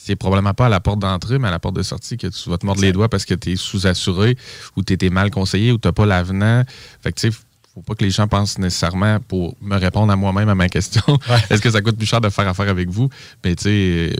c'est 0.02 0.16
probablement 0.16 0.54
pas 0.54 0.68
à 0.68 0.70
la 0.70 0.80
porte 0.80 1.00
d'entrée, 1.00 1.40
mais 1.40 1.50
à 1.50 1.52
la 1.52 1.60
porte 1.60 1.76
de 1.76 1.84
sortie 1.84 2.16
que 2.18 2.28
tu 2.28 2.50
vas 2.50 2.58
te 2.58 2.66
mordre 2.66 2.82
les 2.82 2.92
doigts 2.94 3.10
parce 3.10 3.26
que 3.26 3.34
tu 3.34 3.52
es 3.52 3.56
sous-assuré 3.58 4.38
ou 4.78 4.82
tu 4.84 4.94
étais 4.94 5.10
mal 5.10 5.30
conseillé 5.30 5.72
ou 5.74 5.78
tu 5.78 5.88
n'as 5.88 5.92
pas 5.92 6.06
l'avenant. 6.06 6.64
Fait 7.02 7.12
que, 7.12 7.20
tu 7.20 7.32
sais, 7.32 7.38
faut 7.74 7.82
pas 7.82 7.96
que 7.96 8.04
les 8.06 8.10
gens 8.10 8.28
pensent 8.28 8.58
nécessairement 8.58 9.20
pour 9.20 9.56
me 9.62 9.76
répondre 9.78 10.12
à 10.12 10.16
moi-même 10.16 10.48
à 10.50 10.56
ma 10.56 10.70
question. 10.70 11.04
Est-ce 11.50 11.62
que 11.62 11.70
ça 11.70 11.82
coûte 11.82 11.98
plus 11.98 12.08
cher 12.08 12.22
de 12.22 12.30
faire 12.30 12.48
affaire 12.48 12.70
avec 12.70 12.90
vous? 12.90 13.10
Mais 13.44 13.56
tu 13.56 13.64
sais, 13.64 13.70
euh, 13.70 14.14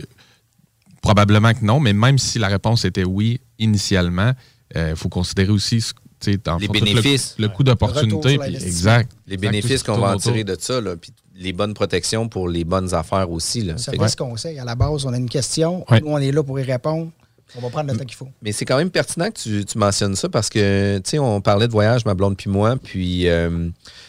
probablement 1.02 1.52
que 1.54 1.64
non, 1.64 1.80
mais 1.80 1.92
même 1.92 2.18
si 2.18 2.38
la 2.38 2.48
réponse 2.48 2.84
était 2.84 3.04
oui 3.04 3.40
initialement, 3.58 4.32
il 4.76 4.94
faut 4.96 5.08
considérer 5.08 5.50
aussi 5.50 5.80
ce- 5.80 5.94
les 6.26 6.32
le- 6.36 6.68
bénéfices. 6.68 7.34
le, 7.38 7.48
coût 7.48 7.62
d'opportunité. 7.64 8.38
puis 8.38 8.54
Exact. 8.54 9.10
Les 9.26 9.34
Exact, 9.34 9.40
bénéfices 9.50 9.82
qu'on 9.82 9.98
va 9.98 10.14
en 10.14 10.18
tirer 10.18 10.44
de 10.44 10.54
ça, 10.60 10.80
là, 10.80 10.94
puis 10.96 11.10
les 11.40 11.52
bonnes 11.54 11.74
protections 11.74 12.28
pour 12.28 12.48
les 12.48 12.64
bonnes 12.64 12.92
affaires 12.94 13.30
aussi. 13.30 13.62
Fait 13.90 13.96
que- 13.96 14.08
ce 14.08 14.16
conseil. 14.16 14.58
À 14.58 14.64
la 14.64 14.74
base, 14.74 15.06
on 15.06 15.12
a 15.12 15.16
une 15.16 15.28
question. 15.28 15.84
Nous, 15.90 16.06
on 16.06 16.18
est 16.18 16.30
là 16.30 16.42
pour 16.42 16.60
y 16.60 16.62
répondre. 16.62 17.10
On 17.56 17.60
va 17.60 17.70
prendre 17.70 17.92
le 17.92 17.98
temps 17.98 18.04
qu'il 18.04 18.16
faut. 18.16 18.28
Mais 18.42 18.52
c'est 18.52 18.64
quand 18.64 18.76
même 18.76 18.90
pertinent 18.90 19.26
que 19.26 19.38
tu, 19.40 19.64
tu 19.64 19.78
mentionnes 19.78 20.14
ça 20.14 20.28
parce 20.28 20.48
que, 20.48 20.98
tu 20.98 21.10
sais, 21.10 21.18
on 21.18 21.40
parlait 21.40 21.66
de 21.66 21.72
voyage, 21.72 22.04
ma 22.04 22.14
blonde 22.14 22.36
puis 22.36 22.48
moi, 22.48 22.76
puis, 22.76 23.28
euh, 23.28 23.68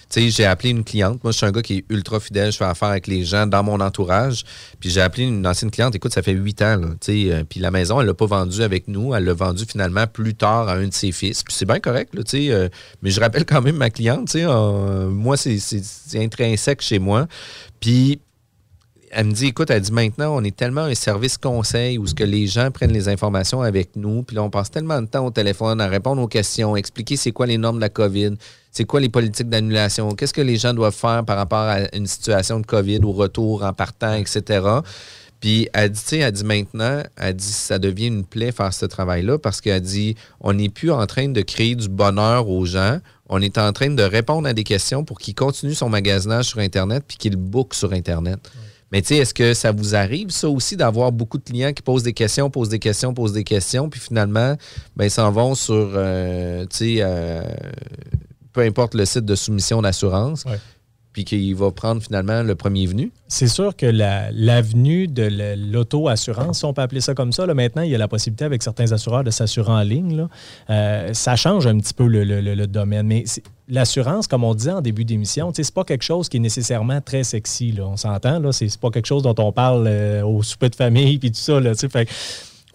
tu 0.10 0.22
sais, 0.22 0.30
j'ai 0.30 0.46
appelé 0.46 0.70
une 0.70 0.84
cliente. 0.84 1.24
Moi, 1.24 1.32
je 1.32 1.38
suis 1.38 1.46
un 1.46 1.52
gars 1.52 1.62
qui 1.62 1.78
est 1.78 1.86
ultra 1.90 2.20
fidèle, 2.20 2.52
je 2.52 2.58
fais 2.58 2.66
affaire 2.66 2.90
avec 2.90 3.08
les 3.08 3.24
gens 3.24 3.48
dans 3.48 3.64
mon 3.64 3.80
entourage. 3.80 4.44
Puis 4.80 4.90
j'ai 4.90 5.02
appelé 5.02 5.24
une 5.24 5.46
ancienne 5.48 5.72
cliente, 5.72 5.96
écoute, 5.96 6.14
ça 6.14 6.22
fait 6.22 6.34
huit 6.34 6.62
ans, 6.62 6.80
tu 6.80 6.98
sais, 7.02 7.34
euh, 7.34 7.44
puis 7.48 7.60
la 7.60 7.72
maison, 7.72 8.00
elle 8.00 8.08
l'a 8.08 8.14
pas 8.14 8.28
vendue 8.28 8.62
avec 8.62 8.88
nous, 8.88 9.16
elle 9.16 9.24
l'a 9.24 9.34
vendue 9.34 9.66
finalement 9.66 10.06
plus 10.06 10.36
tard 10.36 10.70
à 10.70 10.74
un 10.76 10.88
de 10.88 10.94
ses 10.94 11.12
fils. 11.12 11.44
Puis 11.44 11.56
c'est 11.56 11.66
bien 11.66 11.80
correct, 11.80 12.14
tu 12.14 12.22
sais, 12.26 12.52
euh, 12.52 12.70
mais 13.02 13.10
je 13.10 13.20
rappelle 13.20 13.46
quand 13.46 13.62
même 13.62 13.78
ma 13.78 13.90
cliente, 13.90 14.28
tu 14.28 14.40
sais, 14.40 14.46
moi, 14.46 15.36
c'est 15.38 16.20
intrinsèque 16.20 16.82
chez 16.82 17.00
moi. 17.00 17.28
Puis 17.80 18.20
elle 19.14 19.28
me 19.28 19.32
dit, 19.34 19.48
écoute, 19.48 19.70
elle 19.70 19.82
dit 19.82 19.92
maintenant, 19.92 20.36
on 20.36 20.44
est 20.44 20.56
tellement 20.56 20.82
un 20.82 20.96
service 20.96 21.38
conseil 21.38 21.98
où 21.98 22.08
ce 22.08 22.16
que 22.16 22.24
les 22.24 22.48
gens 22.48 22.72
prennent 22.72 22.94
les 22.94 23.10
informations 23.10 23.62
avec 23.62 23.96
nous, 23.98 24.24
puis 24.24 24.38
là, 24.38 24.44
on 24.44 24.50
passe 24.50 24.72
tellement 24.72 25.02
de 25.02 25.08
temps 25.08 25.26
au 25.26 25.32
téléphone 25.32 25.82
à 25.82 25.88
répondre 25.88 26.22
aux 26.22 26.28
questions, 26.28 26.78
expliquer 26.78 27.18
c'est 27.18 27.32
quoi 27.32 27.46
les 27.46 27.58
normes 27.58 27.76
de 27.76 27.82
la 27.82 27.90
COVID, 27.90 28.36
c'est 28.72 28.86
quoi 28.86 29.02
les 29.02 29.10
politiques 29.10 29.50
d'annulation, 29.50 30.16
qu'est-ce 30.16 30.34
que 30.34 30.42
les 30.42 30.56
gens 30.56 30.74
doivent 30.74 30.96
faire 30.96 31.26
par 31.26 31.36
rapport 31.36 31.60
à 31.60 31.94
une 31.94 32.08
situation 32.08 32.62
de 32.62 32.66
COVID, 32.66 33.00
au 33.04 33.12
retour, 33.12 33.64
en 33.64 33.74
partant, 33.74 34.14
etc. 34.14 34.62
Puis 35.42 35.68
elle 35.74 35.90
dit, 35.90 36.00
tu 36.00 36.08
sais, 36.08 36.18
elle 36.20 36.32
dit 36.32 36.44
maintenant, 36.46 37.04
elle 37.18 37.36
dit, 37.36 37.44
ça 37.52 37.80
devient 37.80 38.08
une 38.08 38.24
plaie 38.24 38.52
faire 38.52 38.74
ce 38.74 38.86
travail-là 38.86 39.40
parce 39.40 39.60
qu'elle 39.60 39.82
dit, 39.82 40.16
on 40.40 40.54
n'est 40.54 40.70
plus 40.70 40.92
en 40.92 41.06
train 41.06 41.28
de 41.28 41.42
créer 41.42 41.76
du 41.76 41.90
bonheur 41.90 42.48
aux 42.48 42.66
gens, 42.66 43.00
on 43.28 43.42
est 43.42 43.58
en 43.58 43.74
train 43.74 43.90
de 43.90 44.04
répondre 44.04 44.48
à 44.48 44.54
des 44.54 44.64
questions 44.64 45.04
pour 45.04 45.20
qu'ils 45.20 45.36
continuent 45.36 45.74
son 45.74 45.90
magasinage 45.90 46.46
sur 46.46 46.60
Internet 46.60 47.04
puis 47.08 47.18
qu'ils 47.18 47.36
bookent 47.36 47.74
sur 47.74 47.92
Internet. 47.92 48.40
Mais 48.92 49.02
tu 49.02 49.10
sais, 49.10 49.18
est-ce 49.18 49.34
que 49.34 49.54
ça 49.54 49.72
vous 49.72 49.96
arrive, 49.96 50.32
ça 50.32 50.50
aussi, 50.50 50.76
d'avoir 50.76 51.12
beaucoup 51.12 51.38
de 51.38 51.44
clients 51.44 51.72
qui 51.72 51.82
posent 51.82 52.04
des 52.04 52.14
questions, 52.14 52.50
posent 52.50 52.70
des 52.70 52.80
questions, 52.80 53.14
posent 53.14 53.34
des 53.34 53.44
questions, 53.46 53.90
puis 53.90 54.00
finalement, 54.00 54.56
ben, 54.96 55.06
ils 55.06 55.12
s'en 55.12 55.32
vont 55.32 55.56
sur, 55.56 55.92
euh, 55.96 56.66
tu 56.70 56.78
sais, 56.78 56.96
euh, 57.00 57.42
peu 58.52 58.62
importe 58.62 58.94
le 58.96 59.06
site 59.06 59.26
de 59.26 59.36
soumission 59.36 59.82
d'assurance, 59.82 60.44
puis 61.14 61.26
qu'il 61.26 61.54
va 61.56 61.72
prendre 61.72 62.02
finalement 62.02 62.42
le 62.44 62.56
premier 62.56 62.86
venu? 62.86 63.12
C'est 63.28 63.48
sûr 63.48 63.76
que 63.76 63.86
la- 63.86 64.32
l'avenue 64.32 65.08
de 65.08 65.24
la- 65.24 65.56
l'auto-assurance, 65.56 66.60
si 66.60 66.66
on 66.66 66.74
peut 66.74 66.82
appeler 66.82 67.02
ça 67.02 67.14
comme 67.14 67.32
ça, 67.32 67.46
là, 67.46 67.54
maintenant, 67.54 67.82
il 67.82 67.92
y 67.92 67.96
a 67.96 67.98
la 67.98 68.08
possibilité 68.08 68.46
avec 68.46 68.64
certains 68.64 68.92
assureurs 68.92 69.24
de 69.24 69.32
s'assurer 69.32 69.72
en 69.72 69.82
ligne. 69.82 70.16
là. 70.16 70.30
Euh, 70.70 71.14
ça 71.14 71.36
change 71.36 71.68
un 71.68 71.78
petit 71.78 71.94
peu 71.94 72.06
le, 72.08 72.66
domaine. 72.68 73.08
Mais 73.08 73.24
l'assurance, 73.68 74.28
comme 74.28 74.44
on 74.44 74.54
disait 74.54 74.72
en 74.72 74.82
début 74.82 75.06
d'émission, 75.06 75.52
c'est 75.54 75.74
pas 75.74 75.84
quelque 75.84 76.04
chose 76.04 76.30
qui 76.30 76.38
est 76.38 76.42
nécessairement 76.42 77.02
très 77.02 77.24
sexy. 77.24 77.72
Là. 77.72 77.88
On 77.88 77.98
s'entend, 77.98 78.40
là, 78.40 78.52
c'est 78.52 78.76
pas 78.78 78.90
quelque 78.90 79.08
chose 79.08 79.24
dont 79.24 79.36
on 79.38 79.52
parle 79.52 79.86
euh, 79.88 80.24
au 80.24 80.44
souper 80.44 80.70
de 80.70 80.76
famille 80.76 81.18
puis 81.20 81.32
tout 81.32 81.40
ça. 81.40 81.60
Là, 81.60 81.74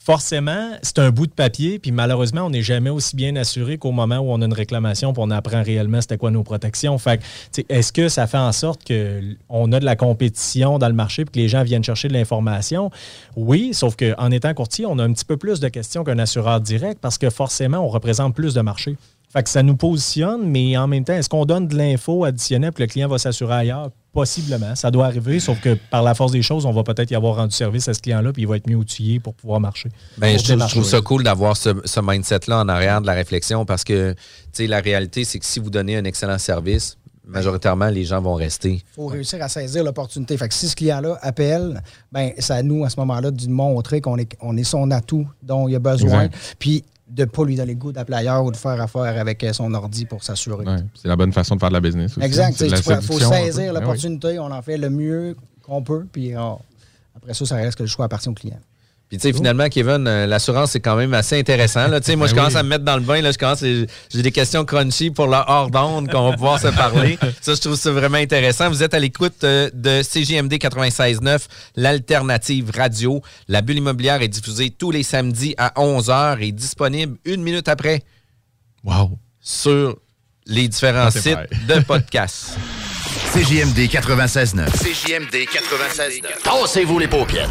forcément, 0.06 0.70
c'est 0.82 1.00
un 1.00 1.10
bout 1.10 1.26
de 1.26 1.32
papier, 1.32 1.80
puis 1.80 1.90
malheureusement, 1.90 2.42
on 2.42 2.50
n'est 2.50 2.62
jamais 2.62 2.90
aussi 2.90 3.16
bien 3.16 3.34
assuré 3.34 3.76
qu'au 3.76 3.90
moment 3.90 4.18
où 4.18 4.30
on 4.30 4.40
a 4.40 4.44
une 4.44 4.52
réclamation, 4.52 5.12
puis 5.12 5.20
on 5.26 5.32
apprend 5.32 5.64
réellement 5.64 6.00
c'était 6.00 6.16
quoi 6.16 6.30
nos 6.30 6.44
protections. 6.44 6.96
Fait 6.96 7.18
que, 7.18 7.62
est-ce 7.68 7.92
que 7.92 8.08
ça 8.08 8.28
fait 8.28 8.38
en 8.38 8.52
sorte 8.52 8.82
qu'on 8.86 9.72
a 9.72 9.80
de 9.80 9.84
la 9.84 9.96
compétition 9.96 10.78
dans 10.78 10.86
le 10.86 10.94
marché, 10.94 11.24
puis 11.24 11.32
que 11.32 11.38
les 11.40 11.48
gens 11.48 11.64
viennent 11.64 11.82
chercher 11.82 12.06
de 12.06 12.12
l'information? 12.12 12.92
Oui, 13.34 13.74
sauf 13.74 13.96
qu'en 13.96 14.30
étant 14.30 14.54
courtier, 14.54 14.86
on 14.86 14.96
a 15.00 15.02
un 15.02 15.12
petit 15.12 15.24
peu 15.24 15.36
plus 15.36 15.58
de 15.58 15.66
questions 15.66 16.04
qu'un 16.04 16.20
assureur 16.20 16.60
direct, 16.60 17.00
parce 17.00 17.18
que 17.18 17.28
forcément, 17.28 17.78
on 17.78 17.88
représente 17.88 18.32
plus 18.32 18.54
de 18.54 18.60
marché. 18.60 18.96
Fait 19.32 19.42
que 19.42 19.48
ça 19.50 19.64
nous 19.64 19.74
positionne, 19.74 20.48
mais 20.48 20.76
en 20.76 20.86
même 20.86 21.02
temps, 21.02 21.14
est-ce 21.14 21.28
qu'on 21.28 21.46
donne 21.46 21.66
de 21.66 21.76
l'info 21.76 22.24
additionnelle 22.24 22.70
puis 22.70 22.84
le 22.84 22.88
client 22.88 23.08
va 23.08 23.18
s'assurer 23.18 23.54
ailleurs? 23.54 23.90
Possiblement. 24.16 24.74
Ça 24.74 24.90
doit 24.90 25.06
arriver, 25.06 25.38
sauf 25.40 25.60
que 25.60 25.74
par 25.90 26.02
la 26.02 26.14
force 26.14 26.32
des 26.32 26.42
choses, 26.42 26.64
on 26.66 26.72
va 26.72 26.82
peut-être 26.82 27.10
y 27.10 27.14
avoir 27.14 27.36
rendu 27.36 27.54
service 27.54 27.86
à 27.88 27.94
ce 27.94 28.00
client-là, 28.00 28.32
puis 28.32 28.42
il 28.42 28.48
va 28.48 28.56
être 28.56 28.68
mieux 28.68 28.76
outillé 28.76 29.20
pour 29.20 29.34
pouvoir 29.34 29.60
marcher. 29.60 29.90
Ben, 30.18 30.30
Pour 30.30 30.30
je, 30.30 30.34
trouve, 30.36 30.46
je 30.46 30.52
démarcher. 30.54 30.74
trouve 30.80 30.88
ça 30.88 31.00
cool 31.02 31.22
d'avoir 31.22 31.56
ce, 31.56 31.70
ce 31.84 32.00
mindset-là 32.02 32.60
en 32.60 32.68
arrière 32.68 33.00
de 33.00 33.06
la 33.06 33.12
réflexion 33.12 33.64
parce 33.66 33.84
que 33.84 34.12
tu 34.12 34.18
sais, 34.52 34.66
la 34.66 34.80
réalité, 34.80 35.24
c'est 35.24 35.38
que 35.38 35.44
si 35.44 35.60
vous 35.60 35.70
donnez 35.70 35.96
un 35.96 36.04
excellent 36.04 36.38
service, 36.38 36.96
majoritairement, 37.26 37.88
les 37.88 38.04
gens 38.04 38.20
vont 38.22 38.34
rester. 38.34 38.72
Il 38.74 38.94
faut 38.94 39.06
réussir 39.08 39.42
à 39.42 39.48
saisir 39.48 39.84
l'opportunité. 39.84 40.36
Fait 40.38 40.48
que 40.48 40.54
si 40.54 40.68
ce 40.68 40.76
client-là 40.76 41.18
appelle, 41.22 41.82
ben, 42.12 42.32
c'est 42.38 42.54
à 42.54 42.62
nous, 42.62 42.84
à 42.84 42.88
ce 42.88 42.98
moment-là, 43.00 43.30
de 43.30 43.40
lui 43.42 43.48
montrer 43.48 44.00
qu'on 44.00 44.16
est, 44.16 44.34
on 44.40 44.56
est 44.56 44.64
son 44.64 44.90
atout 44.90 45.26
dont 45.42 45.68
il 45.68 45.74
a 45.74 45.78
besoin. 45.78 46.22
Exact. 46.24 46.56
Puis 46.58 46.84
de 47.16 47.22
ne 47.22 47.26
pas 47.26 47.44
lui 47.44 47.56
donner 47.56 47.72
le 47.72 47.78
goût 47.78 47.92
d'appeler 47.92 48.18
ailleurs 48.18 48.44
ou 48.44 48.52
de 48.52 48.56
faire 48.56 48.78
affaire 48.80 49.18
avec 49.18 49.42
euh, 49.42 49.52
son 49.52 49.72
ordi 49.72 50.04
pour 50.04 50.22
s'assurer. 50.22 50.64
Ouais, 50.66 50.76
c'est 50.94 51.08
la 51.08 51.16
bonne 51.16 51.32
façon 51.32 51.54
de 51.54 51.60
faire 51.60 51.70
de 51.70 51.74
la 51.74 51.80
business. 51.80 52.16
aussi. 52.16 52.26
Exact. 52.26 52.60
Il 52.60 52.76
faut 53.02 53.18
saisir 53.18 53.72
Ben 53.72 53.80
l'opportunité. 53.80 54.38
On 54.38 54.50
en 54.52 54.62
fait 54.62 54.76
le 54.76 54.90
mieux 54.90 55.34
qu'on 55.62 55.82
peut. 55.82 56.06
Puis 56.12 56.36
on- 56.36 56.58
après 57.16 57.32
ça, 57.32 57.46
ça 57.46 57.56
reste 57.56 57.78
que 57.78 57.82
le 57.84 57.88
choix 57.88 58.04
appartient 58.04 58.28
au 58.28 58.34
client. 58.34 58.60
Puis, 59.08 59.18
tu 59.18 59.28
sais, 59.28 59.32
finalement, 59.32 59.68
Kevin, 59.68 60.04
euh, 60.08 60.26
l'assurance, 60.26 60.72
c'est 60.72 60.80
quand 60.80 60.96
même 60.96 61.14
assez 61.14 61.38
intéressant. 61.38 61.86
Là. 61.86 62.00
Tu 62.00 62.06
sais, 62.06 62.16
moi, 62.16 62.26
je 62.26 62.32
Ben 62.34 62.38
commence 62.40 62.54
oui. 62.54 62.58
à 62.58 62.62
me 62.64 62.68
mettre 62.70 62.84
dans 62.84 62.96
le 62.96 63.02
bain. 63.02 63.20
Là, 63.22 63.30
je 63.30 63.38
commence, 63.38 63.60
j'ai 63.60 63.86
j'ai 64.12 64.22
des 64.22 64.32
questions 64.32 64.64
crunchy 64.64 65.10
pour 65.12 65.26
le 65.28 65.36
hors 65.46 65.70
d'onde 65.70 66.10
qu'on 66.10 66.28
va 66.28 66.32
pouvoir 66.32 66.58
se 66.60 66.66
parler. 66.68 67.16
Ça, 67.40 67.54
je 67.54 67.60
trouve 67.60 67.76
ça 67.76 67.92
vraiment 67.92 68.18
intéressant. 68.18 68.68
Vous 68.68 68.82
êtes 68.82 68.94
à 68.94 68.98
l'écoute 68.98 69.44
euh, 69.44 69.70
de 69.72 70.02
CGMD 70.02 70.54
96.9, 70.54 71.38
l'alternative 71.76 72.72
radio. 72.74 73.22
La 73.46 73.60
bulle 73.62 73.76
immobilière 73.78 74.22
est 74.22 74.28
diffusée 74.28 74.70
tous 74.70 74.90
les 74.90 75.04
samedis 75.04 75.54
à 75.56 75.72
11h 75.76 76.40
et 76.40 76.50
disponible 76.50 77.16
une 77.24 77.42
minute 77.44 77.68
après. 77.68 78.02
Wow. 78.82 79.18
Sur 79.40 79.96
les 80.46 80.66
différents 80.66 81.06
Ah, 81.06 81.10
sites 81.12 81.38
de 81.68 81.78
podcast. 81.86 82.56
CJMD 83.16 83.88
96.9. 83.88 84.66
CJMD 84.72 85.46
96.9. 85.46 86.42
Tassez-vous 86.42 86.98
les 86.98 87.08
paupières. 87.08 87.48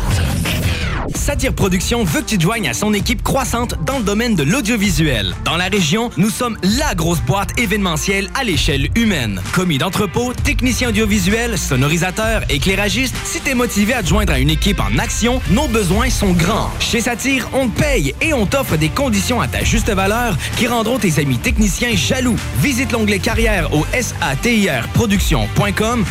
Satire 1.13 1.53
Productions 1.53 2.03
veut 2.03 2.21
que 2.21 2.25
tu 2.25 2.37
te 2.37 2.43
joignes 2.43 2.67
à 2.67 2.73
son 2.73 2.93
équipe 2.93 3.21
croissante 3.21 3.75
dans 3.85 3.99
le 3.99 4.03
domaine 4.03 4.35
de 4.35 4.43
l'audiovisuel. 4.43 5.35
Dans 5.43 5.55
la 5.55 5.65
région, 5.65 6.09
nous 6.17 6.29
sommes 6.29 6.57
la 6.63 6.95
grosse 6.95 7.21
boîte 7.21 7.59
événementielle 7.59 8.29
à 8.33 8.43
l'échelle 8.43 8.89
humaine. 8.95 9.41
Commis 9.53 9.77
d'entrepôt, 9.77 10.33
technicien 10.33 10.89
audiovisuel, 10.89 11.57
sonorisateur, 11.57 12.41
éclairagiste, 12.49 13.15
si 13.23 13.39
t'es 13.39 13.53
motivé 13.53 13.93
à 13.93 14.01
te 14.01 14.07
joindre 14.07 14.33
à 14.33 14.39
une 14.39 14.49
équipe 14.49 14.79
en 14.79 14.97
action, 14.97 15.41
nos 15.51 15.67
besoins 15.67 16.09
sont 16.09 16.31
grands. 16.31 16.71
Chez 16.79 17.01
Satire, 17.01 17.49
on 17.53 17.67
te 17.69 17.79
paye 17.79 18.15
et 18.21 18.33
on 18.33 18.45
t'offre 18.45 18.77
des 18.77 18.89
conditions 18.89 19.41
à 19.41 19.47
ta 19.47 19.63
juste 19.63 19.91
valeur 19.91 20.35
qui 20.57 20.67
rendront 20.67 20.97
tes 20.97 21.19
amis 21.19 21.37
techniciens 21.37 21.95
jaloux. 21.95 22.37
Visite 22.61 22.91
l'onglet 22.91 23.19
carrière 23.19 23.71
au 23.73 23.85
satirproduction.com 23.93 25.54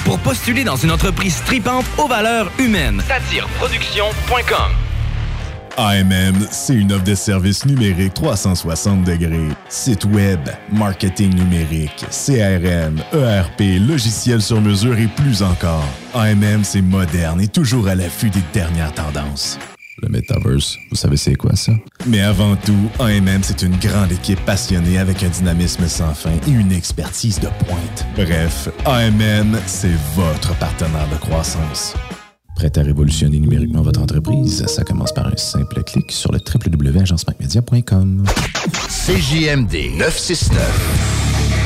pour 0.05 0.19
postuler 0.19 0.65
dans 0.65 0.77
une 0.77 0.91
entreprise 0.91 1.43
tripante 1.45 1.85
aux 1.99 2.09
valeurs 2.09 2.51
humaines. 2.59 3.03
Satireproduction.com 3.07 4.73
AMM, 5.77 6.47
c'est 6.51 6.75
une 6.75 6.93
offre 6.93 7.05
de 7.05 7.15
services 7.15 7.67
numériques 7.67 8.15
360 8.15 9.05
degrés. 9.05 9.49
Site 9.69 10.05
web, 10.05 10.41
marketing 10.73 11.35
numérique, 11.35 12.07
CRM, 12.11 13.03
ERP, 13.13 13.81
logiciel 13.87 14.41
sur 14.41 14.61
mesure 14.61 14.99
et 14.99 15.09
plus 15.09 15.43
encore. 15.43 15.89
AMM, 16.15 16.63
c'est 16.63 16.83
moderne 16.83 17.41
et 17.41 17.49
toujours 17.49 17.89
à 17.89 17.95
l'affût 17.95 18.31
des 18.31 18.43
dernières 18.53 18.95
tendances. 18.95 19.59
Le 20.03 20.09
Metaverse, 20.09 20.77
vous 20.91 20.97
savez 20.97 21.17
c'est 21.17 21.37
quoi 21.37 21.55
ça? 21.55 21.73
Mais 22.07 22.21
avant 22.21 22.57
tout, 22.57 22.91
AMM, 22.99 23.43
c'est 23.43 23.63
une 23.63 23.77
grande 23.77 24.11
équipe 24.11 24.41
passionnée 24.45 24.99
avec 24.99 25.23
un 25.23 25.29
dynamisme 25.29 25.87
sans 25.87 26.13
fin 26.15 26.33
et 26.47 26.51
une 26.51 26.73
expertise 26.73 27.39
de 27.39 27.47
pointe. 27.65 28.07
Bref, 28.17 28.69
AMM, 28.85 29.57
c'est 29.67 29.97
votre 30.17 30.55
partenaire 30.59 31.09
de 31.11 31.17
croissance. 31.17 31.95
Prêt 32.57 32.73
à 32.77 32.83
révolutionner 32.83 33.39
numériquement 33.39 33.83
votre 33.83 34.01
entreprise? 34.01 34.67
Ça 34.67 34.83
commence 34.85 35.13
par 35.13 35.27
un 35.27 35.37
simple 35.37 35.83
clic 35.85 36.11
sur 36.11 36.33
le 36.33 36.39
www.agencemacmedia.com. 36.39 38.25
CJMD 38.89 39.97
969. 39.97 41.64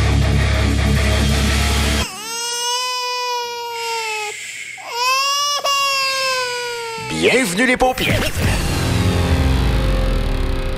Bienvenue 7.20 7.66
les 7.66 7.76
paupières. 7.76 8.20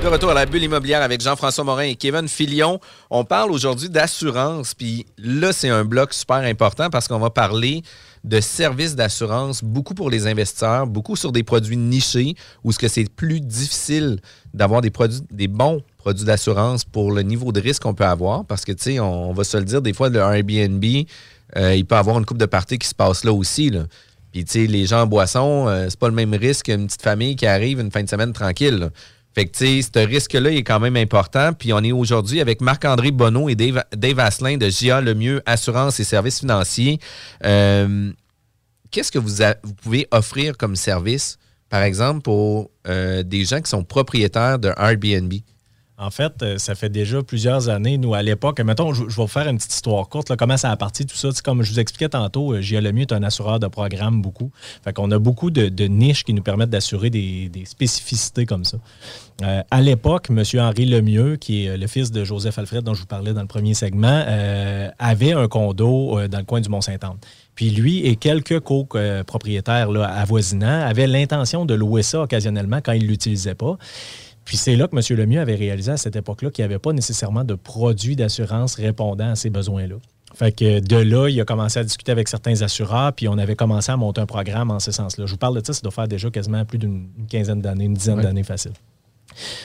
De 0.03 0.09
retour 0.09 0.31
à 0.31 0.35
la 0.35 0.47
bulle 0.47 0.63
immobilière 0.63 1.03
avec 1.03 1.21
Jean-François 1.21 1.65
Morin 1.65 1.83
et 1.83 1.97
Kevin 1.97 2.29
Filion. 2.29 2.81
On 3.11 3.25
parle 3.25 3.51
aujourd'hui 3.51 3.91
d'assurance. 3.91 4.73
Puis 4.73 5.05
là, 5.19 5.53
c'est 5.53 5.69
un 5.69 5.85
bloc 5.85 6.15
super 6.15 6.37
important 6.37 6.89
parce 6.89 7.09
qu'on 7.09 7.19
va 7.19 7.29
parler 7.29 7.83
de 8.25 8.41
services 8.41 8.97
d'assurance, 8.97 9.63
beaucoup 9.63 9.93
pour 9.93 10.09
les 10.09 10.27
investisseurs, 10.27 10.87
beaucoup 10.87 11.15
sur 11.15 11.31
des 11.31 11.43
produits 11.43 11.77
nichés 11.77 12.35
où 12.65 12.73
ce 12.73 12.79
que 12.79 12.89
c'est 12.89 13.05
plus 13.05 13.43
difficile 13.43 14.19
d'avoir 14.55 14.81
des 14.81 14.91
produits, 14.91 15.21
des 15.31 15.49
bons 15.49 15.83
produits 15.99 16.25
d'assurance 16.25 16.87
pour 16.87 17.13
le 17.13 17.21
niveau 17.21 17.53
de 17.53 17.61
risque 17.61 17.83
qu'on 17.83 17.93
peut 17.93 18.07
avoir. 18.07 18.47
Parce 18.47 18.65
que, 18.65 18.73
tu 18.73 18.83
sais, 18.83 19.01
on, 19.01 19.35
va 19.35 19.45
se 19.45 19.59
le 19.59 19.65
dire, 19.65 19.83
des 19.83 19.93
fois, 19.93 20.09
le 20.09 20.21
Airbnb, 20.21 20.85
euh, 21.57 21.75
il 21.75 21.85
peut 21.85 21.97
avoir 21.97 22.19
une 22.19 22.25
coupe 22.25 22.39
de 22.39 22.47
parties 22.47 22.79
qui 22.79 22.89
se 22.89 22.95
passe 22.95 23.25
là 23.25 23.33
aussi. 23.35 23.71
Puis, 24.33 24.45
tu 24.45 24.53
sais, 24.53 24.67
les 24.67 24.87
gens 24.87 25.03
en 25.03 25.07
boisson, 25.07 25.69
euh, 25.69 25.87
c'est 25.89 25.99
pas 25.99 26.09
le 26.09 26.15
même 26.15 26.35
risque 26.35 26.67
qu'une 26.67 26.87
petite 26.87 27.03
famille 27.03 27.37
qui 27.37 27.47
arrive 27.47 27.81
une 27.81 27.91
fin 27.91 28.03
de 28.03 28.09
semaine 28.09 28.33
tranquille. 28.33 28.91
Fait 29.35 29.47
que, 29.47 29.57
tu 29.57 29.83
sais, 29.83 29.91
ce 29.95 30.07
risque-là 30.07 30.51
est 30.51 30.63
quand 30.63 30.81
même 30.81 30.97
important. 30.97 31.53
Puis, 31.53 31.73
on 31.73 31.81
est 31.81 31.93
aujourd'hui 31.93 32.41
avec 32.41 32.61
Marc-André 32.61 33.11
Bonneau 33.11 33.49
et 33.49 33.55
Dave, 33.55 33.83
Dave 33.97 34.19
Asselin 34.19 34.57
de 34.57 34.69
JA 34.69 35.01
Lemieux 35.01 35.43
Assurance 35.47 36.01
et 36.01 36.05
Services 36.05 36.41
financiers. 36.41 36.99
Euh, 37.45 38.13
Qu'est-ce 38.91 39.13
que 39.13 39.19
vous 39.19 39.75
pouvez 39.83 40.09
offrir 40.11 40.57
comme 40.57 40.75
service, 40.75 41.39
par 41.69 41.83
exemple, 41.83 42.23
pour 42.23 42.71
euh, 42.89 43.23
des 43.23 43.45
gens 43.45 43.61
qui 43.61 43.71
sont 43.71 43.85
propriétaires 43.85 44.59
de 44.59 44.73
Airbnb? 44.77 45.33
En 46.01 46.11
fait, 46.11 46.43
euh, 46.43 46.57
ça 46.57 46.75
fait 46.75 46.89
déjà 46.89 47.23
plusieurs 47.23 47.69
années, 47.69 47.99
nous, 47.99 48.15
à 48.15 48.23
l'époque, 48.23 48.59
mettons, 48.61 48.95
je, 48.95 49.05
vais 49.05 49.11
vous 49.11 49.27
faire 49.27 49.47
une 49.47 49.59
petite 49.59 49.75
histoire 49.75 50.09
courte, 50.09 50.31
là, 50.31 50.37
comment 50.37 50.57
ça 50.57 50.71
a 50.71 50.77
parti, 50.77 51.05
tout 51.05 51.15
ça. 51.15 51.29
Comme 51.45 51.63
je 51.63 51.73
vous 51.73 51.79
expliquais 51.79 52.09
tantôt, 52.09 52.55
euh, 52.55 52.63
JA 52.63 52.81
Lemieux 52.81 53.03
est 53.03 53.13
un 53.13 53.23
assureur 53.23 53.61
de 53.61 53.67
programme 53.67 54.23
beaucoup. 54.23 54.51
Fait 54.83 54.95
qu'on 54.95 55.11
a 55.11 55.19
beaucoup 55.19 55.51
de, 55.51 55.85
niches 55.85 56.25
qui 56.25 56.33
nous 56.33 56.43
permettent 56.43 56.71
d'assurer 56.71 57.11
des, 57.11 57.51
spécificités 57.67 58.47
comme 58.47 58.65
ça. 58.65 58.79
Euh, 59.43 59.63
à 59.71 59.81
l'époque, 59.81 60.29
M. 60.31 60.43
Henri 60.59 60.85
Lemieux, 60.85 61.37
qui 61.37 61.65
est 61.65 61.71
euh, 61.71 61.77
le 61.77 61.87
fils 61.87 62.11
de 62.11 62.25
Joseph 62.25 62.59
Alfred, 62.59 62.83
dont 62.83 62.95
je 62.95 63.01
vous 63.01 63.07
parlais 63.07 63.33
dans 63.33 63.41
le 63.41 63.47
premier 63.47 63.75
segment, 63.75 64.25
euh, 64.27 64.91
avait 64.99 65.33
un 65.33 65.49
condo 65.49 66.19
euh, 66.19 66.29
dans 66.29 66.39
le 66.39 66.45
coin 66.45 66.61
du 66.61 66.69
Mont-Saint-Anne. 66.69 67.17
Puis 67.55 67.71
lui 67.71 68.07
et 68.07 68.17
quelques 68.17 68.61
copropriétaires 68.61 69.91
avoisinants 69.91 70.83
avaient 70.83 71.07
l'intention 71.07 71.67
de 71.67 71.75
louer 71.75 72.03
ça 72.03 72.23
occasionnellement 72.23 72.81
quand 72.83 72.93
ils 72.93 73.03
ne 73.03 73.09
l'utilisaient 73.09 73.55
pas. 73.55 73.77
Puis 74.51 74.57
c'est 74.57 74.75
là 74.75 74.89
que 74.89 74.97
M. 74.97 75.17
Lemieux 75.17 75.41
avait 75.41 75.55
réalisé 75.55 75.93
à 75.93 75.97
cette 75.97 76.17
époque-là 76.17 76.51
qu'il 76.51 76.65
n'y 76.65 76.73
avait 76.73 76.81
pas 76.81 76.93
nécessairement 76.93 77.45
de 77.45 77.55
produits 77.55 78.17
d'assurance 78.17 78.75
répondant 78.75 79.31
à 79.31 79.37
ces 79.37 79.49
besoins-là. 79.49 79.95
Fait 80.35 80.51
que 80.51 80.81
de 80.81 80.97
là, 80.97 81.29
il 81.29 81.41
a 81.41 81.45
commencé 81.45 81.79
à 81.79 81.85
discuter 81.85 82.11
avec 82.11 82.27
certains 82.27 82.61
assureurs, 82.61 83.13
puis 83.13 83.29
on 83.29 83.39
avait 83.39 83.55
commencé 83.55 83.93
à 83.93 83.97
monter 83.97 84.21
un 84.21 84.27
programme 84.27 84.73
en 84.73 84.81
ce 84.81 84.91
sens-là. 84.91 85.27
Je 85.27 85.31
vous 85.31 85.39
parle 85.39 85.61
de 85.61 85.65
ça, 85.65 85.73
ça 85.73 85.83
doit 85.83 85.93
faire 85.93 86.09
déjà 86.09 86.31
quasiment 86.31 86.65
plus 86.65 86.79
d'une 86.79 87.11
une 87.17 87.27
quinzaine 87.29 87.61
d'années, 87.61 87.85
une 87.85 87.95
dizaine 87.95 88.23
d'années 88.23 88.43
facile. 88.43 88.73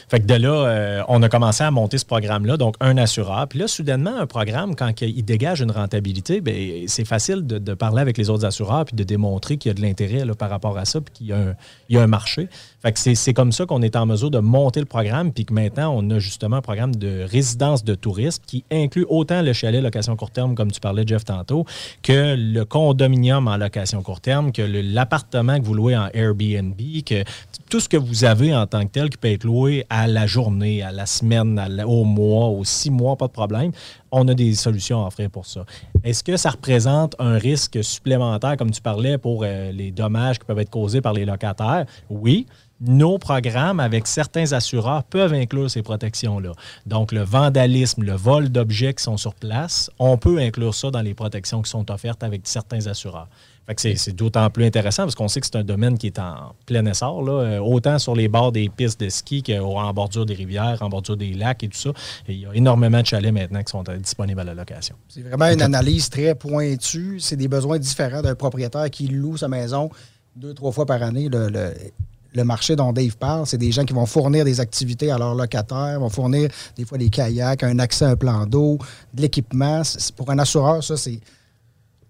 Fait 0.09 0.19
que 0.19 0.25
de 0.25 0.35
là, 0.35 0.49
euh, 0.49 1.03
on 1.07 1.21
a 1.23 1.29
commencé 1.29 1.63
à 1.63 1.71
monter 1.71 1.97
ce 1.97 2.05
programme-là, 2.05 2.57
donc 2.57 2.75
un 2.79 2.97
assureur. 2.97 3.47
Puis 3.47 3.59
là, 3.59 3.67
soudainement, 3.67 4.17
un 4.17 4.27
programme, 4.27 4.75
quand 4.75 5.01
il 5.01 5.23
dégage 5.23 5.61
une 5.61 5.71
rentabilité, 5.71 6.41
ben, 6.41 6.83
c'est 6.87 7.05
facile 7.05 7.45
de, 7.45 7.73
parler 7.73 8.01
avec 8.01 8.17
les 8.17 8.29
autres 8.29 8.45
assureurs 8.45 8.85
puis 8.85 8.95
de 8.95 9.03
démontrer 9.03 9.57
qu'il 9.57 9.69
y 9.69 9.71
a 9.71 9.73
de 9.73 9.81
l'intérêt 9.81 10.23
par 10.37 10.49
rapport 10.49 10.77
à 10.77 10.85
ça 10.85 11.01
puis 11.01 11.13
qu'il 11.13 11.27
y 11.27 11.97
a 11.97 12.01
un, 12.01 12.07
marché. 12.07 12.47
Fait 12.81 12.91
que 12.93 13.15
c'est 13.15 13.33
comme 13.33 13.51
ça 13.51 13.65
qu'on 13.65 13.81
est 13.81 13.95
en 13.95 14.05
mesure 14.05 14.29
de 14.29 14.39
monter 14.39 14.79
le 14.79 14.85
programme 14.85 15.33
puis 15.33 15.43
que 15.43 15.53
maintenant, 15.53 15.93
on 15.97 16.09
a 16.11 16.19
justement 16.19 16.57
un 16.57 16.61
programme 16.61 16.95
de 16.95 17.25
résidence 17.29 17.83
de 17.83 17.95
tourisme 17.95 18.43
qui 18.45 18.63
inclut 18.71 19.05
autant 19.09 19.41
le 19.41 19.53
chalet 19.53 19.81
location 19.81 20.15
court 20.15 20.31
terme, 20.31 20.55
comme 20.55 20.71
tu 20.71 20.79
parlais, 20.79 21.03
Jeff, 21.05 21.25
tantôt, 21.25 21.65
que 22.03 22.35
le 22.37 22.63
condominium 22.63 23.47
en 23.47 23.57
location 23.57 24.01
court 24.03 24.21
terme, 24.21 24.51
que 24.51 24.61
l'appartement 24.61 25.59
que 25.59 25.65
vous 25.65 25.73
louez 25.73 25.97
en 25.97 26.09
Airbnb, 26.13 26.79
que 27.05 27.23
tout 27.69 27.79
ce 27.79 27.89
que 27.89 27.97
vous 27.97 28.23
avez 28.23 28.55
en 28.55 28.67
tant 28.67 28.83
que 28.83 28.91
tel 28.91 29.09
qui 29.09 29.17
peut 29.17 29.31
être 29.31 29.43
loué 29.43 29.54
à 29.89 30.07
la 30.07 30.27
journée, 30.27 30.81
à 30.81 30.91
la 30.91 31.05
semaine, 31.05 31.83
au 31.85 32.03
mois, 32.03 32.47
aux 32.47 32.63
six 32.63 32.91
mois, 32.91 33.15
pas 33.15 33.27
de 33.27 33.31
problème. 33.31 33.71
On 34.11 34.27
a 34.27 34.33
des 34.33 34.53
solutions 34.55 35.03
à 35.03 35.07
offrir 35.07 35.29
pour 35.29 35.45
ça. 35.45 35.65
Est-ce 36.03 36.23
que 36.23 36.37
ça 36.37 36.51
représente 36.51 37.15
un 37.19 37.37
risque 37.37 37.83
supplémentaire, 37.83 38.57
comme 38.57 38.71
tu 38.71 38.81
parlais, 38.81 39.17
pour 39.17 39.43
euh, 39.43 39.71
les 39.71 39.91
dommages 39.91 40.39
qui 40.39 40.45
peuvent 40.45 40.59
être 40.59 40.69
causés 40.69 41.01
par 41.01 41.13
les 41.13 41.25
locataires? 41.25 41.85
Oui. 42.09 42.45
Nos 42.81 43.17
programmes 43.17 43.79
avec 43.79 44.05
certains 44.05 44.51
assureurs 44.51 45.05
peuvent 45.05 45.33
inclure 45.33 45.71
ces 45.71 45.81
protections-là. 45.81 46.51
Donc, 46.85 47.13
le 47.13 47.21
vandalisme, 47.21 48.03
le 48.03 48.15
vol 48.15 48.49
d'objets 48.49 48.93
qui 48.93 49.03
sont 49.03 49.15
sur 49.15 49.33
place, 49.33 49.89
on 49.97 50.17
peut 50.17 50.39
inclure 50.39 50.75
ça 50.75 50.91
dans 50.91 51.01
les 51.01 51.13
protections 51.13 51.61
qui 51.61 51.69
sont 51.69 51.89
offertes 51.89 52.21
avec 52.21 52.41
certains 52.43 52.85
assureurs. 52.87 53.29
C'est- 53.77 54.15
d'autant 54.15 54.47
plus 54.49 54.65
intéressant 54.65 55.03
parce 55.03 55.15
qu'on 55.15 55.27
sait 55.27 55.39
que 55.39 55.47
c'est 55.47 55.55
un 55.55 55.63
domaine 55.63 55.97
qui 55.97 56.07
est 56.07 56.19
en 56.19 56.53
plein 56.65 56.85
essor, 56.85 57.23
là, 57.23 57.31
euh, 57.31 57.59
autant 57.59 57.97
sur 57.97 58.15
les 58.15 58.27
bords 58.27 58.51
des 58.51 58.69
pistes 58.69 58.99
de 58.99 59.09
ski 59.09 59.41
qu'en 59.41 59.91
bordure 59.91 60.25
des 60.25 60.35
rivières, 60.35 60.77
en 60.81 60.89
bordure 60.89 61.17
des 61.17 61.33
lacs 61.33 61.63
et 61.63 61.67
tout 61.67 61.77
ça. 61.77 61.89
Il 62.27 62.39
y 62.39 62.45
a 62.45 62.53
énormément 62.53 63.01
de 63.01 63.05
chalets 63.05 63.33
maintenant 63.33 63.63
qui 63.63 63.71
sont 63.71 63.83
euh, 63.89 63.97
disponibles 63.97 64.39
à 64.41 64.43
la 64.43 64.53
location. 64.53 64.95
C'est 65.09 65.21
vraiment 65.21 65.47
une 65.47 65.61
analyse 65.63 66.09
très 66.09 66.35
pointue. 66.35 67.19
C'est 67.19 67.35
des 67.37 67.47
besoins 67.47 67.79
différents 67.79 68.21
d'un 68.21 68.35
propriétaire 68.35 68.89
qui 68.91 69.07
loue 69.07 69.37
sa 69.37 69.47
maison 69.47 69.89
deux, 70.35 70.53
trois 70.53 70.71
fois 70.71 70.85
par 70.85 71.01
année. 71.01 71.29
Le, 71.31 72.43
marché 72.43 72.75
dont 72.75 72.91
Dave 72.91 73.15
parle, 73.15 73.47
c'est 73.47 73.57
des 73.57 73.71
gens 73.71 73.85
qui 73.85 73.93
vont 73.93 74.05
fournir 74.05 74.43
des 74.43 74.59
activités 74.59 75.09
à 75.09 75.17
leurs 75.17 75.35
locataires, 75.35 75.99
vont 76.01 76.09
fournir 76.09 76.49
des 76.75 76.83
fois 76.83 76.97
des 76.97 77.09
kayaks, 77.09 77.63
un 77.63 77.79
accès 77.79 78.03
à 78.03 78.09
un 78.09 78.15
plan 78.17 78.45
d'eau, 78.45 78.77
de 79.13 79.21
l'équipement. 79.21 79.81
Pour 80.17 80.29
un 80.29 80.37
assureur, 80.39 80.83
ça, 80.83 80.97
c'est. 80.97 81.19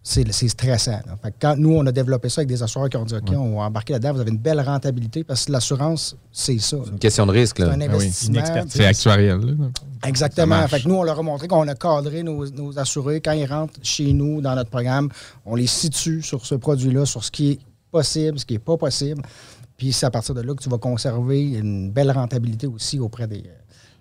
C'est 0.08 0.32
c'est 0.32 0.48
stressant. 0.50 0.92
là. 1.08 1.18
Fait 1.20 1.32
que 1.32 1.36
quand 1.42 1.56
nous, 1.58 1.76
on 1.76 1.84
a 1.88 1.92
développé 1.92 2.30
ça 2.30 2.42
avec 2.42 2.50
des 2.50 2.62
assureurs 2.62 2.90
qui 2.90 2.96
ont 2.98 3.06
dit 3.06 3.16
OK, 3.16 3.32
on 3.36 3.56
va 3.58 3.64
embarquer 3.64 3.94
là-dedans, 3.94 4.14
vous 4.14 4.20
avez 4.22 4.30
une 4.30 4.38
belle 4.38 4.62
rentabilité 4.62 5.24
parce 5.24 5.46
que 5.46 5.52
l'assurance, 5.52 6.16
c'est 6.32 6.60
ça. 6.60 6.78
là. 6.78 6.84
Une 6.92 7.00
question 7.00 7.26
de 7.26 7.32
risque. 7.32 7.58
Là. 7.58 7.70
C'est 7.76 7.84
un 7.84 7.90
investissement. 7.92 8.44
C'est 8.70 8.86
actuariel. 8.86 9.40
là. 9.40 9.54
Exactement. 10.08 10.68
Fait 10.68 10.82
que 10.82 10.88
nous, 10.88 10.94
on 10.94 11.02
leur 11.04 11.18
a 11.18 11.24
montré 11.24 11.48
qu'on 11.48 11.68
a 11.68 11.74
cadré 11.74 12.22
nos, 12.22 12.48
nos 12.52 12.78
assurés. 12.78 13.20
Quand 13.20 13.32
ils 13.32 13.48
rentrent 13.48 13.80
chez 13.82 14.14
nous, 14.14 14.42
dans 14.42 14.54
notre 14.54 14.70
programme, 14.70 15.10
on 15.44 15.56
les 15.56 15.66
situe 15.66 16.22
sur 16.22 16.46
ce 16.46 16.54
produit-là, 16.54 17.08
sur 17.08 17.24
ce 17.24 17.32
qui 17.32 17.52
est 17.54 17.60
possible, 17.90 18.38
ce 18.38 18.46
qui 18.46 18.54
n'est 18.54 18.60
pas 18.60 18.78
possible. 18.78 19.24
Puis 19.76 19.92
c'est 19.92 20.06
à 20.06 20.12
partir 20.12 20.36
de 20.36 20.42
là 20.42 20.54
que 20.54 20.62
tu 20.62 20.70
vas 20.70 20.78
conserver 20.78 21.42
une 21.58 21.90
belle 21.92 22.12
rentabilité 22.12 22.68
aussi 22.68 23.00
auprès 23.00 23.26
des. 23.28 23.44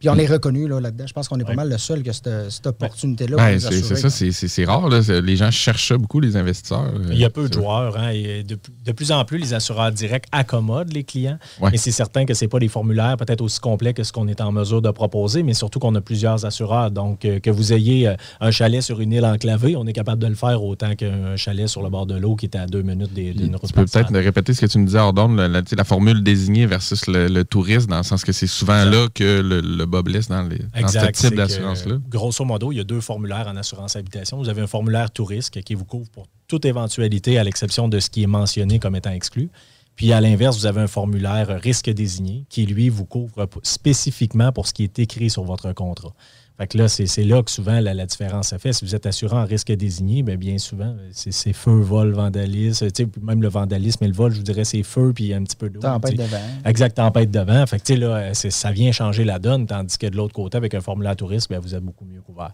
Euh, 0.09 0.13
Puis 0.13 0.21
on 0.21 0.23
est 0.25 0.33
reconnu 0.33 0.69
là, 0.69 0.81
là-dedans. 0.81 1.05
Je 1.07 1.13
pense 1.13 1.29
qu'on 1.29 1.39
est 1.39 1.45
pas 1.45 1.55
mal 1.55 1.69
le 1.69 1.79
seul 1.79 2.03
qui 2.03 2.11
a 2.11 2.13
cette, 2.13 2.51
cette 2.51 2.67
opportunité-là. 2.67 3.37
Ben, 3.37 3.55
nous 3.55 3.61
c'est 3.61 3.67
assurer. 3.69 3.83
c'est 3.83 3.97
ça, 3.97 4.11
c'est- 4.11 4.49
c'est 4.49 4.65
rare. 4.65 4.89
là. 4.89 5.01
Les 5.21 5.37
gens 5.37 5.51
cherchent 5.51 5.89
ça 5.89 5.99
beaucoup, 5.99 6.21
les 6.21 6.37
investisseurs. 6.37 6.87
Il 7.11 7.19
y 7.19 7.25
a 7.25 7.31
peu 7.31 7.49
de 7.49 7.55
joueurs. 7.55 7.97
hein, 7.99 8.11
et 8.11 8.43
de, 8.43 8.59
de 8.85 8.93
plus 8.93 9.13
en 9.13 9.25
plus, 9.25 9.39
les 9.39 9.55
assureurs 9.55 9.93
directs 9.93 10.27
accommodent 10.33 10.93
les 10.93 11.05
clients. 11.05 11.39
Ouais. 11.61 11.71
Mais 11.73 11.77
c'est 11.79 11.91
certain 11.93 12.25
que 12.25 12.35
ce 12.35 12.45
pas 12.47 12.59
des 12.59 12.69
formulaires 12.69 13.17
peut-être 13.17 13.41
aussi 13.41 13.59
complets 13.61 13.95
que 13.95 14.03
ce 14.05 14.13
qu'on 14.13 14.29
est 14.29 14.41
en 14.41 14.53
mesure 14.53 14.83
de 14.83 14.91
proposer, 14.91 15.43
mais 15.43 15.55
surtout 15.55 15.79
qu'on 15.79 15.95
a 15.95 16.01
plusieurs 16.01 16.45
assureurs. 16.45 16.91
Donc, 16.91 17.25
euh, 17.25 17.41
que 17.41 17.51
vous 17.51 17.73
ayez 17.73 18.09
euh, 18.09 18.15
un 18.41 18.51
chalet 18.51 18.83
sur 18.83 19.01
une 19.01 19.13
île 19.13 19.25
enclavée, 19.25 19.77
on 19.77 19.87
est 19.87 19.93
capable 19.95 20.21
de 20.23 20.27
le 20.27 20.35
faire 20.35 20.63
autant 20.63 20.95
qu'un 20.95 21.37
chalet 21.37 21.67
sur 21.69 21.83
le 21.83 21.89
bord 21.89 22.07
de 22.07 22.15
l'eau 22.17 22.37
qui 22.37 22.47
est 22.47 22.57
à 22.57 22.67
deux 22.67 22.83
minutes 22.83 23.13
des- 23.15 23.33
d'une 23.33 23.57
route 23.57 23.67
Tu 23.67 23.73
peux 23.73 23.81
principale. 23.87 24.07
peut-être 24.07 24.25
répéter 24.25 24.53
ce 24.55 24.61
que 24.61 24.67
tu 24.67 24.79
me 24.79 24.87
disais, 24.87 24.99
Ordonne, 24.99 25.37
la, 25.37 25.63
la 25.77 25.85
formule 25.85 26.23
désignée 26.23 26.67
versus 26.67 27.07
le, 27.07 27.29
le 27.29 27.45
tourisme, 27.45 27.89
dans 27.91 27.97
le 27.99 28.03
sens 28.03 28.25
que 28.25 28.33
c'est 28.33 28.47
souvent 28.47 28.85
là 28.85 29.07
que 29.15 29.41
le, 29.41 29.61
le 29.61 29.87
bas 29.95 30.03
blesse 30.03 30.29
dans, 30.29 30.43
les, 30.43 30.59
dans 30.59 30.89
ce 30.89 31.11
type 31.13 31.35
d'assurance-là. 31.35 31.99
Grosso 32.09 32.45
modo, 32.45 32.73
il 32.73 32.77
y 32.77 32.81
a 32.81 32.85
deux 32.85 33.01
formulaires 33.01 33.47
en 33.49 33.57
assurance 33.57 33.97
habitation. 33.97 34.39
Vous 34.39 34.49
avez 34.49 34.63
un 34.63 34.67
formulaire 34.67 35.11
tout 35.11 35.25
risque 35.25 35.61
qui 35.63 35.75
vous 35.75 35.85
couvre 35.85 36.11
pour 36.11 36.27
toute 36.49 36.65
éventualité, 36.65 37.39
à 37.39 37.45
l'exception 37.45 37.89
de 37.89 38.01
ce 38.01 38.11
qui 38.11 38.23
est 38.23 38.29
mentionné 38.29 38.79
comme 38.79 38.97
étant 38.97 39.13
exclu. 39.13 39.49
Puis 39.97 40.13
à 40.13 40.21
l'inverse, 40.21 40.59
vous 40.59 40.67
avez 40.67 40.81
un 40.81 40.89
formulaire 40.89 41.49
risque 41.61 41.89
désigné 41.91 42.45
qui, 42.49 42.67
lui, 42.67 42.89
vous 42.89 43.05
couvre 43.05 43.49
spécifiquement 43.63 44.51
pour 44.51 44.67
ce 44.67 44.75
qui 44.75 44.83
est 44.83 44.99
écrit 44.99 45.31
sur 45.31 45.45
votre 45.45 45.73
contrat. 45.73 46.13
Fait 46.57 46.69
que 46.69 46.79
là, 46.79 46.87
c'est 46.89 47.07
c'est 47.07 47.25
là 47.25 47.43
que 47.43 47.51
souvent 47.51 47.81
la, 47.81 47.95
la 47.95 48.07
différence 48.07 48.51
se 48.51 48.59
fait. 48.59 48.73
Si 48.73 48.85
vous 48.85 48.95
êtes 48.95 49.07
assurant 49.07 49.43
en 49.43 49.45
risque 49.45 49.73
désigné, 49.73 50.23
bien, 50.23 50.37
bien 50.37 50.59
souvent, 50.59 50.95
c'est 51.11 51.53
feu, 51.53 51.81
vol, 51.81 52.13
vandalisme. 52.13 52.91
Tu 52.93 53.05
sais, 53.05 53.11
même 53.21 53.43
le 53.43 53.49
vandalisme 53.49 54.05
et 54.05 54.07
le 54.07 54.15
vol, 54.15 54.31
je 54.33 54.37
vous 54.37 54.45
dirais, 54.45 54.65
c'est 54.65 54.85
feu 54.85 55.13
puis 55.13 55.35
un 55.35 55.43
petit 55.43 55.57
peu 55.57 55.69
d'eau. 55.69 55.81
Tempête 55.81 56.17
de 56.17 56.23
vent. 56.23 56.39
Exact, 56.65 56.95
tempête 56.95 57.31
de 57.33 57.41
vent. 57.41 57.67
Fait 57.67 57.81
que, 57.83 57.93
là, 57.95 58.35
c'est- 58.35 58.51
ça 58.51 58.71
vient 58.71 58.93
changer 58.93 59.25
la 59.25 59.41
donne, 59.41 59.67
tandis 59.67 59.99
que 59.99 60.07
de 60.07 60.17
l'autre 60.17 60.33
côté, 60.35 60.57
avec 60.57 60.75
un 60.75 60.81
formulaire 60.81 61.17
touriste, 61.17 61.51
ben, 61.51 61.59
vous 61.59 61.75
êtes 61.75 61.83
beaucoup 61.83 62.05
mieux 62.05 62.21
couvert. 62.21 62.53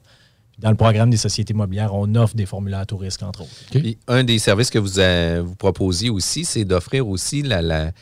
Dans 0.59 0.71
le 0.71 0.77
programme 0.77 1.11
des 1.11 1.17
sociétés 1.19 1.53
immobilières, 1.53 1.95
on 1.95 2.15
offre 2.15 2.35
des 2.35 2.47
formulaires 2.47 2.87
touristes, 2.87 3.23
entre 3.23 3.43
autres. 3.43 3.51
Puis 3.71 3.99
un 4.09 4.25
des 4.25 4.39
services 4.39 4.71
que 4.71 4.79
vous, 4.79 4.99
euh, 4.99 5.43
vous 5.45 5.57
proposiez 5.57 6.09
aussi, 6.11 6.45
c'est 6.47 6.65
d'offrir 6.65 7.07
aussi 7.07 7.43
la- 7.43 7.61
la- 7.63 7.93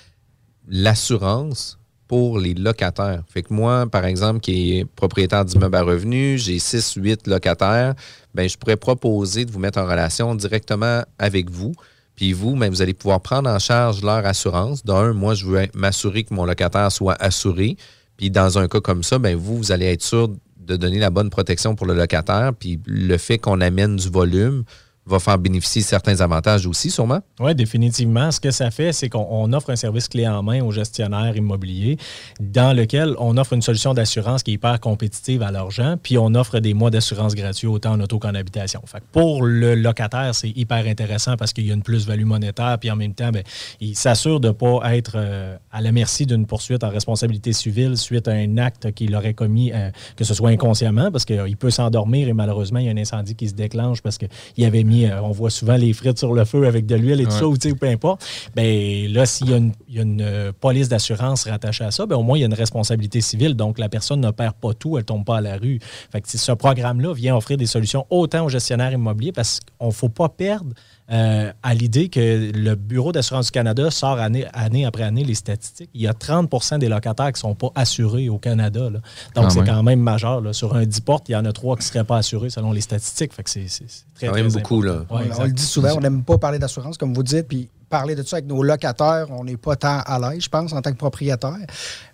l'assurance 0.69 1.79
pour 2.09 2.39
les 2.39 2.55
locataires. 2.55 3.23
Fait 3.29 3.43
que 3.43 3.53
moi, 3.53 3.87
par 3.87 4.07
exemple, 4.07 4.41
qui 4.41 4.79
est 4.79 4.85
propriétaire 4.85 5.45
d'immeuble 5.45 5.77
à 5.77 5.83
revenus, 5.83 6.43
j'ai 6.43 6.59
6, 6.59 6.95
8 6.95 7.27
locataires, 7.27 7.95
ben, 8.35 8.49
je 8.49 8.57
pourrais 8.57 8.77
proposer 8.77 9.45
de 9.45 9.53
vous 9.53 9.59
mettre 9.59 9.79
en 9.79 9.85
relation 9.85 10.35
directement 10.35 11.03
avec 11.19 11.51
vous. 11.51 11.75
Puis 12.17 12.33
vous, 12.33 12.57
ben, 12.57 12.71
vous 12.71 12.83
allez 12.83 12.95
pouvoir 12.95 13.21
prendre 13.21 13.49
en 13.49 13.59
charge 13.59 14.03
leur 14.03 14.25
assurance. 14.27 14.85
D'un, 14.85 15.13
moi, 15.13 15.35
je 15.35 15.47
veux 15.47 15.67
m'assurer 15.75 16.25
que 16.25 16.35
mon 16.35 16.47
locataire 16.47 16.91
soit 16.91 17.17
assuré. 17.23 17.77
Puis 18.17 18.31
dans 18.31 18.59
un 18.59 18.67
cas 18.67 18.81
comme 18.81 19.03
ça, 19.03 19.19
ben, 19.19 19.37
vous, 19.37 19.59
vous 19.59 19.71
allez 19.71 19.87
être 19.87 20.03
sûr 20.03 20.29
de 20.59 20.77
donner 20.77 20.99
la 20.99 21.11
bonne 21.11 21.31
protection 21.31 21.75
pour 21.75 21.87
le 21.87 21.95
locataire. 21.95 22.53
Puis 22.59 22.81
le 22.87 23.19
fait 23.19 23.39
qu'on 23.39 23.61
amène 23.61 23.97
du 23.97 24.09
volume 24.09 24.65
va 25.09 25.19
faire 25.19 25.39
bénéficier 25.39 25.83
certains 25.83 26.21
avantages 26.21 26.67
aussi, 26.67 26.91
sûrement. 26.91 27.21
Oui, 27.41 27.55
définitivement. 27.55 28.31
Ce 28.31 28.41
que 28.41 28.51
ça 28.51 28.71
fait, 28.71 28.93
c'est 28.93 29.09
qu'on 29.09 29.27
on 29.31 29.53
offre 29.53 29.71
un 29.71 29.77
service 29.77 30.09
clé 30.09 30.27
en 30.29 30.43
main 30.43 30.63
aux 30.63 30.73
gestionnaires 30.73 31.37
immobiliers 31.37 31.97
dans 32.41 32.77
lequel 32.77 33.15
on 33.19 33.37
offre 33.37 33.53
une 33.53 33.63
solution 33.63 33.95
d'assurance 33.95 34.43
qui 34.43 34.53
est 34.53 34.55
hyper 34.55 34.81
compétitive 34.81 35.43
à 35.43 35.51
leurs 35.51 35.71
gens, 35.71 35.97
puis 36.03 36.19
on 36.19 36.35
offre 36.35 36.59
des 36.61 36.75
mois 36.75 36.91
d'assurance 36.91 37.35
gratuits 37.35 37.67
autant 37.67 37.93
en 37.93 38.01
auto 38.01 38.19
qu'en 38.19 38.35
habitation. 38.35 38.83
Pour 39.13 39.43
le 39.43 39.75
locataire, 39.75 40.35
c'est 40.35 40.51
hyper 40.51 40.87
intéressant 40.87 41.37
parce 41.37 41.53
qu'il 41.53 41.67
y 41.67 41.71
a 41.71 41.75
une 41.75 41.83
plus-value 41.83 42.25
monétaire, 42.25 42.77
puis 42.79 42.91
en 42.91 42.97
même 42.97 43.15
temps, 43.15 43.31
ben, 43.31 43.43
il 43.81 43.97
s'assure 43.97 44.41
de 44.41 44.49
ne 44.49 44.53
pas 44.53 44.95
être 44.95 45.13
euh, 45.17 45.57
à 45.73 45.81
la 45.81 45.93
merci 45.93 46.27
d'une 46.27 46.47
poursuite 46.47 46.85
en 46.85 46.91
responsabilité 46.91 47.53
civile 47.53 47.97
suite 47.97 48.29
à 48.29 48.33
un 48.33 48.59
acte 48.59 48.93
qu'il 48.93 49.15
aurait 49.15 49.35
commis, 49.35 49.73
euh, 49.73 49.91
que 50.17 50.25
ce 50.25 50.35
soit 50.35 50.51
inconsciemment, 50.51 51.11
parce 51.11 51.25
qu'il 51.25 51.57
peut 51.57 51.71
s'endormir 51.71 52.29
et 52.29 52.33
malheureusement, 52.33 52.79
il 52.79 52.87
y 52.87 52.89
a 52.89 52.93
un 52.93 52.97
incendie 52.97 53.35
qui 53.35 53.49
se 53.49 53.55
déclenche 53.55 54.03
parce 54.03 54.19
qu'il 54.19 54.65
avait 54.65 54.85
mis, 54.85 54.98
euh, 55.07 55.23
on 55.23 55.31
voit 55.31 55.51
souvent 55.51 55.77
les 55.77 55.93
frites 55.93 56.19
sur 56.19 56.33
le 56.33 56.45
feu 56.45 56.67
avec 56.67 56.87
de 56.87 56.95
l'huile 56.95 57.21
et 57.21 57.25
tout 57.25 57.31
Ouais. 57.33 57.39
ça, 57.39 57.47
ou 57.47 57.57
peu 57.77 57.87
importe. 57.87 58.25
Ben 58.57 59.11
là, 59.13 59.27
s'il 59.27 59.51
y 59.51 59.55
a 59.55 59.59
une, 59.59 59.73
il 59.89 59.97
y 59.97 59.99
a 59.99 60.03
une, 60.03 60.21
euh, 60.23 60.53
police 60.59 60.89
d'assurance 60.89 61.47
rattachée 61.47 61.85
à 61.85 61.91
ça, 61.91 62.07
ben 62.07 62.17
au 62.17 62.23
moins, 62.23 62.39
il 62.39 62.41
y 62.41 62.45
a 62.45 62.47
une 62.47 62.55
responsabilité 62.55 63.21
civile. 63.21 63.55
Donc, 63.55 63.79
la 63.79 63.89
personne 63.89 64.21
ne 64.21 64.31
perd 64.31 64.55
pas 64.55 64.75
tout, 64.75 64.97
elle 64.97 65.03
ne 65.03 65.07
tombe 65.07 65.25
pas 65.25 65.39
à 65.39 65.41
la 65.41 65.57
rue. 65.57 65.79
Fait 66.11 66.21
que 66.21 66.29
ce 66.29 66.53
programme-là 66.53 67.13
vient 67.13 67.37
offrir 67.37 67.57
des 67.59 67.67
solutions 67.67 68.07
autant 68.11 68.45
aux 68.45 68.49
gestionnaires 68.49 68.93
immobiliers 68.93 69.33
parce 69.33 69.61
qu'on 69.79 69.87
ne 69.89 69.93
faut 69.93 70.09
pas 70.09 70.29
perdre 70.29 70.71
euh, 71.11 71.51
à 71.63 71.75
l'idée 71.75 72.09
que 72.11 72.51
le 72.55 72.75
Bureau 72.75 73.13
d'assurance 73.13 73.47
du 73.47 73.53
Canada 73.53 73.91
sort 73.91 74.19
année, 74.19 74.47
année 74.53 74.85
après 74.85 75.05
année 75.05 75.25
les 75.25 75.35
statistiques. 75.35 75.89
Il 75.95 76.03
y 76.03 76.07
a 76.07 76.13
30% 76.13 76.79
des 76.79 76.89
locataires 76.89 77.29
qui 77.29 77.39
ne 77.39 77.51
sont 77.51 77.55
pas 77.55 77.71
assurés 77.75 78.29
au 78.29 78.39
Canada. 78.39 78.91
là. 78.91 79.01
Donc, 79.35 79.45
Quand 79.45 79.51
c'est 79.51 79.65
quand 79.65 79.83
même 79.83 80.01
majeur. 80.01 80.41
là. 80.43 80.53
Sur 80.53 80.75
un 80.77 80.85
10 80.85 81.01
portes, 81.01 81.29
il 81.29 81.33
y 81.33 81.37
en 81.37 81.45
a 81.47 81.53
trois 81.53 81.77
qui 81.77 81.83
ne 81.83 81.87
seraient 81.87 82.05
pas 82.05 82.19
assurés 82.19 82.51
selon 82.51 82.73
les 82.73 82.81
statistiques. 82.83 83.33
Fait 83.33 83.43
que 83.43 83.51
c'est 83.51 83.69
c'est- 83.69 83.85
c'est 83.89 84.05
très, 84.15 84.27
Quand 84.29 84.35
même 84.35 84.53
beaucoup, 84.53 84.83
là. 84.83 85.05
Ouais, 85.11 85.31
on, 85.39 85.45
le 85.45 85.53
dit 85.53 85.63
souvent, 85.63 85.97
on 85.97 86.01
n'aime 86.01 86.23
pas 86.23 86.37
parler 86.39 86.59
d'assurance, 86.59 86.99
comme 86.99 87.15
vous 87.15 87.23
dites, 87.23 87.49
puis 87.49 87.71
parler 87.89 88.15
de 88.15 88.23
ça 88.23 88.37
avec 88.37 88.47
nos 88.47 88.63
locataires, 88.63 89.27
on 89.31 89.45
n'est 89.45 89.57
pas 89.57 89.77
tant 89.77 90.01
à 90.05 90.19
l'aise, 90.19 90.43
je 90.45 90.49
pense, 90.51 90.73
en 90.75 90.83
tant 90.83 90.93
que 90.93 90.99
propriétaire. 90.99 91.57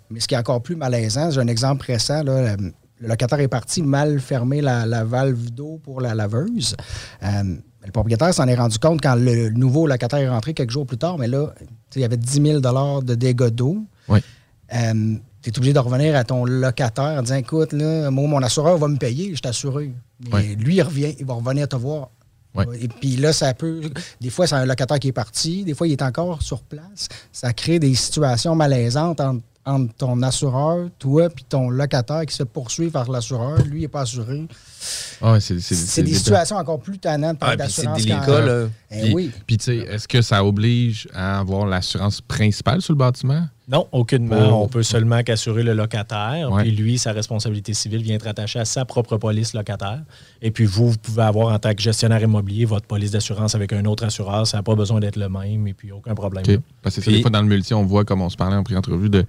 Mais 0.09 0.19
ce 0.21 0.27
qui 0.27 0.35
est 0.35 0.37
encore 0.37 0.61
plus 0.61 0.77
malaisant, 0.77 1.31
j'ai 1.31 1.41
un 1.41 1.47
exemple 1.47 1.85
récent, 1.85 2.23
là, 2.23 2.55
le, 2.55 2.71
le 3.01 3.07
locataire 3.09 3.41
est 3.41 3.49
parti 3.49 3.81
mal 3.81 4.21
fermer 4.21 4.61
la, 4.61 4.85
la 4.85 5.03
valve 5.03 5.51
d'eau 5.51 5.81
pour 5.83 5.99
la 5.99 6.15
laveuse. 6.15 6.77
Euh, 7.23 7.55
le 7.85 7.91
propriétaire 7.91 8.33
s'en 8.33 8.47
est 8.47 8.55
rendu 8.55 8.79
compte 8.79 9.01
quand 9.01 9.15
le 9.15 9.49
nouveau 9.49 9.87
locataire 9.87 10.19
est 10.19 10.29
rentré 10.29 10.53
quelques 10.53 10.71
jours 10.71 10.85
plus 10.85 10.97
tard, 10.97 11.17
mais 11.17 11.27
là, 11.27 11.53
il 11.95 12.01
y 12.01 12.05
avait 12.05 12.17
10 12.17 12.41
000 12.41 12.59
de 13.01 13.15
dégâts 13.15 13.47
d'eau. 13.49 13.77
Oui. 14.09 14.19
tu 14.69 15.49
es 15.49 15.57
obligé 15.57 15.73
de 15.73 15.79
revenir 15.79 16.15
à 16.15 16.23
ton 16.23 16.45
locataire 16.45 17.19
en 17.19 17.21
disant 17.21 17.35
Écoute, 17.35 17.73
là, 17.73 18.09
moi, 18.09 18.27
mon 18.27 18.41
assureur 18.41 18.77
va 18.77 18.87
me 18.87 18.97
payer, 18.97 19.35
je 19.35 19.41
t'assure. 19.41 19.77
Mais 19.79 20.33
Ouais. 20.33 20.55
lui, 20.55 20.75
il 20.75 20.81
revient, 20.81 21.15
il 21.19 21.25
va 21.25 21.35
revenir 21.35 21.67
te 21.67 21.75
voir. 21.75 22.09
Et 22.79 22.87
puis 22.87 23.17
là, 23.17 23.33
ça 23.33 23.53
peut. 23.53 23.81
Des 24.21 24.29
fois, 24.29 24.47
c'est 24.47 24.55
un 24.55 24.65
locataire 24.65 24.97
qui 24.99 25.09
est 25.09 25.13
parti, 25.13 25.65
des 25.65 25.73
fois, 25.73 25.87
il 25.87 25.91
est 25.91 26.01
encore 26.01 26.41
sur 26.41 26.61
place. 26.63 27.09
Ça 27.33 27.51
crée 27.51 27.79
des 27.79 27.93
situations 27.95 28.55
malaisantes 28.55 29.19
entre, 29.19 29.43
entre 29.65 29.93
ton 29.95 30.21
assureur, 30.21 30.87
toi, 30.97 31.29
puis 31.29 31.43
ton 31.43 31.69
locataire 31.69 32.25
qui 32.25 32.33
se 32.33 32.43
poursuit 32.43 32.89
par 32.89 33.11
l'assureur. 33.11 33.57
Lui, 33.65 33.79
il 33.79 33.81
n'est 33.81 33.87
pas 33.89 34.01
assuré. 34.01 34.45
Ah 35.21 35.33
ouais, 35.33 35.39
c'est 35.39 35.59
c'est- 35.59 35.75
C'est 35.75 36.03
des 36.03 36.11
des- 36.11 36.17
situations 36.17 36.55
encore 36.57 36.79
plus 36.79 36.97
tannantes 36.97 37.37
Ah, 37.41 37.55
pour 37.55 37.63
puis 37.65 37.71
c'est 37.71 37.81
d'assurance. 37.83 37.97
délicat, 38.03 38.23
quand- 38.25 38.45
là. 38.45 38.67
Eh 38.91 39.01
Puis, 39.01 39.13
oui. 39.13 39.31
puis, 39.45 39.57
tu 39.57 39.63
sais, 39.65 39.77
est-ce 39.77 40.07
que 40.07 40.21
ça 40.21 40.43
oblige 40.45 41.07
à 41.13 41.39
avoir 41.39 41.65
l'assurance 41.65 42.21
principale 42.21 42.81
sur 42.81 42.93
le 42.93 42.97
bâtiment? 42.97 43.47
Non, 43.67 43.87
aucunement. 43.91 44.49
Pour- 44.49 44.61
On 44.61 44.67
peut 44.67 44.83
seulement 44.83 45.23
qu'assurer 45.23 45.63
le 45.63 45.73
locataire. 45.73 46.51
Ouais. 46.51 46.61
Puis 46.63 46.71
lui, 46.71 46.97
sa 46.99 47.11
responsabilité 47.13 47.73
civile 47.73 48.03
vient 48.03 48.15
être 48.15 48.27
attachée 48.27 48.59
à 48.59 48.65
sa 48.65 48.85
propre 48.85 49.17
police 49.17 49.53
locataire. 49.53 50.03
Et 50.41 50.51
puis 50.51 50.65
vous, 50.65 50.91
vous 50.91 50.97
pouvez 50.97 51.23
avoir 51.23 51.53
en 51.53 51.57
tant 51.59 51.73
que 51.73 51.81
gestionnaire 51.81 52.21
immobilier 52.21 52.65
votre 52.65 52.85
police 52.85 53.11
d'assurance 53.11 53.55
avec 53.55 53.73
un 53.73 53.83
autre 53.85 54.05
assureur. 54.05 54.45
Ça 54.45 54.57
n'a 54.57 54.63
pas 54.63 54.75
besoin 54.75 54.99
d'être 54.99 55.15
le 55.17 55.29
même 55.29 55.67
et 55.67 55.73
puis 55.73 55.91
aucun 55.91 56.13
problème. 56.13 56.43
Parce 56.83 56.95
que 56.97 57.01
Puis- 57.01 57.11
des 57.15 57.21
fois, 57.21 57.31
dans 57.31 57.41
le 57.41 57.47
multi, 57.47 57.73
on 57.73 57.83
voit, 57.83 58.05
comme 58.05 58.21
on 58.21 58.29
se 58.29 58.37
parlait 58.37 58.55
en 58.55 58.63
pré-entrevue, 58.63 59.09
de. 59.09 59.25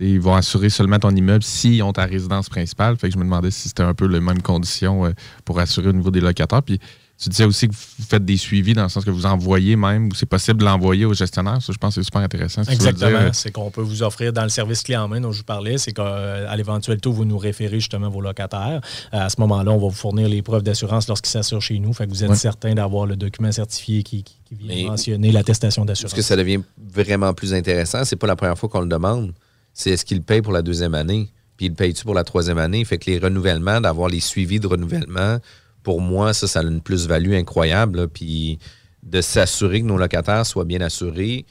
Ils 0.00 0.20
vont 0.20 0.34
assurer 0.34 0.70
seulement 0.70 0.98
ton 0.98 1.10
immeuble 1.10 1.42
s'ils 1.42 1.82
ont 1.82 1.92
ta 1.92 2.04
résidence 2.04 2.48
principale. 2.48 2.96
Fait 2.96 3.08
que 3.08 3.14
je 3.14 3.18
me 3.18 3.24
demandais 3.24 3.50
si 3.50 3.68
c'était 3.68 3.82
un 3.82 3.94
peu 3.94 4.06
les 4.06 4.20
mêmes 4.20 4.42
conditions 4.42 5.06
euh, 5.06 5.10
pour 5.44 5.58
assurer 5.58 5.88
au 5.88 5.92
niveau 5.92 6.10
des 6.10 6.20
locataires. 6.20 6.62
Puis 6.62 6.78
tu 7.20 7.28
disais 7.30 7.44
aussi 7.46 7.66
que 7.66 7.72
vous 7.72 8.04
faites 8.08 8.24
des 8.24 8.36
suivis 8.36 8.74
dans 8.74 8.84
le 8.84 8.88
sens 8.88 9.04
que 9.04 9.10
vous 9.10 9.26
envoyez 9.26 9.74
même, 9.74 10.06
ou 10.06 10.14
c'est 10.14 10.24
possible 10.24 10.60
de 10.60 10.64
l'envoyer 10.64 11.04
au 11.04 11.14
gestionnaire. 11.14 11.60
Ça, 11.60 11.72
je 11.72 11.78
pense 11.78 11.96
que 11.96 12.00
c'est 12.00 12.04
super 12.04 12.20
intéressant. 12.20 12.62
si 12.62 12.70
Exactement. 12.70 13.10
euh, 13.18 13.30
C'est 13.32 13.50
qu'on 13.50 13.72
peut 13.72 13.80
vous 13.82 14.04
offrir 14.04 14.32
dans 14.32 14.44
le 14.44 14.50
service 14.50 14.84
clé 14.84 14.96
en 14.96 15.08
main 15.08 15.20
dont 15.20 15.32
je 15.32 15.38
vous 15.38 15.44
parlais, 15.44 15.78
c'est 15.78 15.90
qu'à 15.90 16.54
l'éventualité, 16.54 17.08
vous 17.10 17.24
nous 17.24 17.36
référez 17.38 17.80
justement 17.80 18.08
vos 18.08 18.20
locataires. 18.20 18.80
Euh, 19.12 19.18
À 19.26 19.28
ce 19.30 19.40
moment-là, 19.40 19.72
on 19.72 19.78
va 19.78 19.88
vous 19.88 19.90
fournir 19.90 20.28
les 20.28 20.42
preuves 20.42 20.62
d'assurance 20.62 21.08
lorsqu'ils 21.08 21.30
s'assurent 21.32 21.60
chez 21.60 21.80
nous. 21.80 21.92
Fait 21.92 22.04
que 22.06 22.10
vous 22.10 22.22
êtes 22.22 22.30
Ouais. 22.30 22.36
certain 22.36 22.72
d'avoir 22.74 23.04
le 23.06 23.16
document 23.16 23.50
certifié 23.50 24.04
qui, 24.04 24.22
qui- 24.22 24.36
qui 24.44 24.54
vient 24.54 24.68
Mais- 24.76 24.84
mentionner 24.84 25.32
l'attestation 25.32 25.82
Ce 25.82 25.86
d'assurance. 25.88 26.14
que 26.14 26.22
ça 26.22 26.36
devient 26.36 26.60
vraiment 26.94 27.34
plus 27.34 27.52
intéressant, 27.52 28.04
c'est 28.04 28.14
pas 28.14 28.28
la 28.28 28.36
première 28.36 28.56
fois 28.56 28.68
qu'on 28.68 28.80
le 28.82 28.86
demande. 28.88 29.32
C'est 29.78 29.90
est-ce 29.90 30.04
qu'il 30.04 30.22
paye 30.22 30.42
pour 30.42 30.52
la 30.52 30.62
deuxième 30.62 30.94
année? 30.94 31.32
Puis 31.56 31.66
il 31.66 31.72
paye-tu 31.72 32.02
pour 32.02 32.14
la 32.14 32.24
troisième 32.24 32.58
année? 32.58 32.84
Fait 32.84 32.98
que 32.98 33.08
les 33.08 33.18
renouvellements, 33.18 33.80
d'avoir 33.80 34.08
les 34.08 34.18
suivis 34.18 34.58
de 34.58 34.66
renouvellement, 34.66 35.38
pour 35.84 36.00
moi, 36.00 36.34
ça, 36.34 36.48
ça 36.48 36.60
a 36.60 36.62
une 36.64 36.80
plus-value 36.80 37.34
incroyable. 37.34 38.08
Puis 38.08 38.58
de 39.04 39.20
s'assurer 39.20 39.80
que 39.80 39.86
nos 39.86 39.96
locataires 39.96 40.44
soient 40.44 40.64
bien 40.64 40.80
assurés. 40.80 41.46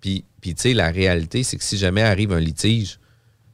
Puis, 0.00 0.24
puis 0.40 0.54
tu 0.54 0.62
sais, 0.62 0.74
la 0.74 0.92
réalité, 0.92 1.42
c'est 1.42 1.56
que 1.56 1.64
si 1.64 1.76
jamais 1.76 2.02
arrive 2.02 2.32
un 2.32 2.38
litige, 2.38 3.00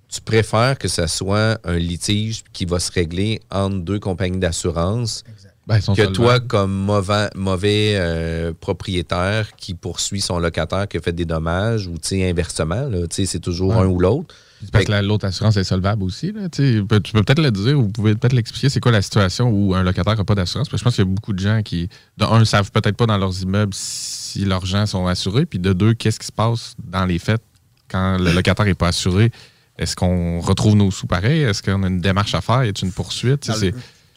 tu 0.08 0.20
préfères 0.20 0.76
que 0.76 0.88
ce 0.88 1.06
soit 1.06 1.58
un 1.64 1.78
litige 1.78 2.44
qui 2.52 2.66
va 2.66 2.80
se 2.80 2.92
régler 2.92 3.40
entre 3.50 3.78
deux 3.78 3.98
compagnies 3.98 4.40
d'assurance 4.40 5.24
Ben, 5.68 5.80
que 5.80 6.06
toi, 6.06 6.40
comme 6.40 6.72
mauvais, 6.72 7.28
mauvais 7.36 7.92
euh, 7.96 8.52
propriétaire 8.58 9.54
qui 9.56 9.74
poursuit 9.74 10.22
son 10.22 10.38
locataire 10.38 10.88
qui 10.88 10.96
a 10.96 11.00
fait 11.00 11.12
des 11.12 11.26
dommages 11.26 11.86
ou 11.86 11.92
tu 11.98 12.08
sais, 12.08 12.30
inversement, 12.30 12.88
là, 12.88 13.06
tu 13.06 13.16
sais, 13.16 13.26
c'est 13.26 13.38
toujours 13.38 13.70
Ouais. 13.76 13.82
un 13.82 13.86
ou 13.86 14.00
l'autre. 14.00 14.34
Parce 14.72 14.86
que 14.86 14.90
la- 14.90 15.02
l'autre 15.02 15.26
assurance 15.26 15.56
est 15.56 15.64
solvable 15.64 16.02
aussi. 16.02 16.32
Là, 16.32 16.48
tu 16.48 16.84
peux 16.88 16.98
peut-être 17.00 17.40
le 17.40 17.50
dire, 17.52 17.78
ou 17.78 17.82
vous 17.82 17.88
pouvez 17.90 18.14
peut-être 18.14 18.32
l'expliquer, 18.32 18.70
c'est 18.70 18.80
quoi 18.80 18.90
la 18.92 19.02
situation 19.02 19.50
où 19.50 19.74
un 19.74 19.82
locataire 19.82 20.16
n'a 20.16 20.24
pas 20.24 20.34
d'assurance? 20.34 20.68
Parce 20.68 20.72
que 20.72 20.78
je 20.78 20.84
pense 20.84 20.94
qu'il 20.96 21.04
y 21.04 21.08
a 21.08 21.14
beaucoup 21.14 21.32
de 21.34 21.38
gens 21.38 21.60
qui, 21.62 21.88
de 22.16 22.24
un, 22.24 22.40
ne 22.40 22.44
savent 22.44 22.72
peut-être 22.72 22.96
pas 22.96 23.06
dans 23.06 23.18
leurs 23.18 23.40
immeubles 23.42 23.72
si 23.74 24.44
leurs 24.46 24.64
gens 24.66 24.86
sont 24.86 25.06
assurés, 25.06 25.44
puis 25.46 25.58
de 25.58 25.72
deux, 25.74 25.92
qu'est-ce 25.94 26.18
qui 26.18 26.26
se 26.26 26.32
passe 26.32 26.74
dans 26.82 27.04
les 27.04 27.18
faits 27.18 27.42
quand 27.88 28.16
le 28.18 28.32
locataire 28.32 28.64
n'est 28.66 28.74
pas 28.74 28.88
assuré? 28.88 29.30
est-ce 29.78 29.94
qu'on 29.94 30.40
retrouve 30.40 30.74
nos 30.74 30.90
sous 30.90 31.06
pareils? 31.06 31.42
Est-ce 31.42 31.62
qu'on 31.62 31.84
a 31.84 31.86
une 31.86 32.00
démarche 32.00 32.34
à 32.34 32.40
faire? 32.40 32.64
Y 32.64 32.68
a 32.70 32.72
une 32.82 32.90
poursuite? 32.90 33.48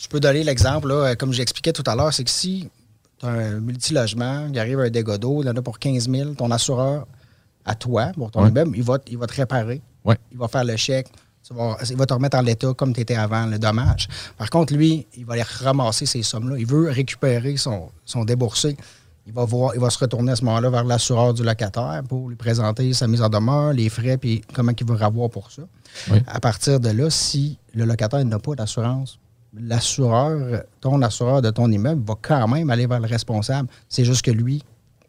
Je 0.01 0.07
peux 0.07 0.19
donner 0.19 0.43
l'exemple, 0.43 0.89
euh, 0.91 1.15
comme 1.15 1.31
j'expliquais 1.31 1.73
tout 1.73 1.83
à 1.85 1.95
l'heure, 1.95 2.13
c'est 2.13 2.23
que 2.23 2.29
si 2.29 2.69
tu 3.19 3.25
as 3.25 3.29
un 3.29 3.59
multilogement, 3.59 4.47
il 4.51 4.57
arrive 4.57 4.79
un 4.79 4.89
dégât 4.89 5.17
d'eau, 5.19 5.43
il 5.43 5.45
y 5.45 5.49
en 5.49 5.55
a 5.55 5.61
pour 5.61 5.77
15 5.77 6.09
000, 6.09 6.33
ton 6.33 6.49
assureur, 6.49 7.05
à 7.65 7.75
toi, 7.75 8.07
pour 8.15 8.31
ton 8.31 8.41
Ouais. 8.43 8.49
immeuble, 8.49 8.75
il 8.75 8.83
va, 8.83 8.97
te- 8.97 9.11
il 9.11 9.17
va 9.17 9.27
te 9.27 9.35
réparer. 9.35 9.81
Ouais. 10.03 10.17
Il 10.31 10.37
va 10.39 10.47
faire 10.47 10.63
le 10.63 10.75
chèque. 10.75 11.07
vas- 11.51 11.77
il 11.89 11.97
va 11.97 12.05
te 12.05 12.13
remettre 12.13 12.37
en 12.37 12.41
l'état 12.41 12.73
comme 12.73 12.93
tu 12.93 13.01
étais 13.01 13.15
avant, 13.15 13.45
le 13.45 13.59
dommage. 13.59 14.07
Par 14.37 14.49
contre, 14.49 14.73
lui, 14.73 15.05
il 15.17 15.25
va 15.25 15.33
aller 15.33 15.41
ramasser 15.43 16.05
ces 16.05 16.23
sommes-là. 16.23 16.55
Il 16.57 16.65
veut 16.65 16.89
récupérer 16.89 17.57
son, 17.57 17.89
son 18.05 18.23
déboursé. 18.23 18.77
Il 19.27 19.33
va, 19.33 19.43
voir, 19.43 19.75
il 19.75 19.81
va 19.81 19.89
se 19.89 19.97
retourner 19.99 20.31
à 20.31 20.35
ce 20.37 20.45
moment-là 20.45 20.69
vers 20.69 20.83
l'assureur 20.85 21.33
du 21.33 21.43
locataire 21.43 22.03
pour 22.07 22.29
lui 22.29 22.37
présenter 22.37 22.93
sa 22.93 23.05
mise 23.07 23.21
en 23.21 23.27
demeure, 23.29 23.73
les 23.73 23.89
frais, 23.89 24.17
puis 24.17 24.41
comment 24.53 24.71
il 24.79 24.87
veut 24.87 25.01
avoir 25.03 25.29
pour 25.29 25.51
ça. 25.51 25.63
Oui. 26.09 26.19
À 26.25 26.39
partir 26.39 26.79
de 26.79 26.89
là, 26.89 27.09
si 27.09 27.57
le 27.75 27.83
locataire 27.85 28.23
n'a 28.23 28.39
pas 28.39 28.55
d'assurance, 28.55 29.19
l'assureur, 29.59 30.63
ton 30.79 31.01
assureur 31.01 31.41
de 31.41 31.49
ton 31.49 31.71
immeuble 31.71 32.03
va 32.05 32.15
quand 32.21 32.47
même 32.47 32.69
aller 32.69 32.87
vers 32.87 32.99
le 32.99 33.07
responsable. 33.07 33.67
C'est 33.89 34.05
juste 34.05 34.23
que 34.23 34.31
lui, 34.31 34.63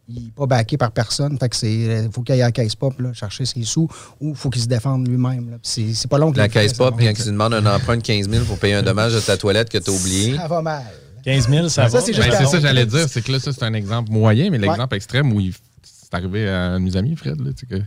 il 0.09 0.25
n'est 0.25 0.31
pas 0.31 0.47
backé 0.47 0.77
par 0.77 0.91
personne. 0.91 1.39
Fait 1.39 1.49
que 1.49 1.57
c'est. 1.57 2.09
faut 2.13 2.23
qu'il 2.23 2.35
aille 2.35 2.43
à 2.43 2.47
la 2.47 2.53
caisse 2.53 2.75
pop 2.75 2.99
là, 3.01 3.13
chercher 3.13 3.45
ses 3.47 3.63
sous 3.63 3.89
ou 4.21 4.31
il 4.31 4.35
faut 4.35 4.51
qu'il 4.51 4.63
se 4.63 4.67
défende 4.67 5.07
lui-même. 5.09 5.59
C'est, 5.63 5.95
c'est 5.95 6.09
pas 6.09 6.19
long 6.19 6.33
que 6.33 6.39
La 6.39 6.49
caisse 6.49 6.73
pop, 6.75 6.95
quand 6.99 7.13
tu 7.15 7.25
demandes 7.25 7.55
un 7.55 7.67
emprunt 7.67 7.97
de 7.97 8.03
15 8.03 8.29
000 8.29 8.45
pour 8.45 8.59
payer 8.59 8.75
un 8.75 8.83
dommage 8.83 9.15
de 9.15 9.21
ta 9.21 9.37
toilette 9.37 9.69
que 9.71 9.79
tu 9.79 9.91
as 9.91 9.93
oublié. 9.95 10.37
Ça 10.37 10.49
va 10.49 10.61
mal. 10.63 10.83
15 11.25 11.49
000, 11.49 11.69
ça, 11.69 11.89
Ça, 11.89 11.99
va. 11.99 12.05
c'est 12.05 12.13
Ben, 12.13 12.23
c'est 12.33 12.45
ça, 12.47 12.57
honte. 12.57 12.61
j'allais 12.63 12.85
dire. 12.87 13.07
C'est 13.09 13.23
que 13.23 13.31
là, 13.31 13.39
ça, 13.39 13.53
c'est 13.53 13.63
un 13.63 13.75
exemple 13.75 14.11
moyen, 14.11 14.51
mais 14.51 14.59
l'exemple 14.59 14.97
extrême 14.97 15.33
où 15.33 15.39
il- 15.41 15.55
c'est 15.85 16.13
arrivé 16.15 16.49
à 16.49 16.73
un 16.73 16.81
de 16.81 16.85
mes 16.85 16.97
amis, 16.97 17.15
Fred, 17.15 17.41
là, 17.41 17.53
tu 17.53 17.61
sais, 17.61 17.67
que 17.67 17.83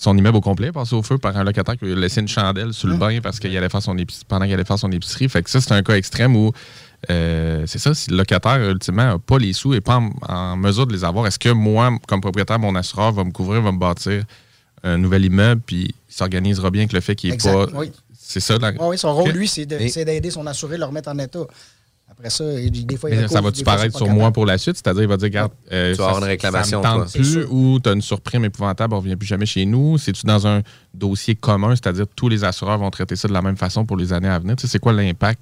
son 0.00 0.16
immeuble 0.16 0.36
au 0.36 0.40
complet 0.40 0.68
est 0.68 0.72
passé 0.72 0.94
au 0.94 1.02
feu 1.02 1.18
par 1.18 1.36
un 1.36 1.42
locataire 1.42 1.76
qui 1.76 1.84
lui 1.84 1.92
a 1.92 1.96
laissé 1.96 2.20
une 2.20 2.28
chandelle 2.28 2.72
sur 2.72 2.86
le 2.86 2.94
Hum. 2.94 3.00
bain 3.00 3.18
parce 3.20 3.40
qu'il 3.40 3.54
allait 3.56 3.68
faire 3.68 3.82
son 3.82 3.98
épicerie, 3.98 4.24
pendant 4.28 4.44
qu'il 4.44 4.54
allait 4.54 4.64
faire 4.64 4.78
son 4.78 4.92
épicerie. 4.92 5.28
Fait 5.28 5.42
que 5.42 5.50
ça, 5.50 5.60
c'est 5.60 5.72
un 5.72 5.82
cas 5.82 5.96
extrême 5.96 6.36
où 6.36 6.52
euh, 7.10 7.64
c'est 7.66 7.80
ça, 7.80 7.94
si 7.94 8.10
le 8.10 8.16
locataire, 8.16 8.60
ultimement, 8.70 9.04
n'a 9.06 9.18
pas 9.18 9.38
les 9.38 9.52
sous 9.52 9.74
et 9.74 9.80
pas 9.80 9.96
en, 9.96 10.12
en 10.28 10.56
mesure 10.56 10.86
de 10.86 10.92
les 10.92 11.04
avoir, 11.04 11.26
est-ce 11.26 11.38
que 11.38 11.48
moi, 11.48 11.90
comme 12.06 12.20
propriétaire, 12.20 12.60
mon 12.60 12.76
assureur 12.76 13.10
va 13.10 13.24
me 13.24 13.32
couvrir, 13.32 13.60
va 13.60 13.72
me 13.72 13.78
bâtir 13.78 14.22
un 14.84 14.98
nouvel 14.98 15.24
immeuble, 15.24 15.60
puis 15.66 15.94
il 16.08 16.14
s'organisera 16.14 16.70
bien 16.70 16.82
avec 16.82 16.92
le 16.92 17.00
fait 17.00 17.16
qu'il 17.16 17.30
n'est 17.30 17.36
pas. 17.36 17.66
oui. 17.74 17.90
C'est 18.20 18.40
ça, 18.40 18.58
la... 18.58 18.70
Oui, 18.72 18.76
oui, 18.80 18.98
son 18.98 19.14
rôle, 19.14 19.30
lui, 19.30 19.48
c'est, 19.48 19.64
d'aider 19.64 20.30
son 20.30 20.46
assuré 20.46 20.74
à 20.74 20.78
le 20.78 20.84
remettre 20.84 21.08
en 21.08 21.18
état. 21.18 21.46
Après 22.18 22.30
ça, 22.30 22.44
il- 22.60 22.84
des 22.84 22.96
fois, 22.96 23.10
il 23.10 23.28
ça 23.28 23.40
va-tu 23.40 23.62
paraître 23.62 23.96
sur 23.96 24.08
moi 24.08 24.32
pour 24.32 24.44
la 24.44 24.58
suite? 24.58 24.76
C'est-à-dire, 24.76 25.02
il 25.02 25.08
va 25.08 25.16
dire, 25.16 25.26
regarde, 25.26 25.52
euh, 25.70 25.92
Tu 25.92 25.98
vas 25.98 26.04
avoir 26.06 26.18
ça- 26.20 26.26
une 26.26 26.30
réclamation, 26.32 26.82
Ça 26.82 26.94
me 26.96 27.00
tente 27.04 27.12
plus 27.12 27.36
ou 27.48 27.78
tu 27.80 27.88
as 27.88 27.92
une 27.92 28.02
surprime 28.02 28.44
épouvantable, 28.44 28.94
on 28.94 28.96
ne 28.96 29.02
revient 29.02 29.16
plus 29.16 29.28
jamais 29.28 29.46
chez 29.46 29.64
nous. 29.64 29.98
C'est-tu 29.98 30.26
dans 30.26 30.44
un 30.46 30.62
dossier 30.92 31.36
commun, 31.36 31.76
c'est-à-dire 31.76 32.06
tous 32.16 32.28
les 32.28 32.42
assureurs 32.42 32.78
vont 32.78 32.90
traiter 32.90 33.14
ça 33.14 33.28
de 33.28 33.32
la 33.32 33.42
même 33.42 33.56
façon 33.56 33.86
pour 33.86 33.96
les 33.96 34.12
années 34.12 34.28
à 34.28 34.38
venir? 34.40 34.56
Tu 34.56 34.62
sais, 34.62 34.72
c'est 34.72 34.78
quoi 34.80 34.92
l'impact 34.92 35.40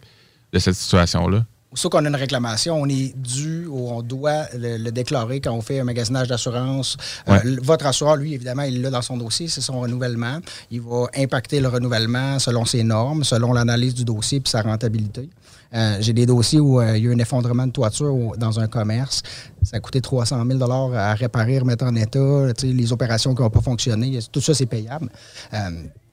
de 0.53 0.59
cette 0.59 0.74
situation-là? 0.74 1.47
Aussitôt 1.72 1.91
qu'on 1.91 2.05
a 2.05 2.09
une 2.09 2.14
réclamation, 2.16 2.81
on 2.81 2.89
est 2.89 3.14
dû 3.18 3.66
ou 3.66 3.91
on 3.91 4.01
doit 4.03 4.45
le, 4.57 4.77
le 4.79 4.93
déclarer 4.93 5.41
quand 5.41 5.53
on 5.53 5.61
fait 5.61 5.81
un 5.81 5.85
magasinage 5.85 6.29
d'assurance. 6.29 6.97
Euh, 7.29 7.33
Ouais. 7.33 7.57
votre 7.62 7.85
assureur, 7.87 8.16
lui, 8.16 8.35
évidemment, 8.35 8.62
il 8.62 8.81
l'a 8.81 8.89
dans 8.91 9.03
son 9.03 9.16
dossier, 9.16 9.49
c'est 9.49 9.61
son 9.61 9.81
renouvellement. 9.81 10.39
Il 10.70 10.81
va 10.81 11.07
impacter 11.16 11.61
le 11.61 11.68
renouvellement 11.68 12.39
selon 12.39 12.64
ses 12.64 12.83
normes, 12.85 13.24
selon 13.24 13.53
l'analyse 13.53 13.95
du 13.95 14.05
dossier 14.05 14.41
puis 14.41 14.51
sa 14.51 14.62
rentabilité. 14.62 15.29
Euh, 15.77 15.99
J'ai 16.01 16.12
des 16.12 16.27
dossiers 16.27 16.59
où 16.61 16.81
euh, 16.81 16.97
il 16.97 17.05
y 17.05 17.07
a 17.07 17.11
eu 17.11 17.14
un 17.14 17.18
effondrement 17.18 17.66
de 17.66 17.72
toiture 17.72 18.14
au- 18.14 18.37
dans 18.37 18.59
un 18.61 18.66
commerce. 18.66 19.22
Ça 19.62 19.77
a 19.77 19.81
coûté 19.81 20.01
300 20.01 20.43
000 20.49 20.62
à 20.95 21.14
réparer, 21.14 21.59
remettre 21.59 21.85
en 21.85 21.95
état. 21.95 22.49
Sais, 22.59 22.68
Les 22.68 22.93
opérations 22.93 23.35
qui 23.35 23.43
n'ont 23.43 23.51
pas 23.51 23.61
fonctionné, 23.61 24.18
tout 24.33 24.41
ça, 24.41 24.55
c'est 24.55 24.66
payable. 24.66 25.09
Euh, 25.53 25.59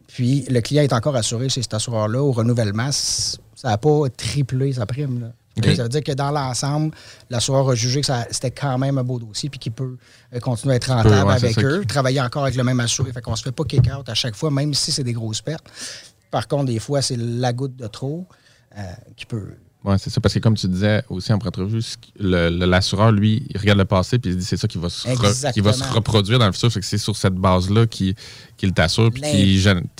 puis 0.07 0.45
le 0.49 0.59
client 0.61 0.83
est 0.83 0.93
encore 0.93 1.15
assuré 1.15 1.49
chez 1.49 1.61
cet 1.61 1.73
assureur-là. 1.73 2.21
Au 2.21 2.31
renouvellement, 2.31 2.91
ça 2.91 3.37
n'a 3.63 3.77
pas 3.77 4.09
triplé 4.15 4.73
sa 4.73 4.85
prime. 4.85 5.21
là. 5.21 5.27
Ça 5.75 5.83
veut 5.83 5.89
dire 5.89 6.03
que 6.03 6.11
dans 6.13 6.31
l'ensemble, 6.31 6.91
l'assureur 7.29 7.69
a 7.69 7.75
jugé 7.75 8.01
que 8.01 8.07
c'était 8.31 8.49
quand 8.51 8.77
même 8.79 8.97
un 8.97 9.03
beau 9.03 9.19
dossier 9.19 9.49
puis 9.49 9.59
qu'il 9.59 9.71
peut 9.71 9.97
euh, 10.33 10.39
continuer 10.39 10.73
à 10.73 10.77
être 10.77 10.91
rentable 10.91 11.27
ouais, 11.27 11.39
c'est 11.39 11.45
avec 11.45 11.63
eux, 11.63 11.85
travailler 11.85 12.19
encore 12.21 12.43
avec 12.43 12.55
le 12.55 12.63
même 12.63 12.79
assuré. 12.79 13.13
Fait 13.13 13.21
qu'on 13.21 13.35
se 13.35 13.43
fait 13.43 13.51
pas 13.51 13.63
kick-out 13.63 14.09
à 14.09 14.15
chaque 14.15 14.35
fois, 14.35 14.49
même 14.49 14.73
si 14.73 14.91
c'est 14.91 15.03
des 15.03 15.13
grosses 15.13 15.41
pertes. 15.41 15.65
Par 16.31 16.47
contre, 16.47 16.65
des 16.65 16.79
fois, 16.79 17.03
c'est 17.03 17.15
la 17.17 17.53
goutte 17.53 17.75
de 17.75 17.85
trop 17.85 18.25
euh, 18.31 18.33
qui 19.15 19.25
peut. 19.25 19.49
Oui, 19.85 19.95
c'est 19.99 20.09
ça, 20.09 20.21
parce 20.21 20.33
que 20.33 20.39
comme 20.39 20.55
tu 20.55 20.65
disais 20.69 21.03
aussi 21.09 21.33
en 21.33 21.35
entrevue, 21.35 21.81
ce 21.81 21.97
qui- 21.97 22.13
le- 22.17 22.49
le- 22.49 22.65
l'assureur, 22.65 23.11
lui, 23.11 23.45
il 23.49 23.57
regarde 23.59 23.79
le 23.79 23.83
passé 23.85 24.17
puis 24.17 24.31
il 24.31 24.33
se 24.35 24.39
dit 24.39 24.45
c'est 24.45 24.55
ça 24.55 24.65
qui 24.65 24.77
va, 24.77 24.87
se 24.89 25.05
re- 25.09 25.51
qui 25.51 25.59
va 25.59 25.73
se 25.73 25.83
reproduire 25.93 26.39
dans 26.39 26.45
le 26.45 26.53
futur. 26.53 26.71
Fait 26.71 26.79
que 26.79 26.85
c'est 26.85 26.97
sur 26.97 27.17
cette 27.17 27.33
base-là 27.35 27.85
qu'il 27.85 28.15
t'assure 28.73 29.11
puis 29.11 29.21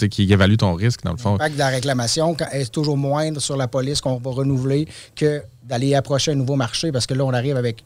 qu'il 0.10 0.32
évalue 0.32 0.56
ton 0.56 0.74
risque, 0.74 1.04
dans 1.04 1.12
le 1.12 1.18
fond. 1.18 1.34
L'impact 1.34 1.56
de 1.56 1.60
la 1.60 1.68
réclamation 1.68 2.34
est 2.54 2.72
toujours 2.72 2.96
moindre 2.96 3.42
sur 3.42 3.58
la 3.58 3.68
police 3.68 4.00
qu'on 4.00 4.18
va 4.20 4.32
renouveler 4.32 4.88
que 5.18 5.44
d'aller 5.66 5.96
approcher 5.96 6.32
un 6.32 6.36
nouveau 6.36 6.56
marché 6.56 6.94
parce 6.94 7.06
que 7.06 7.14
là, 7.14 7.26
on 7.26 7.34
arrive 7.34 7.58
avec. 7.58 7.84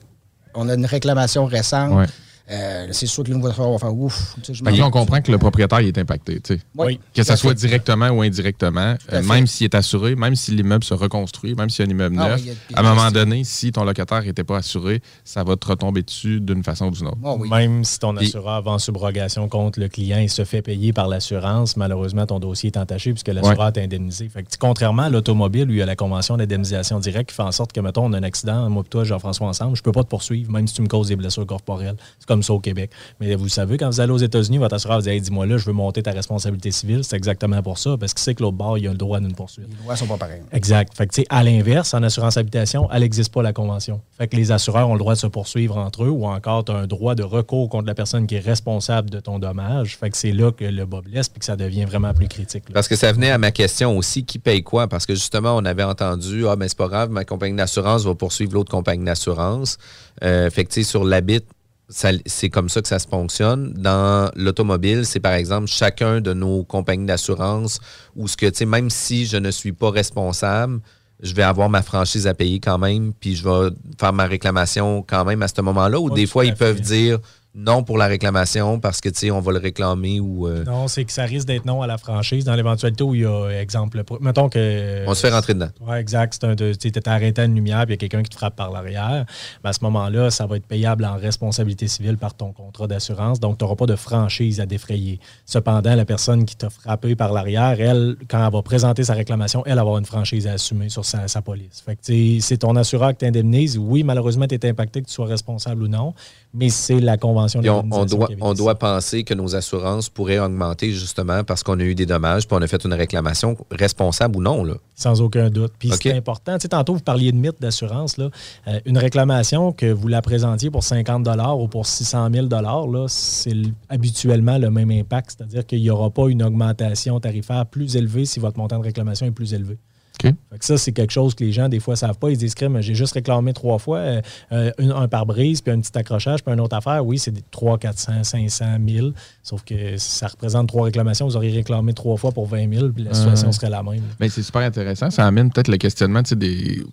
On 0.54 0.70
a 0.70 0.76
une 0.76 0.86
réclamation 0.86 1.46
récente. 1.46 1.94
Ouais. 1.96 2.06
Euh, 2.50 2.88
c'est 2.92 3.08
sûr 3.08 3.24
que 3.24 3.30
le 3.30 3.36
nouveau 3.36 3.50
assureur 3.50 3.72
va 3.74 3.78
faire 3.78 3.94
ouf. 3.94 4.36
là, 4.64 4.86
on 4.86 4.92
comprend 4.92 5.22
que 5.22 5.32
le 5.32 5.38
propriétaire 5.38 5.82
il 5.82 5.88
est 5.88 5.98
impacté. 5.98 6.40
tu 6.40 6.56
sais. 6.56 6.62
Oui. 6.78 7.00
Que 7.14 7.24
ça 7.24 7.36
soit 7.36 7.54
directement 7.54 8.10
ou 8.10 8.22
indirectement, 8.22 8.96
euh, 9.12 9.22
même 9.24 9.48
s'il 9.48 9.66
est 9.66 9.76
assuré, 9.76 10.16
même 10.16 10.36
si 10.36 10.52
l'immeuble 10.52 10.84
se 10.84 10.94
reconstruit, 10.94 11.56
même 11.56 11.70
s'il 11.70 11.84
y 11.86 11.88
a 11.88 11.90
un 11.90 11.92
immeuble 11.92 12.16
Ah 12.20 12.30
neuf, 12.30 12.40
oui, 12.42 12.44
il 12.48 12.52
a- 12.52 12.56
il 12.70 12.76
à 12.76 12.80
un 12.80 12.84
moment 12.96 13.12
donné, 13.12 13.44
si 13.44 13.72
ton 13.72 13.84
locataire 13.84 14.24
n'était 14.24 14.44
pas 14.46 14.58
assuré, 14.58 15.02
ça 15.26 15.44
va 15.44 15.56
te 15.58 15.68
retomber 15.68 16.04
dessus 16.04 16.40
d'une 16.40 16.64
façon 16.64 16.86
ou 16.86 16.92
d'une 16.92 17.08
autre. 17.08 17.18
Ah 17.26 17.34
oui. 17.38 17.50
Même 17.50 17.84
si 17.84 18.00
ton 18.00 18.16
assureur 18.16 18.62
va 18.62 18.72
en 18.72 18.80
subrogation 18.80 19.50
contre 19.50 19.80
le 19.80 19.90
client 19.90 20.20
et 20.20 20.28
se 20.30 20.46
fait 20.46 20.62
payer 20.62 20.94
par 20.94 21.08
l'assurance, 21.10 21.76
malheureusement, 21.76 22.26
ton 22.26 22.40
dossier 22.40 22.68
est 22.72 22.78
entaché 22.78 23.12
puisque 23.12 23.28
l'assureur 23.28 23.74
t'a 23.74 23.82
indemnisé. 23.82 24.30
Fait 24.30 24.44
que, 24.44 24.50
contrairement 24.60 25.04
à 25.04 25.10
l'automobile, 25.10 25.68
où 25.70 25.72
il 25.74 25.78
y 25.78 25.82
a 25.82 25.86
la 25.86 25.96
convention 25.98 26.38
d'indemnisation 26.38 27.00
directe 27.00 27.30
qui 27.32 27.36
fait 27.36 27.44
en 27.44 27.52
sorte 27.52 27.74
que, 27.74 27.80
mettons, 27.82 28.06
on 28.06 28.14
a 28.14 28.18
un 28.20 28.24
accident, 28.24 28.70
moi 28.70 28.84
et 28.86 28.90
toi, 28.90 29.04
Jean-François, 29.04 29.48
ensemble, 29.48 29.76
je 29.76 29.84
peux 29.84 29.92
pas 29.92 30.04
te 30.04 30.10
poursuivre, 30.10 30.52
même 30.52 30.68
si 30.68 30.76
tu 30.76 30.82
me 30.82 30.88
causes 30.88 31.08
des 31.10 31.16
blessures 31.16 31.46
corporelles. 31.46 31.96
C'est 32.20 32.28
comme 32.38 32.44
ça 32.44 32.54
au 32.54 32.60
Québec. 32.60 32.92
Mais 33.20 33.34
vous 33.36 33.46
le 33.46 33.50
savez, 33.50 33.78
quand 33.78 33.90
vous 33.90 34.00
allez 34.00 34.12
aux 34.12 34.18
États-Unis, 34.18 34.60
votre 34.60 34.76
assureur 34.76 34.98
vous 34.98 35.04
dit 35.04 35.10
Hey, 35.10 35.22
dis-moi 35.22 35.48
là, 35.48 35.58
je 35.58 35.66
veux 35.66 35.74
monter 35.74 36.04
ta 36.04 36.12
responsabilité 36.12 36.70
civile. 36.70 37.04
C'est 37.04 37.16
exactement 37.16 37.64
pour 37.64 37.80
ça, 37.80 37.98
parce 38.00 38.14
qu'il 38.14 38.22
sait 38.22 38.36
que 38.36 38.44
l'autre 38.44 38.58
bord, 38.58 38.78
il 38.78 38.84
y 38.84 38.88
a 38.88 38.92
le 38.92 38.98
droit 38.98 39.20
d'une 39.20 39.34
poursuite. 39.34 39.68
Les 39.68 39.86
lois 39.86 39.96
sont 39.96 40.06
pas 40.06 40.18
pareilles. 40.18 40.44
Exact. 40.52 40.96
Fait 40.96 41.08
que, 41.08 41.22
à 41.30 41.44
l'inverse, 41.44 41.96
en 41.96 42.04
assurance 42.04 42.38
habitation, 42.38 42.88
elle 42.92 43.02
n'existe 43.02 43.34
pas 43.34 43.42
la 43.42 43.54
convention. 43.54 44.02
Fait 44.18 44.28
que 44.28 44.36
les 44.36 44.52
assureurs 44.52 44.88
ont 44.88 44.94
le 44.94 45.00
droit 45.00 45.16
de 45.16 45.20
se 45.20 45.28
poursuivre 45.28 45.78
entre 45.78 46.04
eux 46.04 46.10
ou 46.10 46.28
encore 46.28 46.66
tu 46.66 46.72
as 46.72 46.76
un 46.76 46.86
droit 46.86 47.16
de 47.16 47.24
recours 47.24 47.70
contre 47.70 47.88
la 47.88 47.96
personne 47.96 48.28
qui 48.28 48.36
est 48.36 48.40
responsable 48.40 49.10
de 49.10 49.20
ton 49.20 49.40
dommage. 49.40 49.98
Fait 49.98 50.12
que 50.12 50.18
c'est 50.18 50.32
là 50.32 50.52
que 50.52 50.66
le 50.66 50.86
bas 50.86 51.02
blesse 51.02 51.30
puis 51.30 51.40
que 51.40 51.46
ça 51.46 51.56
devient 51.56 51.86
vraiment 51.86 52.14
plus 52.14 52.28
critique. 52.28 52.70
là. 52.70 52.74
Parce 52.76 52.88
que 52.88 52.96
ça 52.96 53.12
venait 53.12 53.32
à 53.32 53.40
ma 53.40 53.52
question 53.52 53.98
aussi, 53.98 54.26
qui 54.26 54.38
paye 54.38 54.62
quoi? 54.62 54.88
Parce 54.88 55.08
que 55.08 55.16
justement, 55.16 55.56
on 55.56 55.66
avait 55.66 55.84
entendu, 55.84 56.48
ah, 56.48 56.56
ben 56.56 56.68
c'est 56.68 56.78
pas 56.78 56.88
grave, 56.88 57.10
ma 57.10 57.26
compagnie 57.26 57.56
d'assurance 57.56 58.04
va 58.04 58.14
poursuivre 58.14 58.54
l'autre 58.54 58.72
compagnie 58.72 59.06
d'assurance. 59.06 59.80
Euh, 60.24 60.50
fait 60.50 60.66
que, 60.66 60.70
tu 60.70 60.84
sais, 60.84 60.90
sur 60.90 61.04
l'habit, 61.04 61.44
c'est 61.90 62.50
comme 62.50 62.70
ça 62.70 62.82
que 62.82 62.88
ça 62.88 63.00
se 63.00 63.08
fonctionne. 63.08 63.74
Dans 63.74 64.30
l'automobile, 64.36 65.06
c'est 65.06 65.20
par 65.20 65.34
exemple 65.34 65.68
chacun 65.68 66.22
de 66.22 66.34
nos 66.34 66.64
compagnies 66.64 67.06
d'assurance 67.06 67.80
où 68.16 68.28
ce 68.28 68.36
que, 68.36 68.46
tu 68.48 68.58
sais, 68.58 68.66
même 68.66 68.90
si 68.90 69.26
je 69.26 69.38
ne 69.38 69.52
suis 69.52 69.72
pas 69.72 69.90
responsable, 69.90 70.82
je 71.22 71.34
vais 71.34 71.44
avoir 71.44 71.70
ma 71.70 71.82
franchise 71.82 72.28
à 72.28 72.34
payer 72.34 72.60
quand 72.60 72.78
même, 72.78 73.14
puis 73.14 73.36
je 73.36 73.44
vais 73.44 73.70
faire 74.00 74.14
ma 74.14 74.26
réclamation 74.26 75.04
quand 75.08 75.26
même 75.26 75.42
à 75.42 75.48
ce 75.48 75.62
moment-là, 75.62 76.00
ou 76.00 76.10
des 76.10 76.28
fois, 76.28 76.46
ils 76.46 76.54
peuvent 76.54 76.82
dire 76.82 77.20
non 77.58 77.84
pour 77.84 77.98
la 77.98 78.06
réclamation 78.06 78.80
parce 78.80 79.02
que, 79.02 79.10
tu 79.10 79.20
sais, 79.20 79.32
on 79.32 79.40
va 79.42 79.52
le 79.52 79.58
réclamer 79.58 80.20
ou... 80.20 80.48
euh, 80.48 80.64
Non, 80.64 80.88
c'est 80.88 81.04
que 81.06 81.12
ça 81.12 81.24
risque 81.24 81.48
d'être 81.48 81.66
non 81.66 81.82
à 81.82 81.88
la 81.88 81.98
franchise 81.98 82.46
dans 82.46 82.54
l'éventualité 82.56 83.04
où 83.04 83.16
il 83.16 83.22
y 83.22 83.26
a, 83.26 83.50
exemple, 83.60 84.04
mettons 84.22 84.48
que. 84.48 85.04
on 85.08 85.14
se 85.16 85.22
fait 85.22 85.34
rentrer 85.34 85.56
dedans. 85.56 85.70
Oui, 85.82 85.98
exact. 85.98 86.40
Tu 86.56 86.88
es 86.88 87.10
arrêté 87.10 87.42
à 87.42 87.46
une 87.46 87.56
lumière 87.56 87.86
puis 87.86 87.96
il 87.96 87.96
y 87.96 87.96
a 87.96 87.98
quelqu'un 87.98 88.22
qui 88.22 88.30
te 88.30 88.36
frappe 88.36 88.56
par 88.56 88.72
l'arrière. 88.72 89.26
Ben, 89.64 89.72
à 89.72 89.74
ce 89.74 89.80
moment-là, 89.86 90.30
ça 90.30 90.46
va 90.46 90.58
être 90.58 90.68
payable 90.68 91.04
en 91.04 91.16
responsabilité 91.18 91.88
civile 91.88 92.18
par 92.18 92.36
ton 92.36 92.52
contrat 92.54 92.86
d'assurance. 92.86 93.40
Donc, 93.40 93.58
tu 93.58 93.64
n'auras 93.66 93.76
pas 93.76 93.88
de 93.88 93.96
franchise 93.96 94.60
à 94.60 94.68
défrayer. 94.68 95.20
Cependant, 95.48 95.96
la 95.96 96.06
personne 96.06 96.46
qui 96.46 96.56
t'a 96.56 96.70
frappé 96.70 97.16
par 97.16 97.34
l'arrière, 97.34 97.82
elle, 97.82 98.18
quand 98.30 98.46
elle 98.46 98.54
va 98.54 98.62
présenter 98.62 99.04
sa 99.04 99.16
réclamation, 99.16 99.64
elle 99.66 99.76
va 99.76 99.82
avoir 99.82 99.98
une 99.98 100.06
franchise 100.06 100.46
à 100.46 100.52
assumer 100.54 100.90
sur 100.90 101.06
sa, 101.06 101.28
sa 101.28 101.42
police. 101.42 101.82
Fait 101.84 101.96
que 101.96 102.40
c'est 102.42 102.58
ton 102.58 102.76
assureur 102.76 103.10
qui 103.12 103.18
t'indemnise. 103.18 103.80
Oui, 103.80 104.04
malheureusement, 104.04 104.46
tu 104.48 104.54
es 104.56 104.66
impacté, 104.70 105.02
que 105.02 105.08
tu 105.08 105.14
sois 105.14 105.26
responsable 105.26 105.84
ou 105.84 105.88
non, 105.88 106.14
mais 106.54 106.70
c'est 106.70 107.00
la 107.00 107.18
convention 107.18 107.47
On, 107.56 108.06
doit, 108.06 108.30
on 108.42 108.76
penser 108.76 109.24
que 109.24 109.34
nos 109.34 109.56
assurances 109.56 110.10
pourraient 110.10 110.40
augmenter 110.40 110.92
justement 110.92 111.44
parce 111.44 111.64
qu'on 111.64 111.80
a 111.80 111.84
eu 111.84 111.96
des 111.96 112.06
dommages, 112.06 112.48
puis 112.48 112.58
on 112.58 112.62
a 112.62 112.68
fait 112.68 112.84
une 112.86 112.94
réclamation 112.94 113.58
responsable 113.72 114.38
ou 114.38 114.42
non. 114.42 114.64
Là. 114.64 114.76
Sans 114.96 115.22
aucun 115.22 115.50
doute. 115.50 115.74
Puis 115.78 115.92
c'est 116.02 116.14
important. 116.14 116.56
Tu 116.58 116.64
sais, 116.64 116.70
tantôt, 116.70 116.94
vous 116.94 117.02
parliez 117.02 117.32
de 117.32 117.38
mythe 117.38 117.62
d'assurance. 117.62 118.18
là. 118.18 118.30
Euh, 118.68 118.80
une 118.86 118.98
réclamation 118.98 119.72
que 119.72 119.92
vous 119.92 120.08
la 120.08 120.22
présentiez 120.22 120.72
pour 120.72 120.84
50 120.84 121.28
ou 121.58 121.68
pour 121.68 121.86
600 121.86 122.30
000 122.34 122.48
là, 122.50 123.06
c'est 123.08 123.54
habituellement 123.90 124.58
le 124.58 124.70
même 124.70 124.92
impact. 124.92 125.36
C'est-à-dire 125.38 125.66
qu'il 125.66 125.82
n'y 125.82 125.90
aura 125.90 126.10
pas 126.10 126.28
une 126.28 126.44
augmentation 126.44 127.20
tarifaire 127.20 127.66
plus 127.66 127.96
élevée 127.96 128.26
si 128.26 128.40
votre 128.40 128.58
montant 128.58 128.80
de 128.80 128.84
réclamation 128.84 129.26
est 129.26 129.32
plus 129.32 129.54
élevé. 129.54 129.78
Fait 130.22 130.58
que 130.58 130.66
ça, 130.66 130.78
c'est 130.78 130.92
quelque 130.92 131.12
chose 131.12 131.36
que 131.36 131.44
les 131.44 131.52
gens, 131.52 131.70
des 131.70 131.80
fois, 131.80 131.94
ne 131.94 131.98
savent 131.98 132.18
pas. 132.18 132.30
Ils 132.30 132.38
disent, 132.38 132.56
mais 132.70 132.82
j'ai 132.82 132.96
juste 132.96 133.14
réclamé 133.14 133.54
trois 133.54 133.78
fois, 133.78 134.00
euh, 134.00 134.22
euh, 134.52 134.72
un, 134.80 135.08
pare-brise, 135.08 135.62
puis 135.62 135.72
un 135.72 135.80
petit 135.80 135.98
accrochage, 135.98 136.44
puis 136.44 136.54
une 136.54 136.60
autre 136.60 136.76
affaire. 136.76 137.06
Oui, 137.06 137.20
c'est 137.20 137.34
3, 137.52 137.78
400, 137.78 138.24
500, 138.24 138.80
1000. 138.80 139.14
Sauf 139.44 139.64
que 139.64 139.98
ça 139.98 140.28
représente 140.28 140.68
trois 140.68 140.86
réclamations. 140.86 141.28
Vous 141.28 141.38
auriez 141.38 141.52
réclamé 141.52 141.94
trois 141.94 142.18
fois 142.18 142.32
pour 142.32 142.48
20 142.48 142.74
000, 142.74 142.90
puis 142.90 143.04
la 143.04 143.14
situation 143.14 143.52
serait 143.52 143.70
la 143.70 143.84
même. 143.84 144.02
Mais 144.20 144.30
c'est 144.30 144.44
super 144.44 144.62
intéressant. 144.62 145.10
Ça 145.10 145.26
amène 145.26 145.52
peut-être 145.52 145.70
le 145.70 145.78
questionnement, 145.78 146.22
des... 146.22 146.84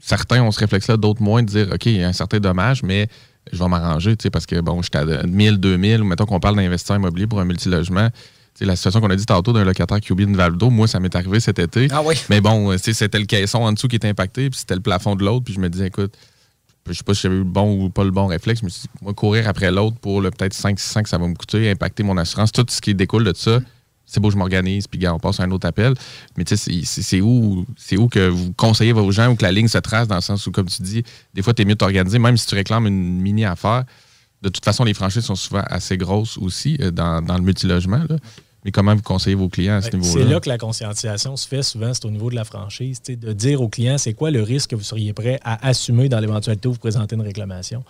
Certains 0.00 0.42
ont 0.42 0.50
ce 0.50 0.60
réflexe-là, 0.60 0.96
d'autres 0.96 1.22
moins, 1.22 1.42
de 1.42 1.48
dire, 1.48 1.68
OK, 1.72 1.86
il 1.86 1.96
y 1.96 2.04
a 2.04 2.08
un 2.08 2.12
certain 2.12 2.38
dommage, 2.38 2.82
mais 2.82 3.08
je 3.52 3.58
vais 3.58 3.68
m'arranger, 3.68 4.16
parce 4.32 4.46
que, 4.46 4.60
bon, 4.60 4.82
j'étais 4.82 4.98
à 4.98 5.22
1000, 5.22 5.58
2000, 5.58 6.02
ou 6.02 6.04
mettons 6.04 6.26
qu'on 6.26 6.40
parle 6.40 6.56
d'investisseur 6.56 6.96
immobilier 6.96 7.26
pour 7.26 7.40
un 7.40 7.44
multilogement 7.44 8.08
la 8.60 8.76
situation 8.76 9.00
qu'on 9.00 9.10
a 9.10 9.16
dit 9.16 9.26
tantôt 9.26 9.52
d'un 9.52 9.64
locataire 9.64 10.00
qui 10.00 10.12
oublie 10.12 10.24
une 10.24 10.36
valve 10.36 10.56
d'eau, 10.56 10.70
moi, 10.70 10.86
ça 10.88 11.00
m'est 11.00 11.14
arrivé 11.14 11.40
cet 11.40 11.58
été. 11.58 11.88
Ah 11.90 12.02
oui. 12.04 12.14
Mais 12.30 12.40
bon, 12.40 12.72
euh, 12.72 12.78
c'était 12.78 13.18
le 13.18 13.26
caisson 13.26 13.58
en 13.58 13.72
dessous 13.72 13.88
qui 13.88 13.96
était 13.96 14.08
impacté, 14.08 14.48
puis 14.50 14.58
c'était 14.58 14.74
le 14.74 14.80
plafond 14.80 15.16
de 15.16 15.24
l'autre, 15.24 15.44
puis 15.44 15.54
je 15.54 15.60
me 15.60 15.68
disais, 15.68 15.88
écoute, 15.88 16.16
je 16.88 16.92
sais 16.92 17.04
pas 17.04 17.14
si 17.14 17.22
j'avais 17.22 17.34
eu 17.34 17.38
le 17.38 17.44
bon 17.44 17.84
ou 17.84 17.90
pas 17.90 18.04
le 18.04 18.10
bon 18.10 18.26
réflexe, 18.26 18.62
mais 18.62 18.70
moi, 19.02 19.12
courir 19.12 19.48
après 19.48 19.70
l'autre 19.70 19.96
pour 19.98 20.20
le 20.20 20.30
peut-être 20.30 20.54
5-600 20.54 21.02
que 21.02 21.08
ça 21.08 21.18
va 21.18 21.26
me 21.26 21.34
coûter, 21.34 21.70
impacter 21.70 22.02
mon 22.02 22.16
assurance, 22.16 22.52
tout 22.52 22.64
ce 22.68 22.80
qui 22.80 22.94
découle 22.94 23.24
de 23.24 23.34
ça, 23.34 23.60
c'est 24.06 24.20
beau, 24.20 24.30
je 24.30 24.36
m'organise, 24.36 24.86
puis 24.86 25.06
on 25.08 25.18
passe 25.18 25.40
à 25.40 25.42
un 25.42 25.50
autre 25.50 25.66
appel. 25.66 25.94
Mais 26.36 26.44
tu 26.44 26.56
sais, 26.56 26.80
c'est 26.84 27.20
où, 27.20 27.66
où 27.98 28.08
que 28.08 28.28
vous 28.28 28.52
conseillez 28.52 28.92
vos 28.92 29.10
gens 29.10 29.32
ou 29.32 29.36
que 29.36 29.42
la 29.42 29.50
ligne 29.50 29.66
se 29.66 29.78
trace 29.78 30.06
dans 30.06 30.14
le 30.14 30.20
sens 30.20 30.46
où, 30.46 30.52
comme 30.52 30.66
tu 30.66 30.82
dis, 30.82 31.02
des 31.34 31.42
fois, 31.42 31.52
tu 31.52 31.62
es 31.62 31.64
mieux 31.64 31.74
t'organiser, 31.74 32.20
même 32.20 32.36
si 32.36 32.46
tu 32.46 32.54
réclames 32.54 32.86
une 32.86 33.20
mini 33.20 33.44
affaire. 33.44 33.84
De 34.42 34.48
toute 34.48 34.64
façon, 34.64 34.84
les 34.84 34.94
franchises 34.94 35.24
sont 35.24 35.34
souvent 35.34 35.64
assez 35.66 35.96
grosses 35.96 36.38
aussi 36.38 36.78
euh, 36.80 36.92
dans, 36.92 37.20
dans 37.20 37.36
le 37.36 37.42
multilogement. 37.42 38.04
Mais 38.66 38.72
comment 38.72 38.96
vous 38.96 39.02
conseillez 39.02 39.36
vos 39.36 39.48
clients 39.48 39.76
à 39.76 39.80
ce 39.80 39.94
niveau-là? 39.94 40.24
C'est 40.24 40.28
là 40.28 40.40
que 40.40 40.48
la 40.48 40.58
conscientisation 40.58 41.36
se 41.36 41.46
fait 41.46 41.62
souvent, 41.62 41.94
c'est 41.94 42.04
au 42.04 42.10
niveau 42.10 42.30
de 42.30 42.34
la 42.34 42.42
franchise, 42.42 43.00
de 43.00 43.32
dire 43.32 43.62
aux 43.62 43.68
clients 43.68 43.96
c'est 43.96 44.12
quoi 44.12 44.32
le 44.32 44.42
risque 44.42 44.70
que 44.70 44.74
vous 44.74 44.82
seriez 44.82 45.12
prêt 45.12 45.38
à 45.44 45.64
assumer 45.64 46.08
dans 46.08 46.18
l'éventualité 46.18 46.66
où 46.66 46.72
vous 46.72 46.78
présentez 46.80 47.14
une 47.14 47.22
réclamation? 47.22 47.84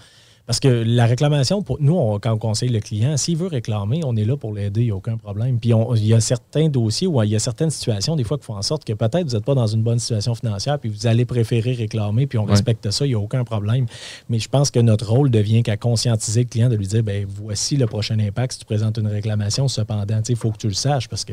Parce 0.46 0.60
que 0.60 0.68
la 0.68 1.06
réclamation, 1.06 1.62
pour 1.62 1.78
nous, 1.80 2.18
quand 2.20 2.32
on 2.32 2.38
conseille 2.38 2.68
le 2.68 2.78
client, 2.80 3.16
s'il 3.16 3.36
veut 3.36 3.48
réclamer, 3.48 4.02
on 4.04 4.14
est 4.16 4.24
là 4.24 4.36
pour 4.36 4.52
l'aider, 4.52 4.82
il 4.82 4.84
n'y 4.84 4.90
a 4.92 4.96
aucun 4.96 5.16
problème. 5.16 5.58
Puis 5.58 5.72
il 5.96 6.06
y 6.06 6.14
a 6.14 6.20
certains 6.20 6.68
dossiers 6.68 7.08
où 7.08 7.20
il 7.22 7.30
y 7.30 7.36
a 7.36 7.40
certaines 7.40 7.70
situations, 7.70 8.14
des 8.14 8.22
fois, 8.22 8.38
qui 8.38 8.44
font 8.44 8.54
en 8.56 8.62
sorte 8.62 8.84
que 8.84 8.92
peut-être 8.92 9.24
vous 9.24 9.34
n'êtes 9.34 9.44
pas 9.44 9.54
dans 9.54 9.66
une 9.66 9.82
bonne 9.82 9.98
situation 9.98 10.34
financière, 10.36 10.78
puis 10.78 10.88
vous 10.88 11.06
allez 11.08 11.24
préférer 11.24 11.72
réclamer, 11.72 12.26
puis 12.26 12.38
on 12.38 12.44
respecte 12.44 12.88
ça, 12.90 13.04
il 13.04 13.08
n'y 13.08 13.14
a 13.14 13.18
aucun 13.18 13.42
problème. 13.42 13.86
Mais 14.28 14.38
je 14.38 14.48
pense 14.48 14.70
que 14.70 14.78
notre 14.78 15.10
rôle 15.10 15.30
devient 15.30 15.64
qu'à 15.64 15.76
conscientiser 15.76 16.42
le 16.44 16.48
client, 16.48 16.68
de 16.68 16.76
lui 16.76 16.86
dire, 16.86 17.02
ben 17.02 17.26
voici 17.28 17.76
le 17.76 17.86
prochain 17.86 18.18
impact 18.18 18.52
si 18.52 18.58
tu 18.60 18.64
présentes 18.66 18.98
une 18.98 19.08
réclamation. 19.08 19.66
Cependant, 19.66 20.20
il 20.28 20.36
faut 20.36 20.52
que 20.52 20.58
tu 20.58 20.68
le 20.68 20.74
saches. 20.74 21.08
parce 21.08 21.24
que 21.24 21.32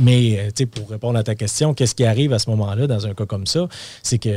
Mais 0.00 0.38
euh, 0.38 0.66
pour 0.66 0.88
répondre 0.88 1.18
à 1.18 1.22
ta 1.22 1.34
question, 1.34 1.74
qu'est-ce 1.74 1.94
qui 1.94 2.04
arrive 2.04 2.32
à 2.32 2.38
ce 2.38 2.48
moment-là 2.50 2.86
dans 2.86 3.06
un 3.06 3.12
cas 3.12 3.26
comme 3.26 3.46
ça? 3.46 3.68
C'est 4.02 4.18
que, 4.18 4.30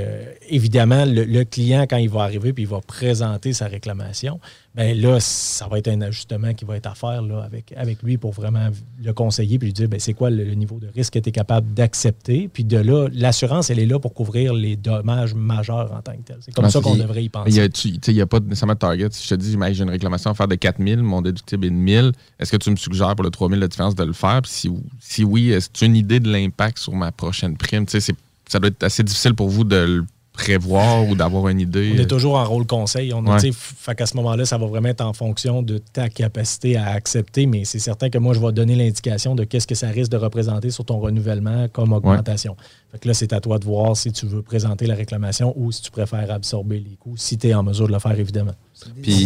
évidemment, 0.49 1.05
le, 1.05 1.23
le 1.23 1.45
client, 1.45 1.85
quand 1.89 1.97
il 1.97 2.09
va 2.09 2.23
arriver, 2.23 2.51
puis 2.51 2.63
il 2.63 2.69
va 2.69 2.81
présenter 2.81 3.53
sa 3.53 3.67
réclamation, 3.67 3.84
réclamation, 3.86 4.39
ben 4.73 4.99
là, 4.99 5.19
ça 5.19 5.67
va 5.67 5.79
être 5.79 5.88
un 5.88 6.01
ajustement 6.01 6.53
qui 6.53 6.65
va 6.65 6.77
être 6.77 6.88
à 6.88 6.95
faire 6.95 7.21
là, 7.21 7.41
avec, 7.43 7.73
avec 7.77 8.01
lui 8.03 8.17
pour 8.17 8.31
vraiment 8.31 8.69
le 9.01 9.13
conseiller 9.13 9.57
puis 9.59 9.67
lui 9.67 9.73
dire 9.73 9.88
ben, 9.88 9.99
c'est 9.99 10.13
quoi 10.13 10.29
le, 10.29 10.43
niveau 10.55 10.79
de 10.79 10.88
risque 10.88 11.13
que 11.13 11.19
tu 11.19 11.29
es 11.29 11.31
capable 11.31 11.73
d'accepter? 11.73 12.49
Puis 12.51 12.63
de 12.63 12.77
là, 12.77 13.07
l'assurance, 13.13 13.69
elle 13.69 13.79
est 13.79 13.86
là 13.86 13.99
pour 13.99 14.13
couvrir 14.13 14.53
les 14.53 14.75
dommages 14.75 15.33
majeurs 15.33 15.91
en 15.93 16.01
tant 16.01 16.13
que 16.13 16.23
tel. 16.25 16.38
C'est 16.41 16.53
comme 16.53 16.69
ça 16.69 16.81
qu'on 16.81 16.95
devrait 16.95 17.23
y 17.23 17.29
penser. 17.29 17.69
Il 18.07 18.13
n'y 18.13 18.21
a, 18.21 18.25
pas 18.25 18.39
nécessairement 18.39 18.73
de 18.73 18.79
target. 18.79 19.07
Si 19.11 19.27
je 19.27 19.36
te 19.36 19.36
dis, 19.36 19.57
j'ai 19.71 19.83
une 19.83 19.89
réclamation 19.89 20.31
à 20.31 20.33
faire 20.33 20.47
de 20.47 20.55
4 20.55 20.83
000, 20.83 21.01
mon 21.01 21.21
déductible 21.21 21.65
est 21.65 21.69
de 21.69 21.75
1000, 21.75 22.11
est-ce 22.39 22.51
que 22.51 22.57
tu 22.57 22.71
me 22.71 22.75
suggères 22.75 23.15
pour 23.15 23.23
le 23.23 23.29
3 23.29 23.49
000 23.49 23.61
de 23.61 23.67
différence 23.67 23.95
de 23.95 24.03
le 24.03 24.13
faire? 24.13 24.41
Puis 24.41 24.51
si, 24.51 24.71
si 24.99 25.23
oui, 25.23 25.51
est-ce 25.51 25.69
que 25.69 25.73
tu 25.77 25.83
as 25.86 25.88
une 25.88 25.95
idée 25.95 26.19
de 26.19 26.31
l'impact 26.31 26.79
sur 26.79 26.93
ma 26.93 27.11
prochaine 27.11 27.57
prime? 27.57 27.86
ça 27.88 28.59
doit 28.59 28.67
être 28.67 28.83
assez 28.83 29.03
difficile 29.03 29.33
pour 29.33 29.49
vous 29.49 29.63
de 29.63 29.75
le 29.75 30.05
prévoir 30.36 31.07
ou 31.07 31.15
d'avoir 31.15 31.47
une 31.47 31.59
idée? 31.59 31.93
On 31.95 31.99
est 31.99 32.07
toujours 32.07 32.36
en 32.36 32.45
rôle 32.45 32.67
conseil. 32.67 33.13
On 33.13 33.25
ouais. 33.25 33.51
fait 33.53 33.95
qu'à 33.95 34.05
ce 34.05 34.15
moment-là, 34.17 34.45
ça 34.45 34.57
va 34.57 34.65
vraiment 34.67 34.89
être 34.89 35.01
en 35.01 35.13
fonction 35.13 35.63
de 35.63 35.77
ta 35.77 36.09
capacité 36.09 36.77
à 36.77 36.89
accepter, 36.89 37.45
mais 37.45 37.65
c'est 37.65 37.79
certain 37.79 38.09
que 38.09 38.17
moi, 38.17 38.33
je 38.33 38.39
vais 38.39 38.51
donner 38.51 38.75
l'indication 38.75 39.36
de 39.36 39.43
qu'est-ce 39.43 39.67
que 39.67 39.75
ça 39.75 39.88
risque 39.88 40.11
de 40.11 40.17
représenter 40.17 40.69
sur 40.69 40.86
ton 40.86 40.99
renouvellement 40.99 41.67
comme 41.69 41.93
augmentation. 41.93 42.55
Fait 42.91 42.99
que 42.99 43.07
là, 43.07 43.13
c'est 43.13 43.33
à 43.33 43.39
toi 43.39 43.59
de 43.59 43.65
voir 43.65 43.97
si 43.97 44.11
tu 44.11 44.25
veux 44.25 44.41
présenter 44.41 44.86
la 44.86 44.95
réclamation 44.95 45.53
ou 45.55 45.71
si 45.71 45.81
tu 45.81 45.91
préfères 45.91 46.29
absorber 46.31 46.79
les 46.79 46.95
coûts, 46.95 47.17
si 47.17 47.38
tu 47.38 47.47
es 47.47 47.53
en 47.53 47.63
mesure 47.63 47.88
de 47.88 47.93
le 47.93 47.99
faire, 47.99 48.17
évidemment. 48.19 48.55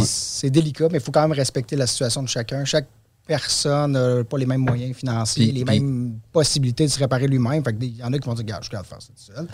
C'est 0.03 0.49
délicat, 0.49 0.87
mais 0.91 0.99
il 0.99 1.03
faut 1.03 1.11
quand 1.11 1.21
même 1.27 1.37
respecter 1.37 1.75
la 1.75 1.87
situation 1.87 2.23
de 2.23 2.29
chacun. 2.29 2.63
Chaque 2.65 2.87
personne 3.27 3.91
n'a 3.91 4.23
pas 4.23 4.37
les 4.39 4.47
mêmes 4.47 4.61
moyens 4.61 4.95
financiers, 4.95 5.51
les 5.51 5.63
mêmes 5.63 6.19
possibilités 6.31 6.85
de 6.85 6.89
se 6.89 6.97
réparer 6.97 7.27
lui-même. 7.27 7.61
Il 7.79 7.97
y 7.97 8.03
en 8.03 8.11
a 8.11 8.17
qui 8.17 8.27
vont 8.27 8.33
dire, 8.33 8.43
regarde, 8.43 8.63
je 8.63 8.69
suis 8.69 8.87
faire 8.87 9.01
ça 9.01 9.07
tout 9.07 9.33
seul. 9.35 9.47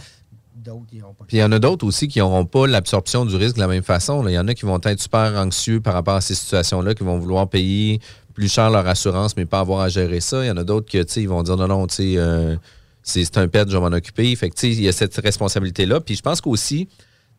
Puis 1.28 1.38
il 1.38 1.40
y 1.40 1.44
en 1.44 1.52
a 1.52 1.60
d'autres 1.60 1.86
aussi 1.86 2.08
qui 2.08 2.20
n'auront 2.20 2.46
pas 2.46 2.68
l'absorption 2.68 3.26
du 3.26 3.36
risque 3.36 3.56
de 3.56 3.62
la 3.62 3.68
même 3.68 3.84
façon. 3.84 4.28
Il 4.28 4.34
y 4.34 4.40
en 4.40 4.48
a 4.48 4.54
qui 4.54 4.66
vont 4.66 4.80
être 4.84 5.00
super 5.00 5.34
anxieux 5.36 5.80
par 5.82 5.94
rapport 5.94 6.16
à 6.16 6.22
ces 6.22 6.36
situations-là, 6.36 6.94
qui 6.94 7.04
vont 7.04 7.18
vouloir 7.18 7.50
payer 7.50 8.00
plus 8.34 8.52
cher 8.52 8.70
leur 8.70 8.86
assurance, 8.88 9.36
mais 9.38 9.46
pas 9.46 9.60
avoir 9.60 9.82
à 9.82 9.90
gérer 9.90 10.20
ça. 10.20 10.44
Il 10.44 10.48
y 10.48 10.52
en 10.52 10.58
a 10.58 10.64
d'autres 10.64 10.88
qui 10.88 10.98
ils 10.98 11.30
vont 11.30 11.44
dire 11.44 11.56
non, 11.58 11.68
non, 11.68 11.88
euh, 12.00 12.58
c'est 13.04 13.38
un 13.38 13.48
pet, 13.48 13.70
je 13.70 13.78
vais 13.78 13.80
m'en 13.80 13.96
occuper. 13.96 14.36
Fait 14.36 14.52
il 14.64 14.82
y 14.82 14.88
a 14.88 14.92
cette 14.92 15.16
responsabilité-là. 15.16 16.02
Puis 16.02 16.16
je 16.16 16.22
pense 16.22 16.42
qu'aussi, 16.42 16.90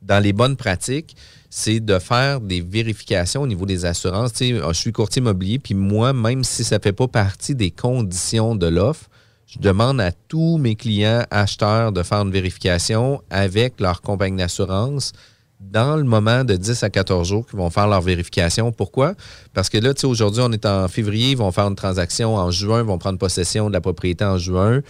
dans 0.03 0.23
les 0.23 0.33
bonnes 0.33 0.57
pratiques, 0.57 1.17
c'est 1.51 1.81
de 1.81 1.99
faire 1.99 2.41
des 2.41 2.61
vérifications 2.61 3.43
au 3.43 3.47
niveau 3.47 3.67
des 3.67 3.85
assurances. 3.85 4.33
je 4.39 4.73
suis 4.73 4.93
courtier 4.93 5.21
immobilier, 5.21 5.59
puis 5.59 5.75
moi, 5.75 6.13
même 6.13 6.45
si 6.45 6.65
ça 6.65 6.79
ne 6.79 6.83
fait 6.83 6.93
pas 6.93 7.09
partie 7.09 7.55
des 7.55 7.71
conditions 7.71 8.55
de 8.55 8.67
l'offre, 8.67 9.09
je 9.57 9.63
demande 9.63 10.03
à 10.03 10.13
tous 10.13 10.59
mes 10.59 10.75
clients 10.75 11.25
acheteurs 11.31 11.91
de 11.91 12.03
faire 12.03 12.21
une 12.21 12.31
vérification 12.31 13.23
avec 13.31 13.81
leur 13.81 14.03
compagnie 14.03 14.37
d'assurance 14.37 15.13
dans 15.61 15.97
le 15.97 16.05
moment 16.05 16.45
de 16.45 16.55
10 16.55 16.83
à 16.83 16.91
14 16.91 17.27
jours 17.27 17.47
qu'ils 17.47 17.59
vont 17.59 17.71
faire 17.71 17.89
leur 17.89 18.01
vérification. 18.01 18.73
Pourquoi? 18.73 19.15
Parce 19.55 19.69
que 19.69 19.79
là, 19.79 19.95
tu 19.95 20.03
sais, 20.03 20.07
aujourd'hui, 20.07 20.43
on 20.45 20.53
est 20.53 20.67
en 20.67 20.87
février, 20.89 21.31
ils 21.31 21.37
vont 21.37 21.51
faire 21.51 21.67
une 21.67 21.77
transaction 21.77 22.37
en 22.37 22.51
juin, 22.51 22.81
ils 22.81 22.87
vont 22.87 22.99
prendre 22.99 23.19
possession 23.19 23.69
de 23.69 23.73
la 23.73 23.81
propriété 23.81 24.25
en 24.25 24.39
juin. 24.39 24.83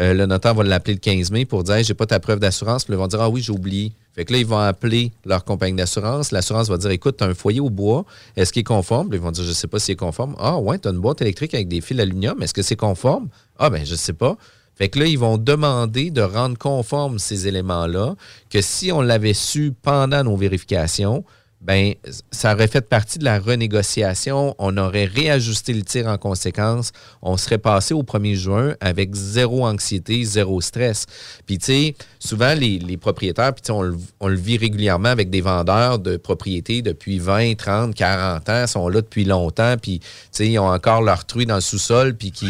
Euh, 0.00 0.12
le 0.12 0.26
notaire 0.26 0.54
va 0.54 0.64
l'appeler 0.64 0.94
le 0.94 1.00
15 1.00 1.30
mai 1.30 1.44
pour 1.44 1.62
dire 1.62 1.82
j'ai 1.82 1.94
pas 1.94 2.06
ta 2.06 2.18
preuve 2.18 2.40
d'assurance. 2.40 2.84
Puis 2.84 2.94
ils 2.94 2.96
vont 2.96 3.06
dire 3.06 3.20
Ah 3.20 3.28
oui, 3.28 3.42
j'ai 3.42 3.52
oublié. 3.52 3.92
Fait 4.14 4.24
que 4.24 4.32
là, 4.32 4.38
ils 4.38 4.46
vont 4.46 4.58
appeler 4.58 5.12
leur 5.24 5.44
compagnie 5.44 5.76
d'assurance. 5.76 6.32
L'assurance 6.32 6.68
va 6.68 6.78
dire 6.78 6.90
Écoute, 6.90 7.18
tu 7.18 7.24
as 7.24 7.28
un 7.28 7.34
foyer 7.34 7.60
au 7.60 7.70
bois, 7.70 8.04
est-ce 8.36 8.52
qu'il 8.52 8.60
est 8.60 8.64
conforme? 8.64 9.10
Ils 9.12 9.20
vont 9.20 9.30
dire 9.30 9.44
Je 9.44 9.52
sais 9.52 9.68
pas 9.68 9.78
s'il 9.78 9.92
est 9.92 9.96
conforme. 9.96 10.34
Ah 10.38 10.58
ouais, 10.58 10.78
tu 10.78 10.88
as 10.88 10.90
une 10.90 10.98
boîte 10.98 11.20
électrique 11.20 11.54
avec 11.54 11.68
des 11.68 11.80
fils 11.80 11.96
d'aluminium, 11.96 12.42
est-ce 12.42 12.54
que 12.54 12.62
c'est 12.62 12.76
conforme? 12.76 13.28
Ah 13.58 13.70
ben, 13.70 13.84
je 13.84 13.94
sais 13.94 14.12
pas. 14.12 14.36
Fait 14.76 14.88
que 14.88 14.98
là, 14.98 15.06
ils 15.06 15.18
vont 15.18 15.38
demander 15.38 16.10
de 16.10 16.22
rendre 16.22 16.58
conforme 16.58 17.18
ces 17.18 17.46
éléments-là, 17.46 18.14
que 18.50 18.60
si 18.60 18.92
on 18.92 19.00
l'avait 19.00 19.34
su 19.34 19.72
pendant 19.82 20.24
nos 20.24 20.36
vérifications, 20.36 21.24
ben 21.64 21.94
ça 22.30 22.52
aurait 22.52 22.68
fait 22.68 22.86
partie 22.86 23.18
de 23.18 23.24
la 23.24 23.38
renégociation. 23.38 24.54
On 24.58 24.76
aurait 24.76 25.06
réajusté 25.06 25.72
le 25.72 25.82
tir 25.82 26.06
en 26.06 26.18
conséquence. 26.18 26.92
On 27.22 27.38
serait 27.38 27.58
passé 27.58 27.94
au 27.94 28.02
1er 28.02 28.34
juin 28.34 28.74
avec 28.80 29.14
zéro 29.14 29.66
anxiété, 29.66 30.24
zéro 30.24 30.60
stress. 30.60 31.06
Puis, 31.46 31.56
tu 31.56 31.64
sais, 31.64 31.94
souvent, 32.18 32.54
les, 32.54 32.98
propriétaires, 32.98 33.54
puis 33.54 33.70
on, 33.70 33.80
le, 33.80 33.96
on 34.20 34.28
le 34.28 34.36
vit 34.36 34.58
régulièrement 34.58 35.08
avec 35.08 35.30
des 35.30 35.40
vendeurs 35.40 35.98
de 35.98 36.18
propriétés 36.18 36.82
depuis 36.82 37.18
20, 37.18 37.56
30, 37.56 37.94
40 37.94 38.48
ans, 38.50 38.66
sont 38.66 38.88
là 38.88 39.00
depuis 39.00 39.24
longtemps, 39.24 39.76
puis, 39.80 40.00
tu 40.00 40.06
sais, 40.32 40.48
ils 40.48 40.58
ont 40.58 40.68
encore 40.68 41.00
leur 41.00 41.24
truie 41.24 41.46
dans 41.46 41.56
le 41.56 41.60
sous-sol, 41.62 42.14
puis 42.14 42.30
qui 42.30 42.48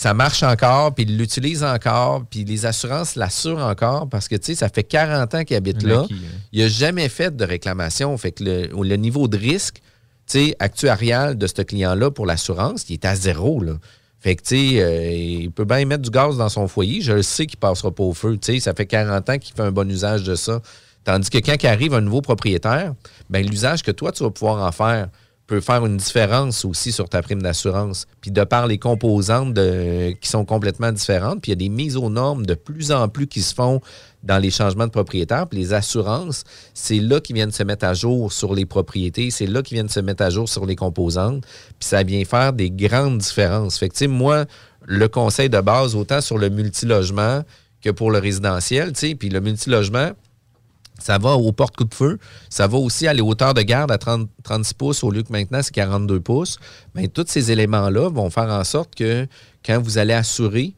ça 0.00 0.14
marche 0.14 0.42
encore, 0.42 0.94
puis 0.94 1.04
ils 1.04 1.18
l'utilisent 1.18 1.62
encore, 1.62 2.24
puis 2.24 2.42
les 2.44 2.64
assurances 2.64 3.16
l'assurent 3.16 3.58
encore 3.58 4.08
parce 4.08 4.28
que, 4.28 4.36
tu 4.36 4.46
sais, 4.46 4.54
ça 4.54 4.70
fait 4.70 4.82
40 4.82 5.34
ans 5.34 5.44
qu'ils 5.44 5.58
habitent 5.58 5.82
là. 5.82 6.06
Il 6.52 6.62
n'a 6.62 6.68
jamais 6.68 7.10
fait 7.10 7.36
de 7.36 7.44
réclamation. 7.44 8.16
Fait 8.16 8.32
que 8.32 8.42
le, 8.42 8.96
niveau 8.96 9.28
de 9.28 9.36
risque, 9.36 9.82
tu 10.26 10.38
sais, 10.38 10.56
actuarial 10.58 11.36
de 11.36 11.46
ce 11.46 11.60
client-là 11.60 12.10
pour 12.10 12.24
l'assurance, 12.24 12.86
il 12.88 12.94
est 12.94 13.04
à 13.04 13.14
zéro, 13.14 13.62
là. 13.62 13.74
Fait 14.20 14.36
que, 14.36 14.42
tu 14.42 14.56
sais, 14.70 14.82
euh, 14.82 15.12
il 15.12 15.50
peut 15.50 15.66
bien 15.66 15.84
mettre 15.84 16.02
du 16.02 16.10
gaz 16.10 16.38
dans 16.38 16.48
son 16.48 16.66
foyer. 16.66 17.02
Je 17.02 17.12
le 17.12 17.22
sais 17.22 17.44
qu'il 17.44 17.58
passera 17.58 17.90
pas 17.90 18.02
au 18.02 18.14
feu. 18.14 18.38
Tu 18.40 18.54
sais, 18.54 18.60
ça 18.60 18.72
fait 18.72 18.86
40 18.86 19.28
ans 19.28 19.36
qu'il 19.36 19.54
fait 19.54 19.62
un 19.62 19.70
bon 19.70 19.86
usage 19.90 20.22
de 20.22 20.34
ça. 20.34 20.62
Tandis 21.04 21.28
que 21.28 21.36
quand 21.36 21.62
il 21.62 21.66
arrive 21.66 21.92
un 21.92 22.00
nouveau 22.00 22.22
propriétaire, 22.22 22.94
ben 23.28 23.46
l'usage 23.46 23.82
que 23.82 23.90
toi, 23.90 24.12
tu 24.12 24.22
vas 24.22 24.30
pouvoir 24.30 24.66
en 24.66 24.72
faire, 24.72 25.08
peut 25.50 25.60
faire 25.60 25.84
une 25.84 25.96
différence 25.96 26.64
aussi 26.64 26.92
sur 26.92 27.08
ta 27.08 27.22
prime 27.22 27.42
d'assurance. 27.42 28.06
Puis 28.20 28.30
de 28.30 28.44
par 28.44 28.68
les 28.68 28.78
composantes 28.78 29.58
qui 30.20 30.28
sont 30.28 30.44
complètement 30.44 30.92
différentes, 30.92 31.42
puis 31.42 31.50
il 31.50 31.54
y 31.54 31.58
a 31.58 31.68
des 31.68 31.68
mises 31.68 31.96
aux 31.96 32.08
normes 32.08 32.46
de 32.46 32.54
plus 32.54 32.92
en 32.92 33.08
plus 33.08 33.26
qui 33.26 33.42
se 33.42 33.52
font 33.52 33.80
dans 34.22 34.38
les 34.38 34.52
changements 34.52 34.86
de 34.86 34.92
propriétaires. 34.92 35.48
Puis 35.48 35.58
les 35.58 35.72
assurances, 35.72 36.44
c'est 36.72 37.00
là 37.00 37.18
qu'ils 37.20 37.34
viennent 37.34 37.50
se 37.50 37.64
mettre 37.64 37.84
à 37.84 37.94
jour 37.94 38.32
sur 38.32 38.54
les 38.54 38.64
propriétés, 38.64 39.32
c'est 39.32 39.46
là 39.46 39.62
qu'ils 39.62 39.74
viennent 39.74 39.88
se 39.88 39.98
mettre 39.98 40.22
à 40.22 40.30
jour 40.30 40.48
sur 40.48 40.66
les 40.66 40.76
composantes. 40.76 41.42
Puis 41.80 41.88
ça 41.88 42.04
vient 42.04 42.24
faire 42.24 42.52
des 42.52 42.70
grandes 42.70 43.18
différences. 43.18 43.76
Fait 43.76 43.88
que, 43.88 44.06
moi, 44.06 44.44
le 44.86 45.08
conseil 45.08 45.50
de 45.50 45.60
base, 45.60 45.96
autant 45.96 46.20
sur 46.20 46.38
le 46.38 46.48
multilogement 46.48 47.42
que 47.82 47.90
pour 47.90 48.12
le 48.12 48.20
résidentiel, 48.20 48.92
puis 48.92 49.28
le 49.28 49.40
multilogement, 49.40 50.12
ça 51.00 51.18
va 51.18 51.34
aux 51.34 51.52
portes 51.52 51.76
coup 51.76 51.84
de 51.84 51.94
feu. 51.94 52.18
Ça 52.48 52.66
va 52.66 52.78
aussi 52.78 53.06
à 53.06 53.14
les 53.14 53.22
hauteurs 53.22 53.54
de 53.54 53.62
garde 53.62 53.90
à 53.90 53.98
30, 53.98 54.28
36 54.42 54.74
pouces 54.74 55.04
au 55.04 55.10
lieu 55.10 55.22
que 55.22 55.32
maintenant 55.32 55.60
c'est 55.62 55.74
42 55.74 56.20
pouces. 56.20 56.58
Tous 57.14 57.24
ces 57.26 57.50
éléments-là 57.50 58.08
vont 58.10 58.30
faire 58.30 58.50
en 58.50 58.64
sorte 58.64 58.94
que 58.94 59.26
quand 59.64 59.80
vous 59.80 59.98
allez 59.98 60.14
assurer 60.14 60.74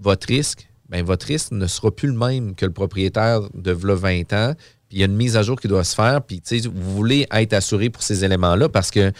votre 0.00 0.26
risque, 0.26 0.68
ben, 0.88 1.04
votre 1.04 1.26
risque 1.26 1.52
ne 1.52 1.66
sera 1.66 1.90
plus 1.90 2.08
le 2.08 2.14
même 2.14 2.54
que 2.54 2.66
le 2.66 2.72
propriétaire 2.72 3.42
de 3.54 3.70
v'là 3.70 3.94
20 3.94 4.32
ans. 4.32 4.54
Il 4.92 4.98
y 4.98 5.02
a 5.02 5.06
une 5.06 5.16
mise 5.16 5.36
à 5.36 5.42
jour 5.42 5.60
qui 5.60 5.68
doit 5.68 5.84
se 5.84 5.94
faire. 5.94 6.20
Puis, 6.22 6.42
vous 6.64 6.94
voulez 6.94 7.26
être 7.30 7.52
assuré 7.52 7.90
pour 7.90 8.02
ces 8.02 8.24
éléments-là 8.24 8.68
parce 8.68 8.90
que, 8.90 9.12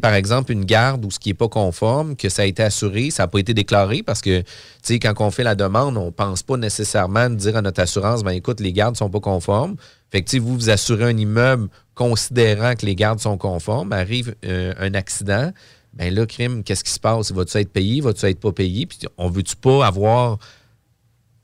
par 0.00 0.14
exemple, 0.14 0.52
une 0.52 0.64
garde 0.64 1.04
ou 1.04 1.10
ce 1.10 1.18
qui 1.18 1.30
n'est 1.30 1.34
pas 1.34 1.48
conforme, 1.48 2.16
que 2.16 2.28
ça 2.28 2.42
a 2.42 2.44
été 2.44 2.62
assuré, 2.62 3.10
ça 3.10 3.24
n'a 3.24 3.28
pas 3.28 3.38
été 3.38 3.54
déclaré 3.54 4.02
parce 4.02 4.20
que, 4.20 4.42
quand 4.88 5.14
on 5.20 5.30
fait 5.30 5.44
la 5.44 5.54
demande, 5.54 5.96
on 5.96 6.06
ne 6.06 6.10
pense 6.10 6.42
pas 6.42 6.56
nécessairement 6.56 7.30
dire 7.30 7.56
à 7.56 7.62
notre 7.62 7.80
assurance, 7.80 8.22
ben 8.22 8.32
écoute, 8.32 8.60
les 8.60 8.72
gardes 8.72 8.94
ne 8.94 8.98
sont 8.98 9.10
pas 9.10 9.20
conformes. 9.20 9.76
Fait 10.10 10.22
que, 10.22 10.38
vous, 10.38 10.54
vous 10.54 10.70
assurez 10.70 11.04
un 11.04 11.16
immeuble 11.16 11.68
considérant 11.94 12.74
que 12.74 12.84
les 12.84 12.94
gardes 12.94 13.20
sont 13.20 13.38
conformes, 13.38 13.92
arrive 13.92 14.34
euh, 14.44 14.74
un 14.78 14.94
accident, 14.94 15.52
ben 15.94 16.12
là, 16.12 16.26
crime, 16.26 16.64
qu'est-ce 16.64 16.82
qui 16.82 16.90
se 16.90 16.98
passe? 16.98 17.30
Va-tu 17.30 17.56
être 17.58 17.72
payé? 17.72 18.00
Va-tu 18.00 18.26
être 18.26 18.40
pas 18.40 18.52
payé? 18.52 18.84
Puis 18.86 18.98
on 19.16 19.30
veut-tu 19.30 19.54
pas 19.54 19.86
avoir 19.86 20.38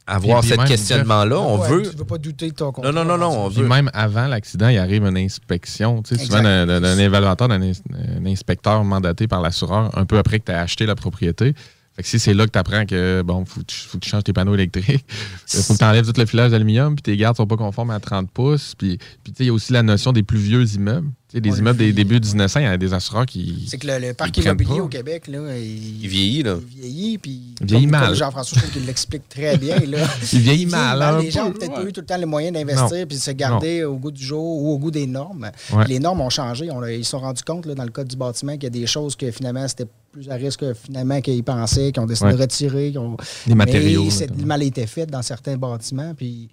avoir 0.06 0.40
Puis- 0.40 0.48
puis 0.48 0.54
ce 0.56 0.60
même, 0.60 0.68
questionnement-là. 0.68 1.38
On 1.38 1.60
Ouais, 1.60 1.68
veut. 1.68 1.82
Tu 1.82 1.94
ne 1.94 1.98
veux 1.98 2.04
pas 2.04 2.18
douter 2.18 2.48
de 2.50 2.54
ton 2.54 2.72
contrat. 2.72 2.90
Non, 2.92 3.04
non, 3.04 3.16
non, 3.16 3.30
non. 3.30 3.46
On 3.46 3.50
Puis 3.50 3.62
veut. 3.62 3.68
même 3.68 3.90
avant 3.94 4.26
l'accident, 4.26 4.68
il 4.68 4.78
arrive 4.78 5.04
une 5.04 5.16
inspection, 5.18 6.02
tu 6.02 6.16
sais, 6.16 6.24
souvent 6.24 6.42
d'un 6.42 6.98
évaluateur, 6.98 7.48
d'un 7.48 7.62
ins- 7.62 7.72
un 8.20 8.26
inspecteur 8.26 8.82
mandaté 8.84 9.28
par 9.28 9.40
l'assureur, 9.40 9.96
un 9.96 10.04
peu 10.04 10.18
après 10.18 10.40
que 10.40 10.46
tu 10.46 10.52
as 10.52 10.60
acheté 10.60 10.86
la 10.86 10.94
propriété. 10.94 11.54
Fait 11.96 12.02
que 12.02 12.08
si 12.08 12.18
c'est 12.18 12.34
là 12.34 12.46
que 12.46 12.52
tu 12.52 12.58
apprends 12.58 12.86
que, 12.86 13.22
bon, 13.22 13.44
faut, 13.44 13.60
que 13.60 13.66
tu- 13.66 13.76
faut 13.80 13.98
que 13.98 14.04
tu 14.04 14.10
changes 14.10 14.24
tes 14.24 14.32
panneaux 14.32 14.54
électriques, 14.54 15.04
il 15.52 15.60
faut 15.62 15.74
que 15.74 15.78
tu 15.78 15.84
enlèves 15.84 16.06
tout 16.10 16.18
le 16.18 16.26
filage 16.26 16.50
d'aluminium, 16.52 16.94
puis 16.94 17.02
tes 17.02 17.16
gardes 17.16 17.36
sont 17.36 17.46
pas 17.46 17.56
conformes 17.56 17.90
à 17.90 18.00
30 18.00 18.30
pouces. 18.30 18.74
Puis, 18.78 18.98
puis 19.22 19.32
tu 19.32 19.38
sais, 19.38 19.44
il 19.44 19.46
y 19.48 19.50
a 19.50 19.52
aussi 19.52 19.72
la 19.72 19.82
notion 19.82 20.12
des 20.12 20.22
plus 20.22 20.38
vieux 20.38 20.64
immeubles. 20.74 21.08
Tu 21.30 21.36
sais, 21.36 21.40
des 21.40 21.58
immeubles 21.60 21.78
des 21.78 21.92
débuts 21.92 22.18
du 22.18 22.28
1900, 22.28 22.58
il 22.60 22.62
y 22.64 22.66
a 22.66 22.76
des 22.76 22.92
assureurs 22.92 23.24
qui. 23.24 23.64
C'est 23.68 23.78
que 23.78 23.86
le, 23.86 23.98
le 24.08 24.14
parc 24.14 24.36
immobilier 24.36 24.78
pas. 24.78 24.82
au 24.82 24.88
Québec, 24.88 25.28
là, 25.28 25.56
il, 25.56 26.02
Il 26.02 26.08
vieillit, 26.08 26.42
là. 26.42 26.56
il 26.74 26.80
vieillit. 26.80 27.18
Puis, 27.18 27.40
Il 27.60 27.66
vieillit 27.68 27.86
mal. 27.86 28.14
Jean-François, 28.16 28.56
je 28.58 28.62
trouve 28.62 28.72
qu'il 28.74 28.86
l'explique 28.86 29.28
très 29.28 29.56
bien. 29.56 29.78
Là. 29.78 29.98
Il 30.32 30.40
vieillit 30.40 30.66
mal, 30.66 31.00
un 31.00 31.20
Les 31.20 31.30
gens 31.30 31.46
ont 31.46 31.52
peut-être 31.52 31.72
pas 31.74 31.84
eu 31.84 31.92
tout 31.92 32.00
le 32.00 32.06
temps 32.06 32.16
les 32.16 32.26
moyens 32.26 32.52
d'investir 32.54 33.06
puis 33.06 33.16
de 33.16 33.22
se 33.22 33.30
garder 33.30 33.84
au 33.84 33.96
goût 33.96 34.10
du 34.10 34.24
jour 34.24 34.42
ou 34.62 34.72
au 34.72 34.78
goût 34.78 34.90
des 34.90 35.06
normes. 35.06 35.50
Ouais. 35.72 35.86
Les 35.86 36.00
normes 36.00 36.20
ont 36.20 36.30
changé. 36.30 36.68
On 36.70 36.84
ils 36.84 37.04
se 37.04 37.10
sont 37.12 37.20
rendus 37.20 37.44
compte 37.44 37.64
là, 37.66 37.74
dans 37.76 37.84
le 37.84 37.90
code 37.90 38.08
du 38.08 38.16
bâtiment 38.16 38.54
qu'il 38.54 38.64
y 38.64 38.66
a 38.66 38.70
des 38.70 38.86
choses 38.86 39.14
que 39.14 39.30
finalement 39.30 39.68
c'était 39.68 39.86
plus 40.12 40.28
à 40.28 40.34
risque 40.34 40.60
que 40.60 40.74
finalement 40.74 41.20
qu'ils 41.20 41.44
pensaient, 41.44 41.92
qu'ils 41.92 42.02
ont 42.02 42.06
décidé 42.06 42.30
Ouais. 42.30 42.36
de 42.36 42.40
retirer. 42.40 42.88
qu'ils 42.90 42.98
ont- 42.98 43.16
Les 43.46 43.54
matériaux, 43.54 44.08
Mais 44.36 44.44
mal 44.44 44.62
été 44.64 44.84
fait 44.88 45.06
dans 45.06 45.22
certains 45.22 45.56
bâtiments. 45.56 46.12
Puis 46.16 46.48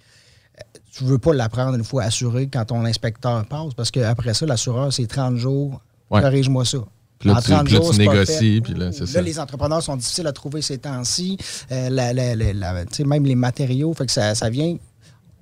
tu 0.91 1.03
veux 1.03 1.17
pas 1.19 1.33
l'apprendre 1.33 1.75
une 1.75 1.83
fois 1.83 2.03
assuré 2.03 2.47
quand 2.51 2.65
ton 2.65 2.83
inspecteur 2.85 3.45
passe 3.45 3.73
parce 3.75 3.91
qu'après 3.91 4.33
ça, 4.33 4.45
l'assureur, 4.45 4.91
c'est 4.91 5.05
30 5.07 5.35
jours. 5.37 5.79
Ouais. 6.09 6.21
Corrige-moi 6.21 6.65
ça. 6.65 6.79
Puis 7.19 7.29
là, 7.29 7.35
En 7.37 7.41
tu- 7.41 7.51
là, 7.51 7.63
tu 7.63 7.97
négocies, 7.97 8.55
fait. 8.55 8.61
puis 8.61 8.73
là, 8.73 8.91
c'est 8.91 9.01
Là, 9.01 9.05
ça. 9.07 9.21
les 9.21 9.39
entrepreneurs 9.39 9.81
sont 9.83 9.95
difficiles 9.97 10.27
à 10.27 10.31
trouver 10.31 10.61
ces 10.61 10.77
temps-ci. 10.77 11.37
Euh, 11.71 11.89
la- 11.89 12.13
la- 12.13 12.35
la- 12.35 12.85
même 13.05 13.25
les 13.25 13.35
matériaux, 13.35 13.93
fait 13.93 14.05
que 14.05 14.11
ça, 14.11 14.33
ça 14.35 14.49
vient. 14.49 14.77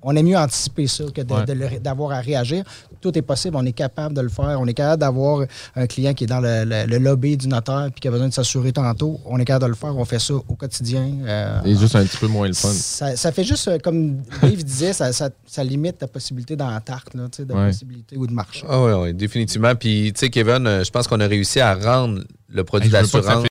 On 0.02 0.14
est 0.14 0.22
mieux 0.22 0.36
anticiper 0.36 0.86
ça 0.86 1.04
que 1.14 1.20
Ouais. 1.22 1.78
d'avoir 1.80 2.12
à 2.12 2.20
réagir. 2.20 2.64
Tout 3.00 3.16
est 3.16 3.22
possible, 3.22 3.56
on 3.56 3.64
est 3.64 3.72
capable 3.72 4.14
de 4.14 4.20
le 4.20 4.28
faire. 4.28 4.58
On 4.60 4.66
est 4.66 4.74
capable 4.74 5.00
d'avoir 5.00 5.44
un 5.74 5.86
client 5.86 6.14
qui 6.14 6.24
est 6.24 6.26
dans 6.26 6.40
le, 6.40 6.64
le- 6.64 6.86
le 6.86 6.98
lobby 6.98 7.36
du 7.36 7.48
notaire 7.48 7.88
puis 7.92 8.00
qui 8.00 8.08
a 8.08 8.10
besoin 8.10 8.28
de 8.28 8.32
s'assurer 8.34 8.72
tantôt. 8.72 9.20
On 9.26 9.38
est 9.38 9.44
capable 9.44 9.64
de 9.64 9.68
le 9.70 9.74
faire. 9.76 9.96
On 9.96 10.04
fait 10.04 10.18
ça 10.18 10.34
au 10.34 10.54
quotidien. 10.54 11.08
Euh, 11.26 11.60
C'est 11.64 11.76
juste 11.78 11.96
un 11.96 12.04
petit 12.04 12.16
peu 12.18 12.26
moins 12.28 12.46
le 12.48 12.54
fun. 12.54 12.68
ça, 12.72 13.16
ça 13.16 13.32
fait 13.32 13.44
juste, 13.44 13.68
euh, 13.68 13.78
comme 13.78 14.16
Dave 14.42 14.62
disait, 14.64 14.92
ça, 14.92 15.12
ça- 15.12 15.30
ça 15.46 15.62
limite 15.64 15.98
ta 15.98 16.06
possibilité 16.06 16.56
dans 16.56 16.70
la 16.70 16.80
tarte, 16.80 17.14
là, 17.14 17.24
tu 17.30 17.38
sais, 17.38 17.44
de 17.44 17.52
Ouais. 17.54 17.68
possibilité 17.68 18.16
ou 18.16 18.26
de 18.26 18.32
marché. 18.32 18.64
Ah 18.68 18.82
oui, 18.82 18.92
oui, 18.92 19.14
définitivement. 19.14 19.74
Puis, 19.74 20.12
tu 20.14 20.20
sais, 20.20 20.30
Kevin, 20.30 20.66
euh, 20.66 20.84
je 20.84 20.90
pense 20.90 21.06
qu'on 21.08 21.20
a 21.20 21.26
réussi 21.26 21.60
à 21.60 21.74
rendre 21.74 22.22
le 22.48 22.64
produit 22.64 22.86
Hey, 22.88 22.92
d'assurance. 22.92 23.26